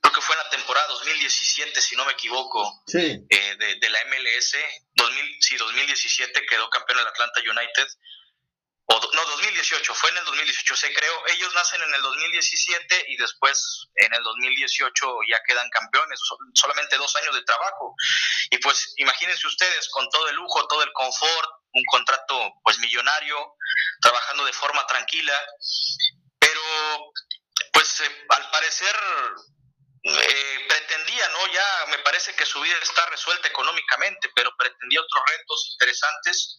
creo 0.00 0.14
que 0.14 0.20
fue 0.20 0.36
en 0.36 0.42
la 0.42 0.50
temporada 0.50 0.86
2017, 0.88 1.80
si 1.80 1.96
no 1.96 2.04
me 2.04 2.12
equivoco, 2.12 2.82
sí. 2.86 3.24
eh, 3.28 3.56
de, 3.56 3.74
de, 3.76 3.90
la 3.90 4.04
MLS. 4.06 4.56
2000, 4.94 5.36
sí, 5.40 5.56
2017 5.56 6.46
quedó 6.46 6.68
campeón 6.70 7.00
el 7.00 7.06
Atlanta 7.06 7.40
United 7.40 7.88
o 8.90 9.00
no, 9.12 9.22
2018, 9.22 9.94
fue 9.94 10.08
en 10.10 10.16
el 10.16 10.24
2018, 10.24 10.76
se 10.76 10.94
creo, 10.94 11.26
ellos 11.26 11.52
nacen 11.54 11.82
en 11.82 11.92
el 11.94 12.00
2017 12.00 13.04
y 13.08 13.16
después 13.18 13.86
en 13.96 14.14
el 14.14 14.22
2018 14.22 15.18
ya 15.28 15.42
quedan 15.46 15.68
campeones, 15.68 16.18
solamente 16.54 16.96
dos 16.96 17.14
años 17.16 17.34
de 17.34 17.42
trabajo. 17.42 17.94
Y 18.50 18.56
pues 18.56 18.94
imagínense 18.96 19.46
ustedes 19.46 19.90
con 19.90 20.08
todo 20.08 20.30
el 20.30 20.36
lujo, 20.36 20.66
todo 20.68 20.82
el 20.82 20.92
confort, 20.94 21.50
un 21.72 21.84
contrato 21.90 22.54
pues 22.62 22.78
millonario, 22.78 23.54
trabajando 24.00 24.44
de 24.44 24.52
forma 24.52 24.86
tranquila, 24.86 25.34
pero 26.38 26.60
pues 27.72 28.00
eh, 28.00 28.26
al 28.30 28.50
parecer 28.50 28.96
eh, 30.04 30.66
pretendía, 30.68 31.28
¿no? 31.28 31.46
Ya 31.52 31.86
me 31.90 31.98
parece 31.98 32.34
que 32.34 32.46
su 32.46 32.60
vida 32.60 32.76
está 32.82 33.06
resuelta 33.06 33.48
económicamente, 33.48 34.30
pero 34.34 34.54
pretendía 34.56 35.00
otros 35.00 35.24
retos 35.28 35.68
interesantes 35.72 36.58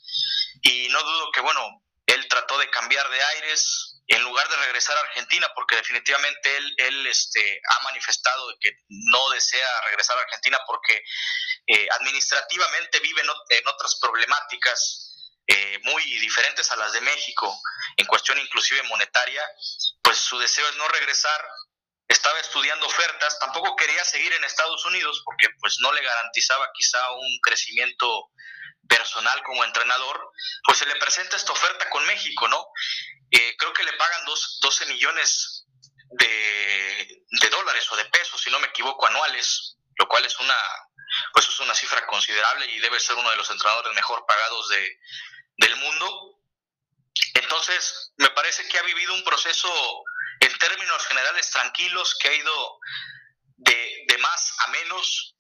y 0.62 0.88
no 0.90 1.02
dudo 1.02 1.32
que, 1.32 1.42
bueno, 1.42 1.62
él 2.06 2.28
trató 2.28 2.58
de 2.58 2.70
cambiar 2.70 3.10
de 3.10 3.22
aires 3.22 3.96
en 4.08 4.24
lugar 4.24 4.48
de 4.50 4.56
regresar 4.56 4.98
a 4.98 5.02
Argentina, 5.02 5.48
porque 5.54 5.76
definitivamente 5.76 6.58
él, 6.58 6.74
él 6.78 7.08
este, 7.08 7.62
ha 7.70 7.84
manifestado 7.84 8.44
que 8.60 8.72
no 8.90 9.30
desea 9.30 9.82
regresar 9.86 10.18
a 10.18 10.22
Argentina 10.22 10.60
porque 10.66 11.04
eh, 11.68 11.88
administrativamente 12.00 13.00
vive 13.00 13.22
en, 13.22 13.68
otras 13.68 14.00
problemáticas 14.02 14.99
eh, 15.52 15.80
muy 15.82 16.04
diferentes 16.20 16.72
a 16.72 16.76
las 16.76 16.94
de 16.94 17.02
México, 17.02 17.60
en 17.98 18.06
cuestión 18.06 18.38
inclusive 18.38 18.84
monetaria, 18.84 19.44
pues 20.04 20.20
su 20.20 20.38
deseo 20.38 20.70
es 20.70 20.76
no 20.76 20.88
regresar. 20.90 21.44
Estaba 22.08 22.40
estudiando 22.40 22.86
ofertas, 22.86 23.40
tampoco 23.40 23.76
quería 23.76 24.04
seguir 24.04 24.32
en 24.34 24.44
Estados 24.44 24.86
Unidos 24.86 25.24
porque 25.26 25.48
pues 25.60 25.78
no 25.80 25.92
le 25.92 26.04
garantizaba 26.04 26.70
quizá 26.76 27.00
un 27.14 27.40
crecimiento 27.42 28.30
personal 28.88 29.42
como 29.42 29.64
entrenador, 29.64 30.32
pues 30.66 30.78
se 30.78 30.86
le 30.86 30.96
presenta 30.98 31.36
esta 31.36 31.52
oferta 31.52 31.90
con 31.90 32.06
México, 32.06 32.48
¿no? 32.48 32.68
Eh, 33.32 33.56
creo 33.58 33.74
que 33.74 33.84
le 33.84 33.94
pagan 33.94 34.26
dos, 34.26 34.60
12 34.62 34.86
millones 34.86 35.66
de, 36.12 37.24
de, 37.42 37.50
dólares 37.50 37.92
o 37.92 37.96
de 37.96 38.06
pesos, 38.06 38.40
si 38.40 38.52
no 38.52 38.60
me 38.60 38.68
equivoco, 38.68 39.08
anuales, 39.08 39.78
lo 39.98 40.08
cual 40.08 40.26
es 40.26 40.40
una, 40.40 40.58
pues 41.34 41.50
es 41.50 41.60
una 41.60 41.74
cifra 41.74 42.06
considerable 42.06 42.68
y 42.68 42.80
debe 42.80 43.00
ser 43.00 43.16
uno 43.16 43.32
de 43.32 43.38
los 43.38 43.50
entrenadores 43.50 43.94
mejor 43.94 44.24
pagados 44.28 44.70
de, 44.70 45.00
del 45.60 45.76
mundo. 45.76 46.40
Entonces, 47.36 48.14
me 48.18 48.30
parece 48.32 48.68
que 48.68 48.80
ha 48.80 48.84
vivido 48.84 49.14
un 49.14 49.24
proceso 49.24 49.70
en 50.40 50.58
términos 50.58 51.06
generales 51.08 51.50
tranquilos, 51.52 52.16
que 52.20 52.30
ha 52.30 52.34
ido 52.34 52.80
de, 53.58 54.06
de 54.08 54.18
más 54.20 54.54
a 54.66 54.68
menos, 54.70 55.36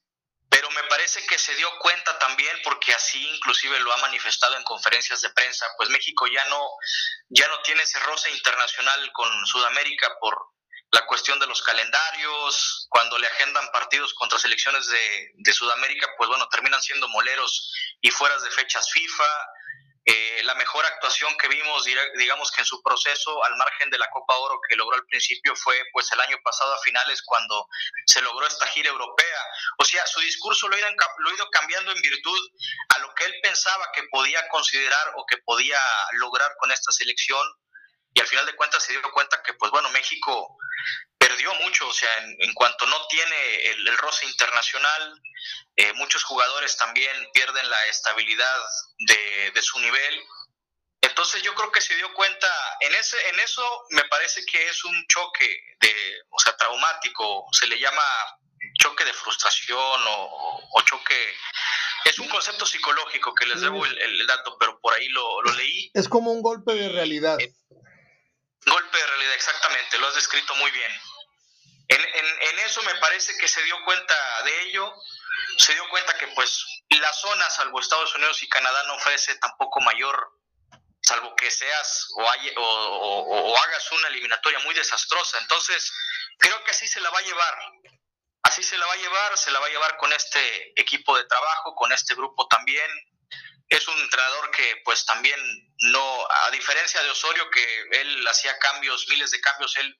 pero 0.49 0.69
me 0.71 0.83
parece 0.83 1.25
que 1.25 1.37
se 1.37 1.55
dio 1.55 1.69
cuenta 1.79 2.17
también 2.19 2.59
porque 2.63 2.93
así 2.93 3.25
inclusive 3.29 3.79
lo 3.79 3.93
ha 3.93 3.97
manifestado 3.97 4.57
en 4.57 4.63
conferencias 4.63 5.21
de 5.21 5.29
prensa, 5.29 5.65
pues 5.77 5.89
México 5.89 6.27
ya 6.27 6.43
no 6.45 6.67
ya 7.29 7.47
no 7.47 7.61
tiene 7.61 7.83
ese 7.83 7.99
roce 7.99 8.29
internacional 8.31 9.11
con 9.13 9.45
Sudamérica 9.45 10.11
por 10.19 10.35
la 10.91 11.05
cuestión 11.05 11.39
de 11.39 11.45
los 11.45 11.61
calendarios, 11.61 12.87
cuando 12.89 13.17
le 13.19 13.27
agendan 13.27 13.71
partidos 13.71 14.13
contra 14.15 14.39
selecciones 14.39 14.87
de, 14.87 15.31
de 15.35 15.53
Sudamérica, 15.53 16.07
pues 16.17 16.27
bueno, 16.27 16.49
terminan 16.49 16.81
siendo 16.81 17.07
moleros 17.09 17.71
y 18.01 18.09
fueras 18.09 18.41
de 18.41 18.49
fechas 18.49 18.89
FIFA, 18.91 19.47
eh, 20.11 20.41
la 20.43 20.55
mejor 20.55 20.83
actuación 20.85 21.35
que 21.37 21.47
vimos, 21.47 21.85
digamos 22.17 22.51
que 22.51 22.61
en 22.61 22.65
su 22.65 22.81
proceso, 22.81 23.43
al 23.45 23.55
margen 23.57 23.91
de 23.91 23.99
la 23.99 24.09
Copa 24.09 24.35
Oro 24.37 24.59
que 24.67 24.75
logró 24.75 24.95
al 24.95 25.05
principio, 25.05 25.55
fue 25.55 25.75
pues 25.93 26.11
el 26.11 26.19
año 26.19 26.37
pasado 26.43 26.73
a 26.73 26.79
finales 26.79 27.21
cuando 27.23 27.67
se 28.07 28.21
logró 28.21 28.47
esta 28.47 28.65
gira 28.67 28.89
europea. 28.89 29.41
O 29.77 29.85
sea, 29.85 30.05
su 30.07 30.19
discurso 30.21 30.67
lo 30.67 30.77
lo 30.77 31.29
ha 31.29 31.33
ido 31.33 31.49
cambiando 31.51 31.91
en 31.91 32.01
virtud 32.01 32.49
a 32.89 32.99
lo 32.99 33.13
que 33.13 33.25
él 33.25 33.35
pensaba 33.43 33.91
que 33.93 34.03
podía 34.09 34.47
considerar 34.47 35.13
o 35.15 35.25
que 35.27 35.37
podía 35.37 35.79
lograr 36.13 36.51
con 36.59 36.71
esta 36.71 36.91
selección 36.91 37.45
y 38.13 38.19
al 38.19 38.27
final 38.27 38.45
de 38.45 38.55
cuentas 38.55 38.83
se 38.83 38.91
dio 38.91 39.01
cuenta 39.11 39.41
que 39.43 39.53
pues 39.53 39.71
bueno, 39.71 39.89
México 39.89 40.57
perdió 41.17 41.53
mucho, 41.55 41.87
o 41.87 41.93
sea, 41.93 42.09
en, 42.23 42.53
cuanto 42.53 42.85
no 42.87 43.07
tiene 43.07 43.65
el, 43.71 43.97
roce 43.97 44.25
internacional, 44.25 45.21
eh, 45.75 45.93
muchos 45.93 46.23
jugadores 46.23 46.77
también 46.77 47.15
pierden 47.33 47.69
la 47.69 47.85
estabilidad 47.87 48.57
de, 48.99 49.51
de, 49.53 49.61
su 49.61 49.79
nivel. 49.79 50.23
Entonces 51.01 51.41
yo 51.43 51.53
creo 51.55 51.71
que 51.71 51.81
se 51.81 51.95
dio 51.95 52.13
cuenta, 52.13 52.47
en, 52.79 52.95
ese, 52.95 53.17
en 53.29 53.39
eso 53.41 53.85
me 53.89 54.03
parece 54.05 54.45
que 54.45 54.69
es 54.69 54.83
un 54.85 55.05
choque, 55.07 55.61
de, 55.81 56.21
o 56.29 56.39
sea, 56.39 56.55
traumático, 56.55 57.45
se 57.51 57.67
le 57.67 57.79
llama 57.79 58.03
choque 58.79 59.05
de 59.05 59.13
frustración 59.13 60.01
o, 60.07 60.81
choque... 60.85 61.15
Es 62.05 62.17
un 62.17 62.29
concepto 62.29 62.65
psicológico 62.65 63.35
que 63.35 63.45
les 63.45 63.61
debo 63.61 63.85
el, 63.85 64.25
dato, 64.25 64.55
pero 64.57 64.79
por 64.79 64.93
ahí 64.93 65.09
lo, 65.09 65.41
lo, 65.41 65.53
leí. 65.53 65.91
Es 65.93 66.07
como 66.07 66.31
un 66.31 66.41
golpe 66.41 66.73
de 66.73 66.89
realidad. 66.89 67.37
Golpe 68.65 68.97
de 68.97 69.07
realidad, 69.07 69.33
exactamente, 69.33 69.97
lo 69.97 70.07
has 70.07 70.15
descrito 70.15 70.55
muy 70.55 70.71
bien. 70.71 70.91
En, 71.87 72.01
en, 72.01 72.59
eso 72.59 72.83
me 72.83 72.93
parece 72.95 73.35
que 73.37 73.47
se 73.47 73.63
dio 73.63 73.83
cuenta 73.83 74.15
de 74.43 74.61
ello, 74.63 74.93
se 75.57 75.73
dio 75.73 75.89
cuenta 75.89 76.15
que 76.17 76.27
pues 76.27 76.65
la 76.89 77.11
zona, 77.13 77.49
salvo 77.49 77.79
Estados 77.79 78.13
Unidos 78.13 78.43
y 78.43 78.49
Canadá, 78.49 78.83
no 78.83 78.95
ofrece 78.95 79.35
tampoco 79.35 79.79
mayor, 79.81 80.39
salvo 81.01 81.35
que 81.35 81.49
seas 81.49 82.07
o, 82.15 82.29
hay, 82.29 82.53
o, 82.57 83.57
hagas 83.57 83.91
una 83.93 84.07
eliminatoria 84.09 84.59
muy 84.59 84.75
desastrosa. 84.75 85.39
Entonces, 85.39 85.91
creo 86.37 86.63
que 86.63 86.71
así 86.71 86.87
se 86.87 86.99
la 87.01 87.09
va 87.09 87.19
a 87.19 87.23
llevar. 87.23 87.57
Así 88.43 88.63
se 88.63 88.77
la 88.77 88.85
va 88.85 88.93
a 88.93 88.97
llevar, 88.97 89.37
se 89.37 89.51
la 89.51 89.59
va 89.59 89.65
a 89.65 89.69
llevar 89.69 89.97
con 89.97 90.13
este 90.13 90.79
equipo 90.79 91.17
de 91.17 91.25
trabajo, 91.25 91.75
con 91.75 91.91
este 91.91 92.15
grupo 92.15 92.47
también. 92.47 92.89
Es 93.69 93.87
un 93.87 93.99
entrenador 93.99 94.51
que 94.51 94.81
pues 94.83 95.05
también 95.05 95.39
no, 95.81 96.27
a 96.45 96.51
diferencia 96.51 97.01
de 97.03 97.11
Osorio, 97.11 97.49
que 97.49 97.83
él 97.91 98.27
hacía 98.27 98.57
cambios, 98.59 99.07
miles 99.07 99.31
de 99.31 99.39
cambios, 99.41 99.77
él 99.77 99.99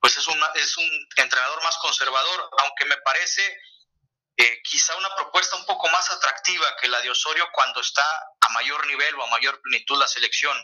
pues 0.00 0.16
es, 0.16 0.26
una, 0.26 0.46
es 0.54 0.76
un 0.76 1.08
entrenador 1.16 1.62
más 1.62 1.76
conservador, 1.78 2.50
aunque 2.58 2.84
me 2.84 2.96
parece 2.98 3.42
eh, 4.36 4.60
quizá 4.62 4.94
una 4.96 5.14
propuesta 5.16 5.56
un 5.56 5.66
poco 5.66 5.88
más 5.90 6.10
atractiva 6.10 6.76
que 6.80 6.88
la 6.88 7.00
de 7.00 7.10
Osorio 7.10 7.48
cuando 7.52 7.80
está 7.80 8.04
a 8.40 8.48
mayor 8.50 8.86
nivel 8.86 9.14
o 9.16 9.24
a 9.24 9.30
mayor 9.30 9.60
plenitud 9.60 9.98
la 9.98 10.06
selección. 10.06 10.56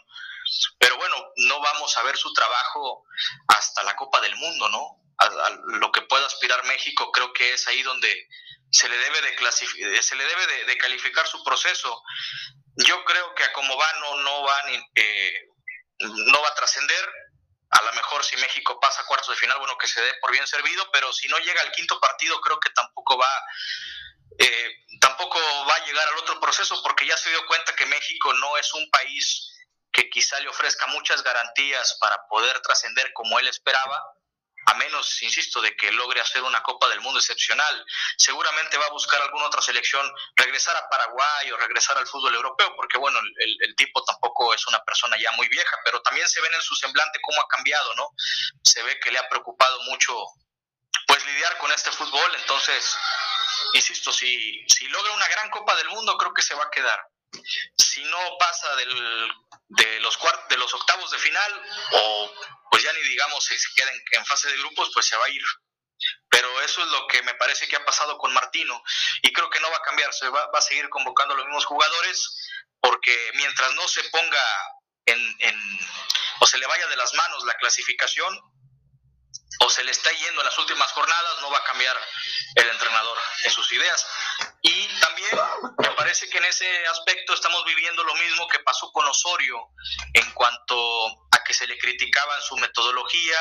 Pero 0.78 0.96
bueno, 0.96 1.16
no 1.36 1.60
vamos 1.60 1.96
a 1.98 2.02
ver 2.02 2.16
su 2.16 2.32
trabajo 2.32 3.04
hasta 3.48 3.82
la 3.82 3.96
Copa 3.96 4.20
del 4.20 4.36
Mundo, 4.36 4.68
¿no? 4.68 5.03
A, 5.18 5.50
lo 5.78 5.92
que 5.92 6.02
pueda 6.02 6.26
aspirar 6.26 6.64
México, 6.64 7.10
creo 7.12 7.32
que 7.32 7.52
es 7.52 7.66
ahí 7.68 7.82
donde 7.82 8.28
se 8.70 8.88
le 8.88 8.96
debe 8.98 9.22
de, 9.22 10.02
se 10.02 10.16
le 10.16 10.24
debe 10.24 10.64
de, 10.64 10.78
calificar 10.78 11.26
su 11.26 11.42
proceso. 11.44 12.02
Yo 12.76 13.04
creo 13.04 13.34
que 13.34 13.44
a 13.44 13.52
como 13.52 13.76
va 13.76 13.92
no, 14.00 14.16
no, 14.22 14.42
va, 14.42 14.56
eh, 14.96 15.48
no 16.00 16.42
va 16.42 16.48
a 16.48 16.54
trascender, 16.54 17.08
a 17.70 17.82
lo 17.82 17.92
mejor 17.92 18.24
si 18.24 18.36
México 18.36 18.78
pasa 18.80 19.02
a 19.02 19.06
cuartos 19.06 19.30
de 19.30 19.36
final, 19.36 19.58
bueno, 19.58 19.78
que 19.78 19.86
se 19.86 20.00
dé 20.00 20.14
por 20.20 20.32
bien 20.32 20.46
servido, 20.46 20.88
pero 20.92 21.12
si 21.12 21.28
no 21.28 21.38
llega 21.38 21.60
al 21.62 21.72
quinto 21.72 21.98
partido, 22.00 22.40
creo 22.40 22.58
que 22.60 22.70
tampoco 22.70 23.16
va, 23.16 23.30
eh, 24.38 24.84
tampoco 25.00 25.38
va 25.68 25.74
a 25.74 25.84
llegar 25.84 26.08
al 26.08 26.18
otro 26.18 26.40
proceso, 26.40 26.80
porque 26.82 27.06
ya 27.06 27.16
se 27.16 27.30
dio 27.30 27.46
cuenta 27.46 27.74
que 27.74 27.86
México 27.86 28.32
no 28.34 28.56
es 28.58 28.72
un 28.74 28.90
país 28.90 29.50
que 29.92 30.10
quizá 30.10 30.40
le 30.40 30.48
ofrezca 30.48 30.86
muchas 30.88 31.22
garantías 31.22 31.96
para 32.00 32.26
poder 32.28 32.60
trascender 32.60 33.12
como 33.12 33.38
él 33.38 33.46
esperaba. 33.46 34.02
A 34.66 34.74
menos, 34.74 35.22
insisto, 35.22 35.60
de 35.60 35.76
que 35.76 35.92
logre 35.92 36.20
hacer 36.20 36.42
una 36.42 36.62
Copa 36.62 36.88
del 36.88 37.00
Mundo 37.00 37.18
excepcional. 37.18 37.86
Seguramente 38.16 38.78
va 38.78 38.86
a 38.86 38.90
buscar 38.90 39.20
alguna 39.20 39.46
otra 39.46 39.60
selección, 39.60 40.10
regresar 40.36 40.76
a 40.76 40.88
Paraguay 40.88 41.50
o 41.50 41.56
regresar 41.56 41.98
al 41.98 42.06
fútbol 42.06 42.34
europeo, 42.34 42.74
porque 42.76 42.98
bueno, 42.98 43.18
el, 43.20 43.74
tipo 43.76 44.02
tampoco 44.04 44.54
es 44.54 44.66
una 44.66 44.82
persona 44.84 45.16
ya 45.18 45.32
muy 45.32 45.48
vieja, 45.48 45.76
pero 45.84 46.00
también 46.02 46.28
se 46.28 46.40
ve 46.40 46.48
en 46.52 46.62
su 46.62 46.74
semblante 46.76 47.18
cómo 47.22 47.40
ha 47.40 47.48
cambiado, 47.48 47.94
¿no? 47.96 48.10
Se 48.62 48.82
ve 48.82 48.98
que 49.00 49.10
le 49.10 49.18
ha 49.18 49.28
preocupado 49.28 49.80
mucho 49.82 50.14
pues 51.06 51.24
lidiar 51.26 51.58
con 51.58 51.70
este 51.72 51.90
fútbol, 51.90 52.34
entonces, 52.36 52.96
insisto, 53.74 54.12
si, 54.12 54.64
si 54.68 54.86
logra 54.88 55.12
una 55.12 55.28
gran 55.28 55.50
Copa 55.50 55.74
del 55.76 55.88
Mundo, 55.88 56.16
creo 56.16 56.32
que 56.32 56.42
se 56.42 56.54
va 56.54 56.64
a 56.64 56.70
quedar. 56.70 57.00
Si 57.76 58.02
no 58.04 58.18
pasa 58.38 58.74
de, 58.76 58.86
los 60.00 60.74
octavos 60.74 61.10
de 61.10 61.18
final, 61.18 61.62
o 61.92 62.34
pues 62.70 62.82
ya 62.82 62.92
ni 62.92 63.00
digamos 63.02 63.44
si 63.44 63.58
se 63.58 63.68
queda 63.74 63.90
en, 64.12 64.26
fase 64.26 64.50
de 64.50 64.58
grupos, 64.58 64.90
pues 64.92 65.06
se 65.06 65.16
va 65.16 65.26
a 65.26 65.30
ir. 65.30 65.42
Pero 66.28 66.60
eso 66.62 66.82
es 66.82 66.88
lo 66.88 67.06
que 67.06 67.22
me 67.22 67.34
parece 67.34 67.68
que 67.68 67.76
ha 67.76 67.84
pasado 67.84 68.18
con 68.18 68.32
Martino 68.32 68.82
y 69.22 69.32
creo 69.32 69.48
que 69.48 69.60
no 69.60 69.70
va 69.70 69.76
a 69.76 69.82
cambiar, 69.82 70.12
se 70.12 70.28
va, 70.28 70.50
a 70.52 70.60
seguir 70.60 70.88
convocando 70.90 71.34
a 71.34 71.36
los 71.36 71.46
mismos 71.46 71.64
jugadores 71.64 72.50
porque 72.80 73.30
mientras 73.34 73.72
no 73.74 73.86
se 73.88 74.02
ponga 74.04 74.44
en, 75.06 75.36
o 76.40 76.46
se 76.46 76.58
le 76.58 76.66
vaya 76.66 76.86
de 76.88 76.96
las 76.96 77.14
manos 77.14 77.44
la 77.44 77.54
clasificación, 77.54 78.38
o 79.60 79.70
se 79.70 79.84
le 79.84 79.90
está 79.90 80.10
yendo 80.10 80.40
en 80.40 80.46
las 80.46 80.58
últimas 80.58 80.90
jornadas, 80.92 81.40
no 81.40 81.50
va 81.50 81.58
a 81.58 81.64
cambiar 81.64 81.96
el 82.56 82.68
entrenador 82.68 83.18
en 83.44 83.50
sus 83.50 83.72
ideas. 83.72 84.06
Y 84.62 84.88
también 85.00 85.30
parece 86.14 86.30
que 86.30 86.38
en 86.38 86.44
ese 86.44 86.86
aspecto 86.86 87.34
estamos 87.34 87.64
viviendo 87.64 88.04
lo 88.04 88.14
mismo 88.14 88.46
que 88.46 88.60
pasó 88.60 88.88
con 88.92 89.04
Osorio 89.04 89.56
en 90.12 90.30
cuanto 90.30 91.08
a 91.32 91.42
que 91.44 91.52
se 91.52 91.66
le 91.66 91.76
criticaba 91.76 92.36
en 92.36 92.42
su 92.42 92.56
metodología. 92.58 93.36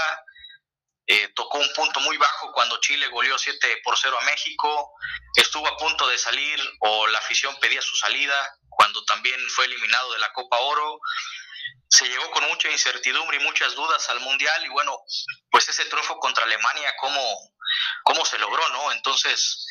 Eh, 1.05 1.27
tocó 1.35 1.59
un 1.59 1.71
punto 1.73 1.99
muy 1.99 2.17
bajo 2.17 2.51
cuando 2.51 2.79
Chile 2.79 3.09
goleó 3.09 3.37
7 3.37 3.81
por 3.83 3.95
0 3.95 4.17
a 4.19 4.25
México, 4.25 4.91
estuvo 5.35 5.67
a 5.67 5.77
punto 5.77 6.07
de 6.07 6.17
salir 6.17 6.59
o 6.79 7.05
la 7.07 7.19
afición 7.19 7.55
pedía 7.59 7.81
su 7.83 7.95
salida 7.95 8.57
cuando 8.69 9.05
también 9.05 9.39
fue 9.51 9.65
eliminado 9.65 10.11
de 10.13 10.19
la 10.19 10.33
Copa 10.33 10.57
Oro 10.57 10.99
se 11.89 12.07
llegó 12.07 12.31
con 12.31 12.43
mucha 12.45 12.71
incertidumbre 12.71 13.37
y 13.37 13.43
muchas 13.43 13.75
dudas 13.75 14.09
al 14.09 14.19
Mundial 14.21 14.65
y 14.65 14.69
bueno, 14.69 14.97
pues 15.51 15.69
ese 15.69 15.85
triunfo 15.85 16.17
contra 16.17 16.43
Alemania, 16.43 16.91
¿cómo, 16.99 17.21
cómo 18.03 18.25
se 18.25 18.39
logró, 18.39 18.67
no? 18.69 18.91
Entonces, 18.93 19.63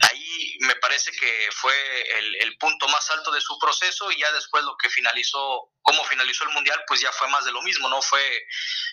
ahí 0.00 0.56
me 0.60 0.74
parece 0.76 1.10
que 1.12 1.48
fue 1.52 1.74
el, 2.18 2.56
punto 2.58 2.88
más 2.88 3.10
alto 3.10 3.30
de 3.30 3.40
su 3.40 3.58
proceso 3.58 4.10
y 4.10 4.18
ya 4.18 4.32
después 4.32 4.64
lo 4.64 4.76
que 4.78 4.88
finalizó, 4.88 5.70
cómo 5.82 6.02
finalizó 6.04 6.44
el 6.44 6.54
Mundial, 6.54 6.82
pues 6.86 7.00
ya 7.00 7.12
fue 7.12 7.28
más 7.28 7.44
de 7.44 7.52
lo 7.52 7.60
mismo, 7.62 7.88
no 7.88 8.00
fue 8.00 8.46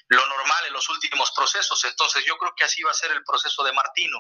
lo 0.08 0.28
normal 0.28 0.66
en 0.68 0.74
los 0.74 0.90
últimos 0.90 1.32
procesos. 1.32 1.84
Entonces, 1.86 2.26
yo 2.26 2.38
creo 2.38 2.54
que 2.56 2.66
así 2.66 2.84
va 2.84 2.92
a 2.92 2.96
ser 2.96 3.12
el 3.12 3.24
proceso 3.24 3.64
de 3.64 3.72
Martino. 3.72 4.18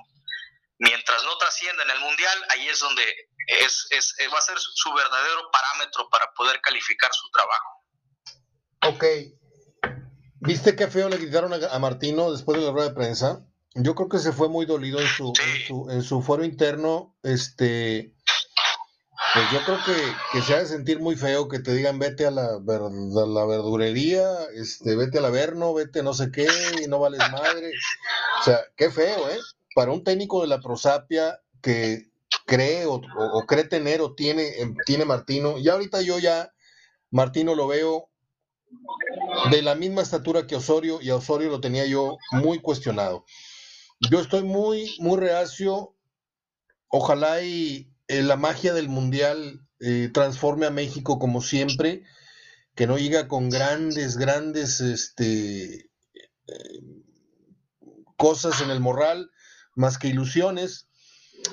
Mientras 0.79 1.23
no 1.23 1.37
trascienda 1.37 1.83
en 1.83 1.89
el 1.89 1.99
Mundial, 1.99 2.45
ahí 2.49 2.69
es 2.69 2.79
donde 2.79 3.29
es, 3.47 3.87
es, 3.91 4.15
va 4.33 4.39
a 4.39 4.41
ser 4.41 4.57
su 4.59 4.93
verdadero 4.93 5.51
parámetro 5.51 6.09
para 6.09 6.31
poder 6.33 6.61
calificar 6.61 7.11
su 7.13 7.29
trabajo. 7.29 7.83
Ok. 8.87 9.03
¿Viste 10.39 10.75
qué 10.75 10.87
feo 10.87 11.07
le 11.09 11.17
gritaron 11.17 11.53
a, 11.53 11.79
Martino 11.79 12.31
después 12.31 12.59
de 12.59 12.65
la 12.65 12.71
rueda 12.71 12.89
de 12.89 12.95
prensa? 12.95 13.45
Yo 13.75 13.95
creo 13.95 14.07
que 14.07 14.19
se 14.19 14.31
fue 14.31 14.49
muy 14.49 14.65
dolido 14.65 14.99
en 14.99 15.07
su, 15.07 15.33
en 15.89 16.03
su, 16.03 16.21
foro 16.21 16.43
interno. 16.43 17.15
Este, 17.23 18.13
pues 19.33 19.45
yo 19.51 19.59
creo 19.65 19.79
que, 20.31 20.41
se 20.41 20.53
ha 20.53 20.59
de 20.59 20.67
sentir 20.67 20.99
muy 20.99 21.15
feo 21.15 21.47
que 21.47 21.59
te 21.59 21.73
digan 21.73 21.97
vete 21.97 22.27
a 22.27 22.31
la, 22.31 22.59
la 22.59 23.45
verdurería, 23.45 24.29
este, 24.53 24.95
vete 24.95 25.17
al 25.17 25.25
averno, 25.25 25.73
vete 25.73 26.01
a 26.01 26.03
no 26.03 26.13
sé 26.13 26.31
qué, 26.31 26.47
y 26.83 26.87
no 26.87 26.99
vales 26.99 27.19
madre. 27.31 27.71
O 28.41 28.43
sea, 28.43 28.59
qué 28.75 28.91
feo, 28.91 29.29
¿eh? 29.29 29.39
Para 29.73 29.91
un 29.91 30.03
técnico 30.03 30.41
de 30.41 30.47
la 30.47 30.59
prosapia 30.59 31.39
que 31.61 32.11
cree 32.45 32.85
o, 32.85 33.01
o 33.17 33.45
cree 33.47 33.63
tener 33.63 34.01
o 34.01 34.13
tiene, 34.13 34.53
tiene 34.85 35.05
Martino, 35.05 35.57
y 35.57 35.67
ahorita 35.67 36.01
yo 36.03 36.19
ya, 36.19 36.53
Martino 37.09 37.55
lo 37.55 37.67
veo 37.67 38.09
de 39.49 39.61
la 39.63 39.73
misma 39.73 40.01
estatura 40.01 40.45
que 40.45 40.55
Osorio 40.55 40.99
y 41.01 41.09
a 41.09 41.15
Osorio 41.15 41.49
lo 41.49 41.61
tenía 41.61 41.85
yo 41.85 42.17
muy 42.31 42.59
cuestionado. 42.59 43.25
Yo 43.99 44.19
estoy 44.19 44.43
muy, 44.43 44.95
muy 44.99 45.19
reacio. 45.19 45.95
Ojalá 46.87 47.41
y 47.41 47.93
eh, 48.07 48.21
la 48.21 48.35
magia 48.35 48.73
del 48.73 48.89
Mundial 48.89 49.67
eh, 49.79 50.09
transforme 50.13 50.65
a 50.65 50.71
México 50.71 51.19
como 51.19 51.41
siempre, 51.41 52.03
que 52.75 52.87
no 52.87 52.97
llega 52.97 53.27
con 53.27 53.49
grandes, 53.49 54.17
grandes 54.17 54.79
este, 54.79 55.89
eh, 56.47 56.81
cosas 58.17 58.61
en 58.61 58.69
el 58.69 58.79
moral, 58.79 59.31
más 59.75 59.97
que 59.97 60.07
ilusiones 60.07 60.87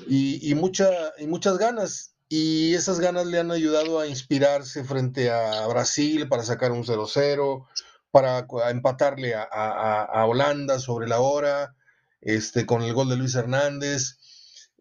y, 0.07 0.55
mucha, 0.55 0.89
y 1.19 1.27
muchas 1.27 1.59
ganas 1.59 2.15
y 2.33 2.75
esas 2.75 3.01
ganas 3.01 3.27
le 3.27 3.41
han 3.41 3.51
ayudado 3.51 3.99
a 3.99 4.07
inspirarse 4.07 4.85
frente 4.85 5.33
a 5.33 5.67
Brasil 5.67 6.29
para 6.29 6.45
sacar 6.45 6.71
un 6.71 6.85
0-0, 6.85 7.67
para 8.13 8.47
empatarle 8.71 9.35
a, 9.35 10.25
Holanda 10.29 10.79
sobre 10.79 11.09
la 11.09 11.19
hora, 11.21 11.75
este, 12.21 12.67
con 12.67 12.83
el 12.83 12.93
gol 12.93 13.09
de 13.09 13.17
Luis 13.17 13.35
Hernández, 13.35 14.19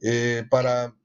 eh, 0.02 0.46
para 0.50 0.96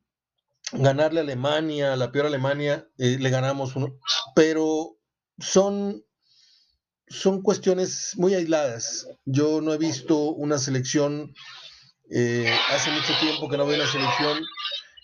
ganarle 0.73 1.21
a 1.21 1.23
Alemania, 1.23 1.97
la 1.97 2.11
peor 2.11 2.27
Alemania, 2.27 2.89
eh, 2.99 3.17
le 3.21 3.31
ganamos 3.31 3.77
uno, 3.77 3.99
pero 4.35 4.99
son, 5.39 6.05
son 7.09 7.43
cuestiones 7.43 8.13
muy 8.17 8.35
aisladas. 8.35 9.07
Yo 9.25 9.61
no 9.61 9.73
he 9.73 9.79
visto 9.79 10.31
una 10.33 10.59
selección, 10.59 11.35
eh, 12.11 12.53
hace 12.71 12.91
mucho 12.91 13.13
tiempo 13.21 13.49
que 13.49 13.57
no 13.57 13.67
veo 13.67 13.77
una 13.77 13.91
selección 13.91 14.45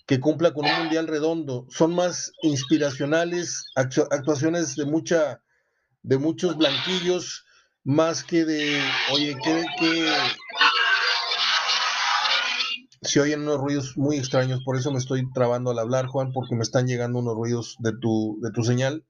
que 0.07 0.19
cumpla 0.19 0.53
con 0.53 0.67
un 0.67 0.77
mundial 0.77 1.07
redondo. 1.07 1.67
Son 1.71 1.95
más 1.95 2.33
inspiracionales, 2.43 3.67
actuaciones 3.77 4.75
de 4.75 4.85
mucha, 4.85 5.41
de 6.03 6.19
muchos 6.19 6.57
blanquillos, 6.57 7.45
más 7.85 8.25
que 8.25 8.45
de, 8.45 8.83
oye, 9.13 9.37
¿qué, 9.43 9.65
qué? 9.79 10.13
Se 13.03 13.21
oyen 13.21 13.43
unos 13.43 13.59
ruidos 13.59 13.97
muy 13.97 14.19
extraños, 14.19 14.63
por 14.65 14.77
eso 14.77 14.93
me 14.93 14.99
estoy 14.99 15.31
trabando 15.33 15.71
al 15.71 15.79
hablar, 15.79 16.07
Juan, 16.07 16.33
porque 16.33 16.55
me 16.55 16.63
están 16.63 16.87
llegando 16.87 17.19
unos 17.19 17.35
ruidos 17.35 17.77
de 17.79 17.93
tu, 17.99 18.39
de 18.43 18.51
tu 18.51 18.63
señal. 18.63 19.07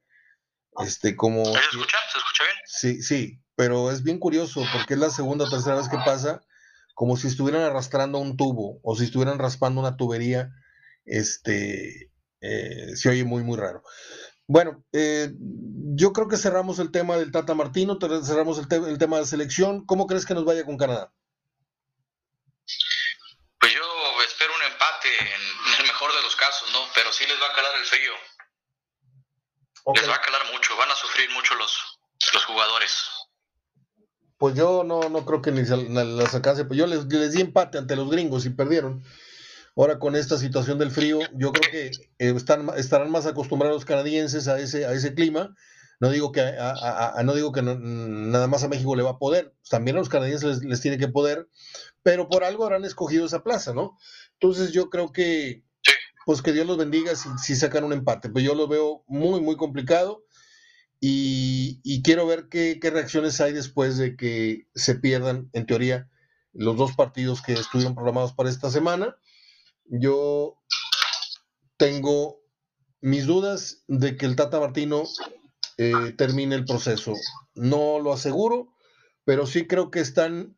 Este, 0.79 1.17
como. 1.17 1.45
¿Se 1.45 1.59
escucha? 1.59 1.97
¿Se 2.13 2.19
escucha 2.19 2.45
bien? 2.45 2.57
Sí, 2.67 3.03
sí, 3.03 3.43
pero 3.57 3.91
es 3.91 4.03
bien 4.03 4.19
curioso 4.19 4.63
porque 4.73 4.95
es 4.95 5.01
la 5.01 5.11
segunda 5.11 5.45
o 5.47 5.51
tercera 5.51 5.77
vez 5.77 5.89
que 5.89 5.99
pasa, 5.99 6.41
como 6.95 7.17
si 7.17 7.27
estuvieran 7.27 7.63
arrastrando 7.63 8.19
un 8.19 8.37
tubo 8.37 8.79
o 8.83 8.97
si 8.97 9.05
estuvieran 9.05 9.39
raspando 9.39 9.81
una 9.81 9.97
tubería 9.97 10.53
este, 11.05 12.11
eh, 12.41 12.97
se 12.97 13.09
oye 13.09 13.25
muy, 13.25 13.43
muy 13.43 13.59
raro. 13.59 13.83
Bueno, 14.47 14.85
eh, 14.93 15.31
yo 15.95 16.13
creo 16.13 16.29
que 16.29 16.37
cerramos 16.37 16.79
el 16.79 16.91
tema 16.91 17.17
del 17.17 17.31
Tata 17.31 17.55
Martino, 17.55 17.99
cerramos 18.25 18.59
el, 18.59 18.99
tema 18.99 19.19
de 19.19 19.27
selección. 19.27 19.87
¿Cómo 19.87 20.07
crees 20.07 20.27
que 20.27 20.35
nos 20.35 20.45
vaya 20.45 20.65
con 20.65 20.77
Canadá? 20.77 21.13
Pues 23.61 23.73
yo 23.73 23.81
espero 24.27 24.53
un 24.55 24.73
empate 24.73 25.09
en, 25.21 25.81
el 25.81 25.87
mejor 25.87 26.13
de 26.15 26.23
los 26.23 26.30
casos, 26.41 26.69
¿no? 26.73 26.81
Pero 26.95 27.13
sí 27.13 27.25
les 27.27 27.41
va 27.41 27.47
a 27.47 27.55
calar 27.55 27.73
el 27.79 27.85
frío. 27.85 28.13
Les 29.95 30.09
va 30.09 30.17
a 30.17 30.21
calar 30.21 30.43
mucho, 30.53 30.77
van 30.77 30.91
a 30.91 30.95
sufrir 30.95 31.31
mucho 31.31 31.55
los, 31.55 32.01
los 32.35 32.45
jugadores. 32.45 32.93
Pues 34.39 34.55
yo 34.55 34.83
no, 34.85 35.09
no 35.09 35.25
creo 35.27 35.43
que 35.43 35.53
ni 35.53 35.63
las 35.63 36.35
alcance. 36.35 36.65
Pues 36.65 36.79
yo 36.79 36.87
les, 36.87 37.05
les 37.05 37.33
di 37.33 37.43
empate 37.43 37.79
ante 37.79 37.95
los 37.95 38.11
gringos 38.11 38.47
y 38.47 38.51
perdieron. 38.51 39.05
Ahora 39.77 39.99
con 39.99 40.17
esta 40.17 40.37
situación 40.37 40.79
del 40.79 40.91
frío, 40.91 41.21
yo 41.35 41.53
creo 41.53 41.71
que 41.71 41.87
eh, 42.19 42.35
están, 42.37 42.71
estarán 42.77 43.11
más 43.11 43.27
acostumbrados 43.27 43.77
los 43.77 43.85
canadienses 43.85 44.49
a 44.49 44.59
ese, 44.59 44.87
a 44.87 44.93
ese 44.93 45.15
clima. 45.15 45.55
No 46.01 46.11
digo 46.11 46.33
que, 46.33 46.41
a, 46.41 47.21
no 47.25 47.35
digo 47.35 47.53
que 47.53 47.61
nada 47.61 48.47
más 48.47 48.65
a 48.65 48.69
México 48.69 48.97
le 48.97 49.03
va 49.03 49.11
a 49.11 49.19
poder, 49.19 49.55
también 49.69 49.97
a 49.97 50.01
los 50.01 50.09
canadienses 50.09 50.65
les, 50.65 50.81
tiene 50.81 50.97
que 50.97 51.09
poder, 51.09 51.47
pero 52.03 52.27
por 52.31 52.43
algo 52.43 52.65
habrán 52.65 52.87
escogido 52.87 53.27
esa 53.27 53.43
plaza, 53.43 53.75
¿no? 53.75 53.99
Entonces 54.33 54.73
yo 54.73 54.89
creo 54.89 55.13
que, 55.13 55.63
pues 56.31 56.43
que 56.43 56.53
Dios 56.53 56.65
los 56.65 56.79
bendiga 56.79 57.17
si, 57.17 57.57
sacan 57.57 57.83
un 57.83 57.93
empate, 57.93 58.29
pero 58.29 58.47
yo 58.47 58.55
lo 58.55 58.69
veo 58.69 59.03
muy, 59.09 59.41
muy 59.41 59.57
complicado 59.57 60.25
y, 61.01 62.03
quiero 62.05 62.25
ver 62.25 62.49
qué, 62.49 62.79
qué, 62.81 62.91
reacciones 62.91 63.41
hay 63.41 63.53
después 63.53 63.99
de 63.99 64.15
que 64.15 64.69
se 64.77 64.95
pierdan, 64.95 65.51
en 65.55 65.67
teoría, 65.67 66.09
los 66.53 66.77
dos 66.77 66.93
partidos 66.95 67.43
que 67.43 67.55
estuvieron 67.55 67.97
programados 67.97 68.33
para 68.33 68.49
esta 68.49 68.71
semana 68.71 69.17
yo 69.91 70.57
tengo 71.77 72.41
mis 73.01 73.27
dudas 73.27 73.83
de 73.89 74.17
que 74.17 74.25
el 74.25 74.37
Tata 74.37 74.61
Martino 74.61 75.03
eh, 75.79 76.15
termine 76.17 76.55
el 76.55 76.65
proceso. 76.65 77.15
No 77.57 77.99
lo 77.99 78.13
aseguro, 78.13 78.73
pero 79.25 79.47
sí 79.47 79.67
creo 79.67 79.91
que 79.91 79.99
están 79.99 80.57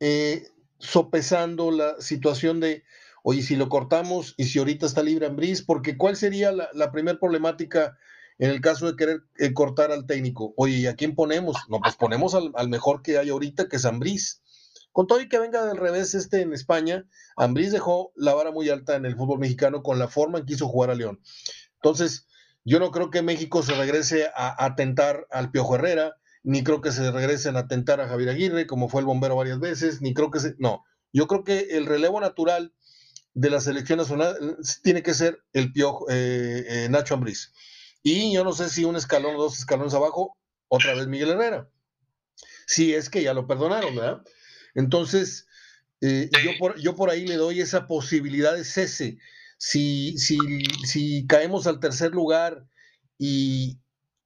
eh, 0.00 0.48
sopesando 0.78 1.70
la 1.70 2.00
situación 2.00 2.60
de, 2.60 2.82
oye, 3.22 3.42
si 3.42 3.56
lo 3.56 3.68
cortamos 3.68 4.34
y 4.36 4.44
si 4.44 4.58
ahorita 4.58 4.86
está 4.86 5.02
libre 5.02 5.26
Ambriz, 5.26 5.62
porque 5.62 5.96
¿cuál 5.96 6.16
sería 6.16 6.52
la, 6.52 6.92
primera 6.92 7.18
problemática 7.18 7.96
en 8.38 8.50
el 8.50 8.60
caso 8.60 8.86
de 8.86 8.96
querer 8.96 9.22
eh, 9.38 9.52
cortar 9.54 9.92
al 9.92 10.06
técnico? 10.06 10.52
Oye, 10.56 10.78
¿y 10.78 10.86
a 10.86 10.96
quién 10.96 11.14
ponemos? 11.14 11.56
No, 11.68 11.80
pues 11.80 11.96
ponemos 11.96 12.34
al, 12.34 12.68
mejor 12.68 13.02
que 13.02 13.18
hay 13.18 13.30
ahorita, 13.30 13.68
que 13.68 13.76
es 13.76 13.84
Ambriz. 13.84 14.42
Con 14.90 15.06
todo 15.06 15.20
y 15.20 15.28
que 15.28 15.38
venga 15.38 15.64
del 15.64 15.78
revés 15.78 16.14
este 16.14 16.42
en 16.42 16.52
España, 16.52 17.06
Ambriz 17.36 17.72
dejó 17.72 18.12
la 18.14 18.34
vara 18.34 18.50
muy 18.50 18.68
alta 18.68 18.94
en 18.94 19.06
el 19.06 19.16
fútbol 19.16 19.38
mexicano 19.38 19.82
con 19.82 19.98
la 19.98 20.08
forma 20.08 20.38
en 20.38 20.44
que 20.44 20.52
hizo 20.54 20.68
jugar 20.68 20.90
a 20.90 20.94
León. 20.94 21.20
Entonces, 21.76 22.26
yo 22.64 22.78
no 22.78 22.90
creo 22.90 23.10
que 23.10 23.22
México 23.22 23.62
se 23.62 23.74
regrese 23.74 24.28
a 24.36 24.64
atentar 24.64 25.26
al 25.30 25.50
Piojo 25.50 25.76
Herrera, 25.76 26.16
ni 26.42 26.62
creo 26.62 26.80
que 26.80 26.92
se 26.92 27.10
regresen 27.10 27.56
a 27.56 27.60
atentar 27.60 28.00
a 28.00 28.08
Javier 28.08 28.30
Aguirre, 28.30 28.66
como 28.66 28.88
fue 28.88 29.00
el 29.00 29.06
bombero 29.06 29.36
varias 29.36 29.60
veces, 29.60 30.02
ni 30.02 30.12
creo 30.12 30.30
que 30.30 30.40
se... 30.40 30.54
No, 30.58 30.84
yo 31.12 31.26
creo 31.26 31.44
que 31.44 31.76
el 31.76 31.86
relevo 31.86 32.20
natural 32.20 32.72
de 33.34 33.50
la 33.50 33.60
selección 33.60 33.98
nacional 33.98 34.58
tiene 34.82 35.02
que 35.02 35.14
ser 35.14 35.42
el 35.52 35.72
Piojo, 35.72 36.06
eh, 36.10 36.64
eh, 36.68 36.88
Nacho 36.90 37.14
Ambriz. 37.14 37.52
Y 38.02 38.32
yo 38.32 38.44
no 38.44 38.52
sé 38.52 38.68
si 38.68 38.84
un 38.84 38.96
escalón 38.96 39.36
o 39.36 39.42
dos 39.42 39.58
escalones 39.58 39.94
abajo, 39.94 40.36
otra 40.68 40.94
vez 40.94 41.06
Miguel 41.06 41.30
Herrera. 41.30 41.68
Si 42.66 42.94
es 42.94 43.08
que 43.10 43.22
ya 43.22 43.34
lo 43.34 43.46
perdonaron, 43.46 43.94
¿verdad? 43.94 44.22
Entonces, 44.74 45.46
eh, 46.00 46.30
yo, 46.44 46.50
por, 46.58 46.78
yo 46.80 46.96
por 46.96 47.10
ahí 47.10 47.26
le 47.26 47.36
doy 47.36 47.60
esa 47.60 47.86
posibilidad 47.86 48.54
de 48.54 48.64
cese. 48.64 49.18
Si, 49.58 50.18
si, 50.18 50.38
si 50.84 51.26
caemos 51.26 51.66
al 51.66 51.78
tercer 51.78 52.10
lugar 52.10 52.66
y, 53.18 53.78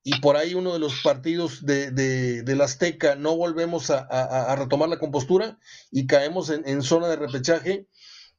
y 0.08 0.20
por 0.20 0.36
ahí 0.36 0.54
uno 0.54 0.72
de 0.72 0.78
los 0.78 1.02
partidos 1.02 1.66
de, 1.66 1.90
de, 1.90 2.62
Azteca 2.62 3.16
no 3.16 3.36
volvemos 3.36 3.90
a, 3.90 4.54
retomar 4.54 4.88
la 4.88 5.00
compostura 5.00 5.58
y 5.90 6.06
caemos 6.06 6.48
en, 6.48 6.80
zona 6.82 7.08
de 7.08 7.16
repechaje, 7.16 7.88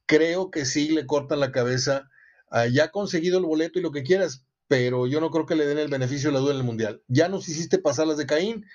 creo 0.08 0.50
que 0.50 0.64
sí 0.64 0.88
le 0.88 1.06
cortan 1.06 1.38
la 1.38 1.52
cabeza. 1.52 2.10
ya 2.72 2.84
ha 2.84 2.90
conseguido 2.90 3.38
el 3.38 3.44
boleto 3.44 3.78
y 3.78 3.82
lo 3.82 3.92
que 3.92 4.02
quieras, 4.02 4.44
pero 4.66 5.06
yo 5.06 5.20
no 5.20 5.30
creo 5.30 5.46
que 5.46 5.54
le 5.54 5.66
den 5.66 5.78
el 5.78 5.88
beneficio 5.88 6.30
de 6.30 6.34
la 6.34 6.40
duda 6.40 6.52
en 6.52 6.58
el 6.58 6.64
Mundial. 6.64 7.02
Ya 7.06 7.28
nos 7.28 7.48
hiciste 7.48 7.78
pasar 7.78 8.08
las 8.08 8.16
de 8.16 8.26
Caín, 8.26 8.66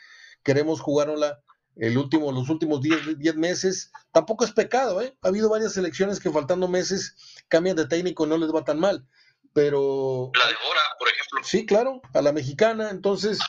queremos 0.43 0.79
jugárnosla 0.79 1.41
el 1.75 1.97
último, 1.97 2.31
los 2.31 2.49
últimos 2.49 2.81
10 2.81 3.35
meses. 3.35 3.91
Tampoco 4.13 4.45
es 4.45 4.51
pecado, 4.51 5.01
¿eh? 5.01 5.17
Ha 5.21 5.27
habido 5.27 5.49
varias 5.49 5.73
selecciones 5.73 6.21
que 6.21 6.31
faltando 6.31 6.69
meses 6.69 7.15
cambian 7.49 7.75
de 7.75 7.87
técnico 7.87 8.25
y 8.25 8.29
no 8.29 8.37
les 8.37 8.53
va 8.53 8.63
tan 8.63 8.79
mal 8.79 9.05
pero... 9.53 10.31
La 10.37 10.47
de 10.47 10.53
Bora, 10.53 10.81
por 10.99 11.07
ejemplo. 11.07 11.39
Sí, 11.43 11.65
claro, 11.65 12.01
a 12.13 12.21
la 12.21 12.33
mexicana. 12.33 12.89
Entonces, 12.89 13.39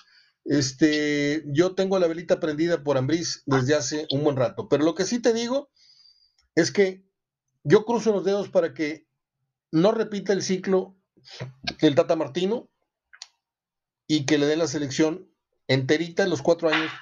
este, 0.44 1.42
yo 1.46 1.74
tengo 1.74 1.98
la 1.98 2.06
velita 2.06 2.38
prendida 2.38 2.84
por 2.84 2.98
Ambriz 2.98 3.42
desde 3.46 3.74
hace 3.74 4.06
un 4.10 4.22
buen 4.22 4.36
rato. 4.36 4.68
Pero 4.68 4.84
lo 4.84 4.94
que 4.94 5.04
sí 5.04 5.20
te 5.20 5.32
digo 5.32 5.70
es 6.54 6.70
que 6.70 7.03
yo 7.64 7.84
cruzo 7.84 8.12
los 8.12 8.24
dedos 8.24 8.48
para 8.48 8.74
que 8.74 9.06
no 9.72 9.92
repita 9.92 10.32
el 10.32 10.42
ciclo 10.42 10.96
el 11.80 11.94
Tata 11.94 12.16
Martino 12.16 12.68
y 14.06 14.26
que 14.26 14.38
le 14.38 14.46
den 14.46 14.58
la 14.58 14.68
selección 14.68 15.28
enterita 15.66 16.22
en 16.22 16.30
los 16.30 16.42
cuatro 16.42 16.68
años 16.68 16.92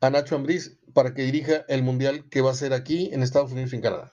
a 0.00 0.10
Nacho 0.10 0.36
Ambriz 0.36 0.78
para 0.94 1.14
que 1.14 1.22
dirija 1.22 1.64
el 1.68 1.82
mundial 1.82 2.28
que 2.30 2.40
va 2.40 2.52
a 2.52 2.54
ser 2.54 2.72
aquí 2.72 3.10
en 3.12 3.22
Estados 3.22 3.50
Unidos 3.50 3.72
y 3.72 3.76
en 3.76 3.82
Canadá. 3.82 4.12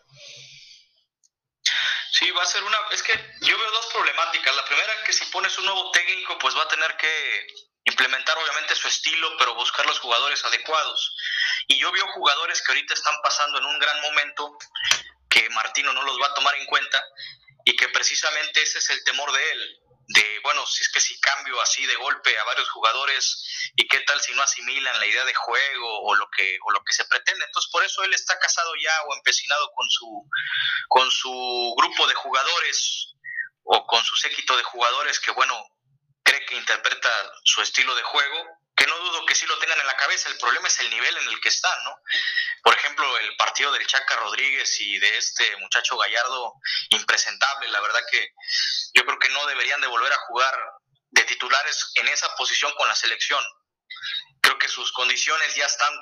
Sí, 2.12 2.30
va 2.32 2.44
a 2.44 2.46
ser 2.46 2.64
una. 2.64 2.78
Es 2.92 3.04
que 3.04 3.14
yo 3.42 3.58
veo 3.58 3.72
dos 3.72 3.88
problemáticas. 3.94 4.56
La 4.56 4.66
primera, 4.66 4.92
que 5.06 5.14
si 5.14 5.26
pones 5.32 5.58
un 5.58 5.66
nuevo 5.66 5.92
técnico, 5.92 6.38
pues 6.40 6.56
va 6.56 6.64
a 6.64 6.68
tener 6.68 6.96
que 6.98 7.48
implementar 7.86 8.38
obviamente 8.38 8.76
su 8.76 8.88
estilo, 8.88 9.28
pero 9.38 9.56
buscar 9.56 9.86
los 9.86 10.00
jugadores 10.00 10.44
adecuados. 10.46 11.16
Y 11.68 11.80
yo 11.80 11.92
veo 11.92 12.06
jugadores 12.14 12.62
que 12.62 12.72
ahorita 12.72 12.94
están 12.94 13.16
pasando 13.24 13.60
en 13.60 13.66
un 13.66 13.80
gran 13.80 14.02
momento, 14.02 14.58
que 15.32 15.50
Martino 15.50 15.94
no 15.94 16.04
los 16.04 16.20
va 16.22 16.28
a 16.28 16.34
tomar 16.34 16.54
en 16.56 16.66
cuenta, 16.68 17.04
y 17.66 17.76
que 17.76 17.90
precisamente 17.90 18.62
ese 18.62 18.80
es 18.80 18.90
el 18.90 19.04
temor 19.04 19.32
de 19.32 19.52
él 19.52 19.82
de, 20.14 20.40
bueno, 20.44 20.66
si 20.66 20.82
es 20.82 20.90
que 20.90 21.00
si 21.00 21.20
cambio 21.20 21.62
así 21.62 21.86
de 21.86 21.96
golpe 21.96 22.38
a 22.38 22.44
varios 22.44 22.70
jugadores 22.70 23.72
y 23.76 23.88
qué 23.88 24.00
tal 24.02 24.20
si 24.20 24.34
no 24.34 24.42
asimilan 24.42 25.00
la 25.00 25.06
idea 25.06 25.24
de 25.26 25.34
juego 25.34 26.02
o 26.04 26.16
lo 26.16 26.30
que, 26.36 26.58
o 26.64 26.72
lo 26.72 26.84
que 26.84 26.94
se 26.94 27.06
pretende. 27.06 27.46
Entonces, 27.46 27.72
por 27.72 27.84
eso 27.84 28.04
él 28.04 28.14
está 28.14 28.38
casado 28.40 28.74
ya 28.84 28.92
o 29.08 29.16
empecinado 29.16 29.72
con 29.74 29.90
su, 29.90 30.30
con 30.90 31.10
su 31.12 31.76
grupo 31.78 32.08
de 32.08 32.16
jugadores 32.16 33.14
o 33.64 33.86
con 33.86 34.04
su 34.04 34.16
séquito 34.18 34.58
de 34.58 34.64
jugadores 34.64 35.20
que, 35.20 35.32
bueno, 35.32 35.56
cree 36.24 36.46
que 36.46 36.56
interpreta 36.56 37.10
su 37.44 37.62
estilo 37.62 37.96
de 37.96 38.04
juego 38.04 38.61
que 38.82 38.88
no 38.88 38.98
dudo 38.98 39.26
que 39.28 39.36
sí 39.36 39.46
lo 39.46 39.60
tengan 39.60 39.80
en 39.80 39.86
la 39.86 39.96
cabeza, 39.96 40.28
el 40.30 40.40
problema 40.40 40.68
es 40.68 40.80
el 40.80 40.90
nivel 40.90 41.16
en 41.16 41.30
el 41.30 41.40
que 41.40 41.50
están, 41.50 41.84
¿no? 41.84 42.00
Por 42.64 42.74
ejemplo, 42.74 43.06
el 43.20 43.36
partido 43.36 43.72
del 43.72 43.86
Chaca 43.86 44.16
Rodríguez 44.16 44.82
y 44.82 44.98
de 44.98 45.18
este 45.20 45.56
muchacho 45.58 45.98
Gallardo, 45.98 46.56
impresentable, 46.90 47.70
la 47.70 47.80
verdad 47.80 48.00
que 48.10 48.30
yo 48.96 49.06
creo 49.06 49.20
que 49.20 49.30
no 49.30 49.46
deberían 49.46 49.82
de 49.82 49.88
volver 49.88 50.12
a 50.12 50.18
jugar 50.28 50.54
de 51.12 51.24
titulares 51.26 51.92
en 51.96 52.08
esa 52.08 52.34
posición 52.36 52.72
con 52.76 52.88
la 52.88 52.96
selección. 52.96 53.44
Creo 54.42 54.58
que 54.58 54.68
sus 54.68 54.92
condiciones 54.94 55.54
ya 55.54 55.66
están 55.66 55.94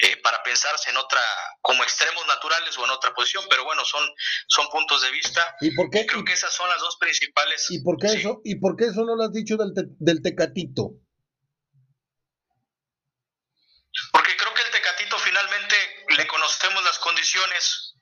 eh, 0.00 0.16
para 0.16 0.42
pensarse 0.42 0.90
en 0.90 0.96
otra, 0.96 1.20
como 1.60 1.84
extremos 1.84 2.26
naturales 2.26 2.76
o 2.78 2.84
en 2.84 2.90
otra 2.90 3.14
posición, 3.14 3.44
pero 3.48 3.62
bueno, 3.62 3.84
son, 3.84 4.02
son 4.48 4.66
puntos 4.70 5.02
de 5.02 5.12
vista. 5.12 5.54
¿Y 5.60 5.70
por 5.70 5.88
qué? 5.88 6.04
Creo 6.04 6.24
que 6.24 6.32
esas 6.32 6.52
son 6.52 6.68
las 6.68 6.80
dos 6.80 6.96
principales. 6.96 7.66
¿Y 7.70 7.80
por 7.84 7.96
qué, 7.96 8.08
eso, 8.08 8.40
¿y 8.42 8.56
por 8.56 8.76
qué 8.76 8.86
eso 8.86 9.04
no 9.04 9.14
lo 9.14 9.22
has 9.22 9.32
dicho 9.32 9.56
del, 9.56 9.72
del 10.00 10.20
Tecatito? 10.20 10.98
Porque 14.12 14.36
creo 14.36 14.52
que 14.54 14.62
el 14.62 14.70
Tecatito 14.70 15.18
finalmente 15.18 15.76
le 16.16 16.26
conocemos 16.64 16.84
las 16.84 16.98
condiciones 16.98 17.94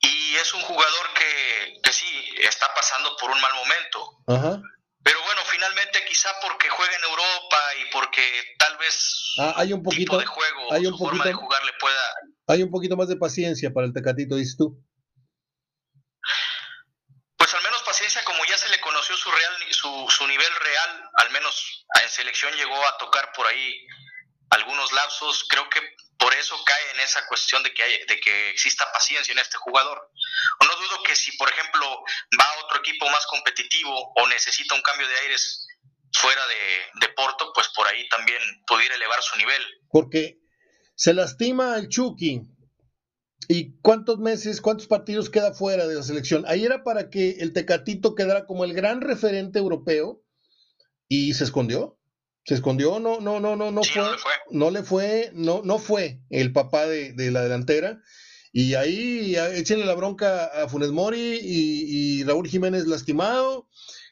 y 0.00 0.34
es 0.36 0.54
un 0.54 0.60
jugador 0.62 1.14
que, 1.14 1.80
que 1.82 1.92
sí, 1.92 2.06
está 2.42 2.66
pasando 2.74 3.16
por 3.16 3.30
un 3.30 3.40
mal 3.40 3.52
momento. 3.54 4.62
Pero 5.02 5.22
bueno, 5.22 5.40
finalmente 5.46 6.04
quizá 6.06 6.28
porque 6.42 6.68
juega 6.68 6.94
en 6.96 7.04
Europa 7.04 7.60
y 7.80 7.90
porque 7.92 8.54
tal 8.58 8.76
vez 8.76 9.34
ah, 9.40 9.54
hay 9.56 9.72
un 9.72 9.82
poquito 9.82 10.18
tipo 10.18 10.18
de 10.18 10.26
juego, 10.26 10.72
hay 10.72 10.86
un 10.86 10.92
su 10.92 10.98
forma 10.98 11.24
de 11.24 11.32
jugar 11.32 11.64
le 11.64 11.72
pueda... 11.74 12.02
Hay 12.48 12.62
un 12.62 12.70
poquito 12.70 12.96
más 12.96 13.08
de 13.08 13.16
paciencia 13.16 13.72
para 13.72 13.86
el 13.86 13.94
Tecatito, 13.94 14.36
dices 14.36 14.56
tú. 14.58 14.84
Pues 17.36 17.54
al 17.54 17.62
menos 17.62 17.82
paciencia 17.84 18.22
como 18.24 18.44
ya 18.44 18.58
se 18.58 18.68
le 18.68 18.80
conoció 18.80 19.16
su, 19.16 19.30
real, 19.30 19.54
su, 19.70 20.06
su 20.10 20.26
nivel 20.26 20.54
real, 20.60 21.10
al 21.14 21.30
menos 21.30 21.86
en 22.02 22.08
selección 22.10 22.52
llegó 22.54 22.76
a 22.86 22.98
tocar 22.98 23.32
por 23.32 23.46
ahí 23.46 23.86
algunos 24.50 24.92
lapsos, 24.92 25.46
creo 25.48 25.68
que 25.70 25.80
por 26.18 26.34
eso 26.34 26.56
cae 26.64 26.90
en 26.94 27.00
esa 27.00 27.26
cuestión 27.26 27.62
de 27.62 27.72
que, 27.72 27.82
hay, 27.82 28.04
de 28.06 28.20
que 28.20 28.50
exista 28.50 28.90
paciencia 28.92 29.32
en 29.32 29.38
este 29.38 29.56
jugador. 29.58 30.10
No 30.60 30.76
dudo 30.76 31.02
que 31.04 31.14
si, 31.14 31.36
por 31.36 31.48
ejemplo, 31.48 32.04
va 32.38 32.44
a 32.44 32.64
otro 32.64 32.80
equipo 32.80 33.08
más 33.08 33.24
competitivo 33.26 34.12
o 34.16 34.28
necesita 34.28 34.74
un 34.74 34.82
cambio 34.82 35.06
de 35.06 35.18
aires 35.18 35.66
fuera 36.12 36.44
de, 36.46 37.06
de 37.06 37.12
Porto, 37.14 37.52
pues 37.54 37.68
por 37.68 37.86
ahí 37.86 38.08
también 38.08 38.40
pudiera 38.66 38.96
elevar 38.96 39.22
su 39.22 39.36
nivel. 39.36 39.62
Porque 39.90 40.38
se 40.94 41.14
lastima 41.14 41.76
el 41.76 41.88
Chucky. 41.88 42.42
¿Y 43.50 43.80
cuántos 43.80 44.18
meses, 44.18 44.60
cuántos 44.60 44.88
partidos 44.88 45.30
queda 45.30 45.54
fuera 45.54 45.86
de 45.86 45.94
la 45.94 46.02
selección? 46.02 46.44
Ahí 46.48 46.64
era 46.64 46.82
para 46.82 47.08
que 47.08 47.36
el 47.38 47.52
Tecatito 47.52 48.14
quedara 48.14 48.44
como 48.46 48.64
el 48.64 48.74
gran 48.74 49.00
referente 49.00 49.58
europeo 49.58 50.22
y 51.08 51.32
se 51.34 51.44
escondió 51.44 51.97
se 52.48 52.54
escondió, 52.54 52.98
no, 52.98 53.20
no, 53.20 53.40
no, 53.40 53.56
no, 53.56 53.70
no 53.70 53.82
fue, 53.84 54.02
no 54.50 54.70
le 54.70 54.82
fue, 54.82 55.30
no, 55.34 55.60
no 55.62 55.78
fue 55.78 56.22
el 56.30 56.50
papá 56.50 56.86
de, 56.86 57.30
la 57.30 57.42
delantera. 57.42 58.00
Y 58.54 58.72
ahí 58.72 59.36
échenle 59.36 59.84
la 59.84 59.94
bronca 59.94 60.46
a 60.46 60.66
Funes 60.66 60.90
Mori 60.90 61.40
y, 61.42 62.24
Raúl 62.24 62.48
Jiménez 62.48 62.86
lastimado. 62.86 63.68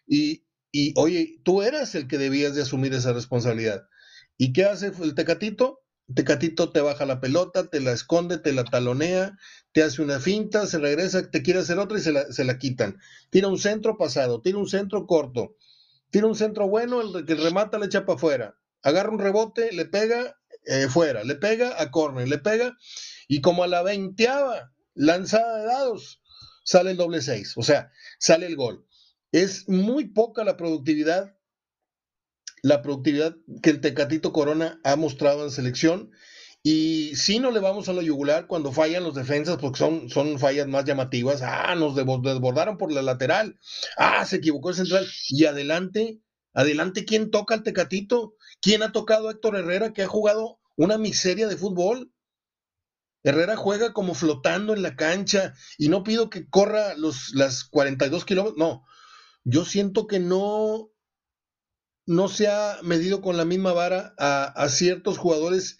Y, 0.06 0.44
y, 0.70 0.92
oye, 0.96 1.40
tú 1.44 1.62
eras 1.62 1.94
el 1.94 2.08
que 2.08 2.18
debías 2.18 2.54
de 2.54 2.60
asumir 2.60 2.92
esa 2.92 3.14
responsabilidad. 3.14 3.86
¿Y 4.36 4.52
qué 4.52 4.66
hace 4.66 4.92
el 5.02 5.14
Tecatito? 5.14 5.80
Tecatito 6.14 6.72
te 6.72 6.82
baja 6.82 7.06
la 7.06 7.22
pelota, 7.22 7.70
te 7.70 7.80
la 7.80 7.92
esconde, 7.92 8.36
te 8.36 8.52
la 8.52 8.64
talonea, 8.64 9.38
te 9.72 9.82
hace 9.82 10.02
una 10.02 10.20
finta, 10.20 10.66
se 10.66 10.78
regresa, 10.78 11.30
te 11.30 11.40
quiere 11.40 11.60
hacer 11.60 11.78
otra 11.78 11.96
y 11.96 12.02
se 12.02 12.12
la, 12.12 12.30
se 12.30 12.44
la 12.44 12.58
quitan. 12.58 12.98
Tira 13.30 13.48
un 13.48 13.58
centro 13.58 13.96
pasado, 13.96 14.42
tira 14.42 14.58
un 14.58 14.68
centro 14.68 15.06
corto 15.06 15.56
Tira 16.10 16.26
un 16.26 16.34
centro 16.34 16.68
bueno, 16.68 17.00
el 17.00 17.24
que 17.24 17.34
remata 17.34 17.78
le 17.78 17.86
echa 17.86 18.06
para 18.06 18.16
afuera. 18.16 18.58
Agarra 18.82 19.10
un 19.10 19.18
rebote, 19.18 19.72
le 19.72 19.86
pega 19.86 20.38
eh, 20.64 20.88
fuera, 20.88 21.24
le 21.24 21.36
pega 21.36 21.80
a 21.80 21.90
córner, 21.90 22.28
le 22.28 22.38
pega 22.38 22.76
y 23.28 23.40
como 23.40 23.64
a 23.64 23.66
la 23.66 23.82
veinteava 23.82 24.72
lanzada 24.94 25.58
de 25.58 25.66
dados 25.66 26.20
sale 26.64 26.90
el 26.90 26.96
doble 26.96 27.20
seis, 27.22 27.54
o 27.56 27.62
sea, 27.62 27.92
sale 28.18 28.46
el 28.46 28.56
gol. 28.56 28.86
Es 29.30 29.68
muy 29.68 30.08
poca 30.08 30.44
la 30.44 30.56
productividad, 30.56 31.36
la 32.62 32.82
productividad 32.82 33.36
que 33.62 33.70
el 33.70 33.80
Tecatito 33.80 34.32
Corona 34.32 34.80
ha 34.82 34.96
mostrado 34.96 35.44
en 35.44 35.50
selección 35.50 36.10
y 36.68 37.14
si 37.14 37.38
no 37.38 37.52
le 37.52 37.60
vamos 37.60 37.88
a 37.88 37.92
la 37.92 38.02
yugular 38.02 38.48
cuando 38.48 38.72
fallan 38.72 39.04
los 39.04 39.14
defensas, 39.14 39.56
porque 39.56 39.78
son, 39.78 40.10
son 40.10 40.36
fallas 40.40 40.66
más 40.66 40.84
llamativas. 40.84 41.40
Ah, 41.40 41.76
nos 41.76 41.94
desbordaron 41.94 42.76
por 42.76 42.90
la 42.90 43.02
lateral. 43.02 43.56
Ah, 43.96 44.24
se 44.24 44.38
equivocó 44.38 44.70
el 44.70 44.74
central. 44.74 45.06
Y 45.28 45.44
adelante, 45.44 46.18
adelante, 46.54 47.04
¿quién 47.04 47.30
toca 47.30 47.54
al 47.54 47.62
Tecatito? 47.62 48.34
¿Quién 48.60 48.82
ha 48.82 48.90
tocado 48.90 49.28
a 49.28 49.30
Héctor 49.30 49.54
Herrera, 49.54 49.92
que 49.92 50.02
ha 50.02 50.08
jugado 50.08 50.58
una 50.74 50.98
miseria 50.98 51.46
de 51.46 51.56
fútbol? 51.56 52.12
Herrera 53.22 53.54
juega 53.54 53.92
como 53.92 54.14
flotando 54.14 54.74
en 54.74 54.82
la 54.82 54.96
cancha 54.96 55.54
y 55.78 55.88
no 55.88 56.02
pido 56.02 56.30
que 56.30 56.48
corra 56.48 56.96
los, 56.96 57.32
las 57.32 57.62
42 57.62 58.24
kilómetros. 58.24 58.58
No, 58.58 58.84
yo 59.44 59.64
siento 59.64 60.08
que 60.08 60.18
no, 60.18 60.90
no 62.06 62.26
se 62.26 62.48
ha 62.48 62.80
medido 62.82 63.20
con 63.20 63.36
la 63.36 63.44
misma 63.44 63.72
vara 63.72 64.16
a, 64.18 64.46
a 64.46 64.68
ciertos 64.68 65.16
jugadores 65.16 65.78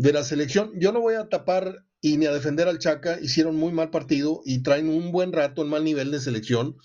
de 0.00 0.14
la 0.14 0.24
selección. 0.24 0.72
Yo 0.80 0.92
no 0.92 1.00
voy 1.00 1.14
a 1.14 1.28
tapar 1.28 1.84
y 2.00 2.16
ni 2.16 2.24
a 2.24 2.32
defender 2.32 2.68
al 2.68 2.78
Chaca, 2.78 3.20
hicieron 3.20 3.56
muy 3.56 3.70
mal 3.70 3.90
partido 3.90 4.40
y 4.46 4.62
traen 4.62 4.88
un 4.88 5.12
buen 5.12 5.30
rato 5.30 5.60
en 5.60 5.68
mal 5.68 5.84
nivel 5.84 6.10
de 6.10 6.20
selección, 6.20 6.78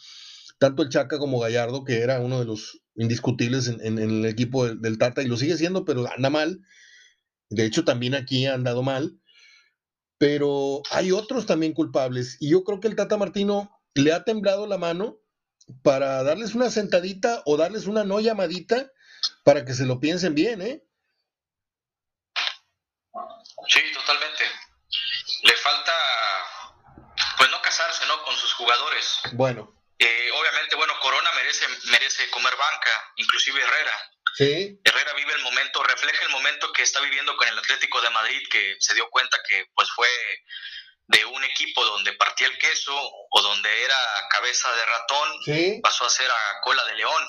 tanto 0.60 0.84
el 0.84 0.90
Chaca 0.90 1.18
como 1.18 1.40
Gallardo, 1.40 1.86
que 1.86 2.00
era 2.00 2.20
uno 2.20 2.40
de 2.40 2.46
los 2.46 2.82
indiscutibles 2.94 3.70
en, 3.70 4.00
el 4.00 4.26
equipo 4.26 4.68
del, 4.68 4.98
Tata 4.98 5.24
y 5.24 5.28
lo 5.28 5.38
sigue 5.38 5.56
siendo, 5.56 5.86
pero 5.86 6.06
anda 6.12 6.30
mal. 6.30 6.60
De 7.50 7.64
hecho, 7.64 7.86
también 7.86 8.16
aquí 8.16 8.48
ha 8.48 8.54
andado 8.54 8.84
mal. 8.84 9.18
Pero 10.18 10.82
hay 10.92 11.14
otros 11.14 11.46
también 11.46 11.74
culpables 11.74 12.36
y 12.42 12.50
yo 12.50 12.66
creo 12.66 12.82
que 12.82 12.90
el 12.90 12.96
Tata 12.96 13.16
Martino 13.16 13.72
le 13.94 14.12
ha 14.12 14.26
temblado 14.26 14.68
la 14.68 14.78
mano 14.78 15.22
para 15.84 16.22
darles 16.24 16.54
una 16.54 16.70
sentadita 16.70 17.44
o 17.46 17.56
darles 17.56 17.88
una 17.88 18.04
no 18.04 18.20
llamadita 18.20 18.92
para 19.46 19.64
que 19.64 19.74
se 19.74 19.86
lo 19.86 20.00
piensen 20.02 20.36
bien, 20.36 20.62
¿eh? 20.62 20.85
Sí, 23.68 23.82
totalmente. 23.94 24.44
Le 25.44 25.54
falta, 25.58 25.94
pues 27.38 27.50
no 27.50 27.62
casarse, 27.62 28.06
¿no? 28.08 28.24
Con 28.24 28.36
sus 28.38 28.54
jugadores. 28.54 29.20
Bueno. 29.34 29.72
Eh, 29.98 30.30
obviamente, 30.34 30.76
bueno, 30.76 30.94
Corona 31.00 31.30
merece, 31.36 31.66
merece 31.86 32.30
comer 32.30 32.54
banca, 32.56 33.14
inclusive 33.16 33.62
Herrera. 33.62 34.12
Sí. 34.36 34.80
Herrera 34.84 35.14
vive 35.14 35.34
el 35.34 35.42
momento, 35.44 35.82
refleja 35.84 36.26
el 36.26 36.32
momento 36.32 36.74
que 36.74 36.84
está 36.84 37.00
viviendo 37.00 37.38
con 37.38 37.48
el 37.48 37.58
Atlético 37.58 38.02
de 38.02 38.10
Madrid, 38.10 38.42
que 38.52 38.76
se 38.80 38.94
dio 38.94 39.10
cuenta 39.10 39.38
que 39.48 39.68
pues 39.74 39.90
fue 39.96 40.10
de 41.08 41.24
un 41.26 41.44
equipo 41.44 41.86
donde 41.86 42.14
partía 42.14 42.48
el 42.48 42.58
queso 42.58 42.94
o 42.96 43.42
donde 43.42 43.84
era 43.84 43.98
cabeza 44.30 44.70
de 44.76 44.86
ratón, 44.86 45.82
pasó 45.82 46.06
a 46.06 46.10
ser 46.10 46.30
a 46.30 46.62
cola 46.62 46.84
de 46.86 46.96
león. 46.96 47.24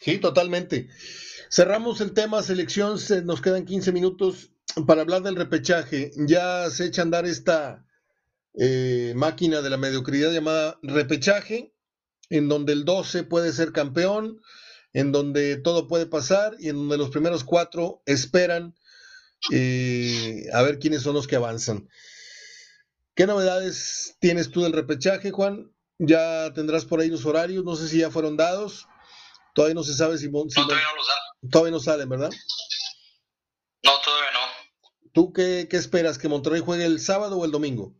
Sí, 0.00 0.18
totalmente. 0.18 0.88
Cerramos 1.52 2.00
el 2.00 2.12
tema 2.12 2.44
selección, 2.44 2.96
nos 3.24 3.40
quedan 3.40 3.64
15 3.64 3.90
minutos 3.90 4.52
para 4.86 5.00
hablar 5.00 5.22
del 5.22 5.34
repechaje. 5.34 6.12
Ya 6.16 6.70
se 6.70 6.84
echa 6.84 7.02
a 7.02 7.04
andar 7.04 7.26
esta 7.26 7.84
eh, 8.54 9.14
máquina 9.16 9.60
de 9.60 9.68
la 9.68 9.76
mediocridad 9.76 10.30
llamada 10.32 10.78
repechaje, 10.80 11.74
en 12.28 12.48
donde 12.48 12.72
el 12.72 12.84
12 12.84 13.24
puede 13.24 13.52
ser 13.52 13.72
campeón, 13.72 14.40
en 14.92 15.10
donde 15.10 15.56
todo 15.56 15.88
puede 15.88 16.06
pasar 16.06 16.54
y 16.60 16.68
en 16.68 16.76
donde 16.76 16.98
los 16.98 17.10
primeros 17.10 17.42
cuatro 17.42 18.00
esperan 18.06 18.76
eh, 19.50 20.44
a 20.52 20.62
ver 20.62 20.78
quiénes 20.78 21.02
son 21.02 21.14
los 21.14 21.26
que 21.26 21.34
avanzan. 21.34 21.88
¿Qué 23.16 23.26
novedades 23.26 24.14
tienes 24.20 24.52
tú 24.52 24.62
del 24.62 24.72
repechaje, 24.72 25.32
Juan? 25.32 25.72
Ya 25.98 26.52
tendrás 26.54 26.84
por 26.84 27.00
ahí 27.00 27.08
los 27.08 27.26
horarios, 27.26 27.64
no 27.64 27.74
sé 27.74 27.88
si 27.88 27.98
ya 27.98 28.10
fueron 28.12 28.36
dados. 28.36 28.86
Todavía 29.54 29.74
no 29.74 29.82
se 29.82 29.94
sabe 29.94 30.18
si, 30.18 30.30
todavía 30.30 30.84
no 30.84 30.96
los 30.96 31.06
dan. 31.06 31.50
Todavía 31.50 31.72
no 31.72 31.80
salen, 31.80 32.08
¿verdad? 32.08 32.30
No, 33.82 34.00
todavía 34.00 34.30
no. 34.32 34.40
¿Tú 35.12 35.32
qué, 35.32 35.66
esperas? 35.72 36.18
¿Que 36.18 36.28
Monterrey 36.28 36.62
juegue 36.64 36.84
el 36.84 37.00
sábado 37.00 37.36
o 37.38 37.44
el 37.44 37.50
domingo? 37.50 37.92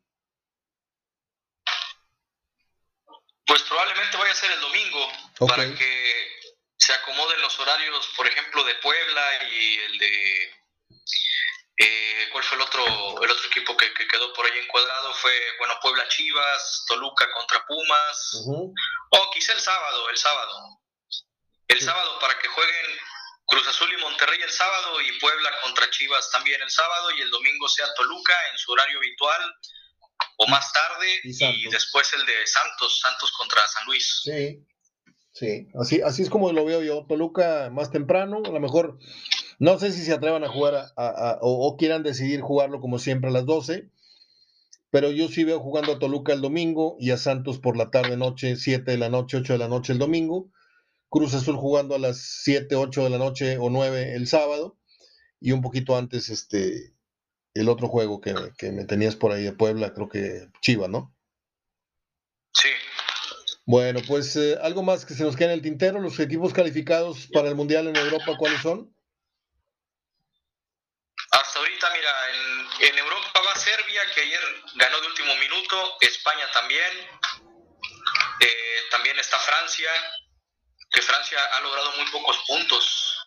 Pues 3.47 3.63
probablemente 3.63 4.17
vaya 4.17 4.33
a 4.33 4.37
ser 4.37 4.51
el 4.53 4.61
domingo, 4.61 5.09
para 5.49 5.75
que 5.75 6.29
se 6.77 6.93
acomoden 6.93 7.41
los 7.41 7.59
horarios, 7.59 8.09
por 8.17 8.27
ejemplo, 8.29 8.63
de 8.65 8.75
Puebla 8.77 9.45
y 9.53 9.77
el 9.79 9.99
de... 9.99 10.55
Eh, 11.83 12.29
¿Cuál 12.31 12.45
fue 12.45 12.59
el 12.59 12.63
otro, 12.63 12.85
el 13.23 13.31
otro 13.31 13.47
equipo 13.47 13.75
que, 13.77 13.87
quedó 13.95 14.33
por 14.35 14.45
ahí 14.45 14.59
encuadrado? 14.59 15.15
Fue, 15.15 15.33
bueno, 15.59 15.75
Puebla 15.81 16.07
Chivas, 16.09 16.85
Toluca 16.87 17.27
contra 17.33 17.67
Pumas, 17.67 18.45
o 18.45 19.31
quizá 19.33 19.55
el 19.55 19.61
sábado, 19.61 20.11
el 20.11 20.17
sábado 20.17 20.80
el 21.71 21.81
sábado 21.81 22.19
para 22.21 22.35
que 22.39 22.49
jueguen 22.49 22.87
Cruz 23.47 23.67
Azul 23.69 23.89
y 23.93 24.01
Monterrey 24.01 24.39
el 24.43 24.51
sábado 24.51 25.01
y 25.01 25.19
Puebla 25.19 25.51
contra 25.65 25.89
Chivas 25.91 26.31
también 26.33 26.61
el 26.63 26.71
sábado 26.71 27.11
y 27.17 27.21
el 27.21 27.31
domingo 27.31 27.69
sea 27.69 27.87
Toluca 27.95 28.35
en 28.53 28.59
su 28.59 28.73
horario 28.73 28.99
habitual 28.99 29.43
o 30.37 30.47
más 30.49 30.73
tarde 30.73 31.07
y, 31.25 31.69
después 31.71 32.13
el 32.15 32.27
de 32.27 32.47
Santos, 32.47 33.01
Santos 33.01 33.33
contra 33.33 33.63
San 33.67 33.87
Luis. 33.87 34.21
Sí, 34.25 34.67
sí, 35.33 35.69
así, 35.81 36.01
así 36.03 36.23
es 36.23 36.31
como 36.31 36.53
lo 36.53 36.65
veo 36.65 36.83
yo, 36.83 37.07
Toluca 37.09 37.71
más 37.71 37.91
temprano, 37.91 38.43
a 38.45 38.51
lo 38.51 38.61
mejor 38.61 38.99
no 39.59 39.79
sé 39.79 39.93
si 39.93 40.05
se 40.05 40.13
atrevan 40.13 40.45
a 40.45 40.49
jugar 40.49 40.93
o, 41.41 41.77
quieran 41.79 42.03
decidir 42.03 42.41
jugarlo 42.41 42.81
como 42.81 42.99
siempre 42.99 43.31
a 43.31 43.33
las 43.33 43.47
12, 43.47 43.91
pero 44.91 45.11
yo 45.11 45.29
sí 45.29 45.45
veo 45.45 45.61
jugando 45.61 45.93
a 45.93 45.99
Toluca 45.99 46.33
el 46.33 46.41
domingo 46.41 46.97
y 46.99 47.11
a 47.11 47.17
Santos 47.17 47.59
por 47.59 47.77
la 47.77 47.91
tarde, 47.91 48.17
noche, 48.17 48.57
7 48.57 48.91
de 48.91 48.99
la 48.99 49.09
noche, 49.09 49.39
8 49.39 49.55
de 49.55 49.59
la 49.59 49.69
noche 49.69 49.93
el 49.93 49.99
domingo 49.99 50.51
Cruz 51.11 51.35
Azul 51.35 51.57
jugando 51.57 51.95
a 51.97 51.99
las 51.99 52.19
7, 52.45 52.77
8 52.77 53.05
de 53.05 53.11
la 53.11 53.19
noche 53.19 53.59
o 53.59 53.69
9 53.69 54.15
el 54.15 54.29
sábado 54.29 54.79
y 55.41 55.53
un 55.53 55.61
poquito 55.61 55.97
antes 55.97 56.29
este 56.29 56.95
el 57.53 57.69
otro 57.69 57.89
juego 57.89 58.21
que, 58.21 58.33
me 58.71 58.85
tenías 58.85 59.17
por 59.17 59.33
ahí 59.33 59.43
de 59.43 59.53
Puebla, 59.53 59.93
creo 59.93 60.09
que 60.09 60.49
Chiva, 60.61 60.87
¿no? 60.87 61.13
Sí. 62.55 62.69
Bueno, 63.67 64.01
pues 64.07 64.37
eh, 64.37 64.57
algo 64.63 64.85
más 64.85 65.05
que 65.05 65.15
se 65.15 65.25
nos 65.25 65.35
queda 65.35 65.49
en 65.49 65.55
el 65.55 65.63
tintero, 65.63 66.01
los 66.01 66.19
equipos 66.21 66.53
calificados 66.53 67.27
para 67.33 67.49
el 67.49 67.57
Mundial 67.57 67.89
en 67.89 67.97
Europa, 67.97 68.37
¿cuáles 68.39 68.61
son? 68.61 68.95
Hasta 71.33 71.59
ahorita, 71.59 71.89
mira, 71.93 72.11
en, 72.31 72.89
en 72.89 72.99
Europa 72.99 73.41
va 73.47 73.61
Serbia, 73.61 74.01
que 74.15 74.21
ayer 74.21 74.41
ganó 74.77 75.01
de 75.01 75.07
último 75.09 75.35
minuto, 75.37 75.97
España 76.01 76.47
también, 76.53 76.93
eh, 78.41 78.81
también 78.91 79.19
está 79.19 79.39
Francia, 79.39 79.91
que 80.91 81.03
Francia 81.03 81.39
ha 81.53 81.61
logrado 81.61 81.93
muy 81.93 82.07
pocos 82.11 82.37
puntos 82.47 83.27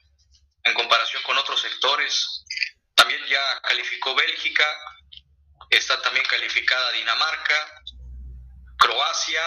en 0.63 0.73
comparación 0.73 1.23
con 1.23 1.37
otros 1.37 1.61
sectores. 1.61 2.45
También 2.95 3.25
ya 3.25 3.61
calificó 3.61 4.13
Bélgica, 4.15 4.67
está 5.69 6.01
también 6.01 6.25
calificada 6.25 6.91
Dinamarca, 6.91 7.83
Croacia 8.77 9.43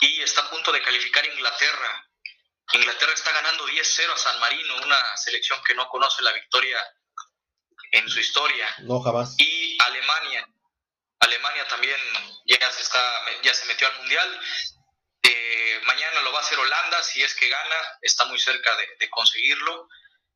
y 0.00 0.22
está 0.22 0.42
a 0.42 0.50
punto 0.50 0.72
de 0.72 0.82
calificar 0.82 1.24
Inglaterra. 1.26 2.06
Inglaterra 2.72 3.12
está 3.12 3.32
ganando 3.32 3.66
10-0 3.66 4.12
a 4.12 4.16
San 4.16 4.38
Marino, 4.38 4.76
una 4.84 5.16
selección 5.16 5.62
que 5.64 5.74
no 5.74 5.88
conoce 5.88 6.22
la 6.22 6.32
victoria 6.32 6.78
en 7.92 8.08
su 8.08 8.20
historia. 8.20 8.68
No, 8.80 9.00
jamás. 9.00 9.34
Y 9.38 9.76
Alemania. 9.82 10.46
Alemania 11.18 11.66
también 11.68 11.98
ya 12.46 12.70
se, 12.70 12.80
está, 12.80 13.02
ya 13.42 13.52
se 13.52 13.66
metió 13.66 13.88
al 13.88 13.96
Mundial 13.98 14.40
eh, 15.22 15.80
mañana 15.84 16.20
lo 16.22 16.32
va 16.32 16.38
a 16.38 16.42
hacer 16.42 16.58
Holanda, 16.58 17.02
si 17.02 17.22
es 17.22 17.34
que 17.34 17.48
gana, 17.48 17.98
está 18.02 18.24
muy 18.26 18.38
cerca 18.38 18.74
de, 18.76 19.10
conseguirlo. 19.10 19.88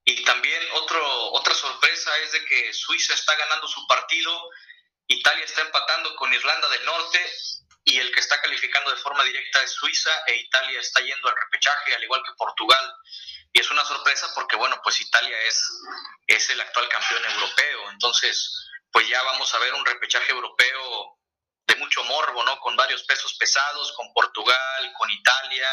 Y 0.04 0.22
también 0.24 0.62
otro, 0.72 1.32
otra 1.32 1.54
sorpresa 1.54 2.16
es 2.18 2.32
de 2.32 2.44
que 2.44 2.72
Suiza 2.72 3.14
está 3.14 3.34
ganando 3.36 3.66
su 3.68 3.86
partido, 3.86 4.50
Italia 5.06 5.44
está 5.44 5.62
empatando 5.62 6.14
con 6.16 6.32
Irlanda 6.32 6.68
del 6.68 6.84
Norte 6.84 7.32
y 7.84 7.98
el 7.98 8.12
que 8.12 8.20
está 8.20 8.40
calificando 8.40 8.90
de 8.90 8.96
forma 8.96 9.24
directa 9.24 9.62
es 9.62 9.72
Suiza 9.72 10.10
e 10.26 10.36
Italia 10.36 10.80
está 10.80 11.00
yendo 11.00 11.28
al 11.28 11.36
repechaje, 11.36 11.94
al 11.94 12.04
igual 12.04 12.22
que 12.22 12.32
Portugal. 12.36 12.94
Y 13.52 13.60
es 13.60 13.70
una 13.70 13.84
sorpresa 13.84 14.30
porque, 14.34 14.56
bueno, 14.56 14.80
pues 14.82 15.00
Italia 15.00 15.38
es, 15.42 15.70
es 16.26 16.50
el 16.50 16.60
actual 16.60 16.88
campeón 16.88 17.24
europeo. 17.24 17.90
Entonces, 17.90 18.68
pues 18.90 19.06
ya 19.08 19.22
vamos 19.22 19.54
a 19.54 19.58
ver 19.58 19.74
un 19.74 19.84
repechaje 19.84 20.32
europeo 20.32 21.13
de 21.74 21.80
mucho 21.80 22.04
morbo, 22.04 22.44
¿no? 22.44 22.58
Con 22.60 22.76
varios 22.76 23.02
pesos 23.04 23.34
pesados, 23.34 23.92
con 23.96 24.12
Portugal, 24.12 24.92
con 24.96 25.10
Italia, 25.10 25.68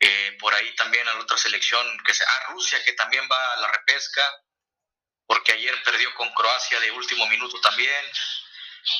eh, 0.00 0.36
por 0.38 0.54
ahí 0.54 0.74
también 0.76 1.06
la 1.06 1.18
otra 1.18 1.36
selección, 1.36 1.86
que 2.04 2.14
sea 2.14 2.26
ah, 2.28 2.52
Rusia, 2.52 2.82
que 2.84 2.92
también 2.92 3.26
va 3.30 3.52
a 3.54 3.56
la 3.58 3.68
repesca, 3.72 4.22
porque 5.26 5.52
ayer 5.52 5.74
perdió 5.82 6.14
con 6.14 6.32
Croacia 6.32 6.80
de 6.80 6.90
último 6.92 7.26
minuto 7.26 7.60
también. 7.60 8.04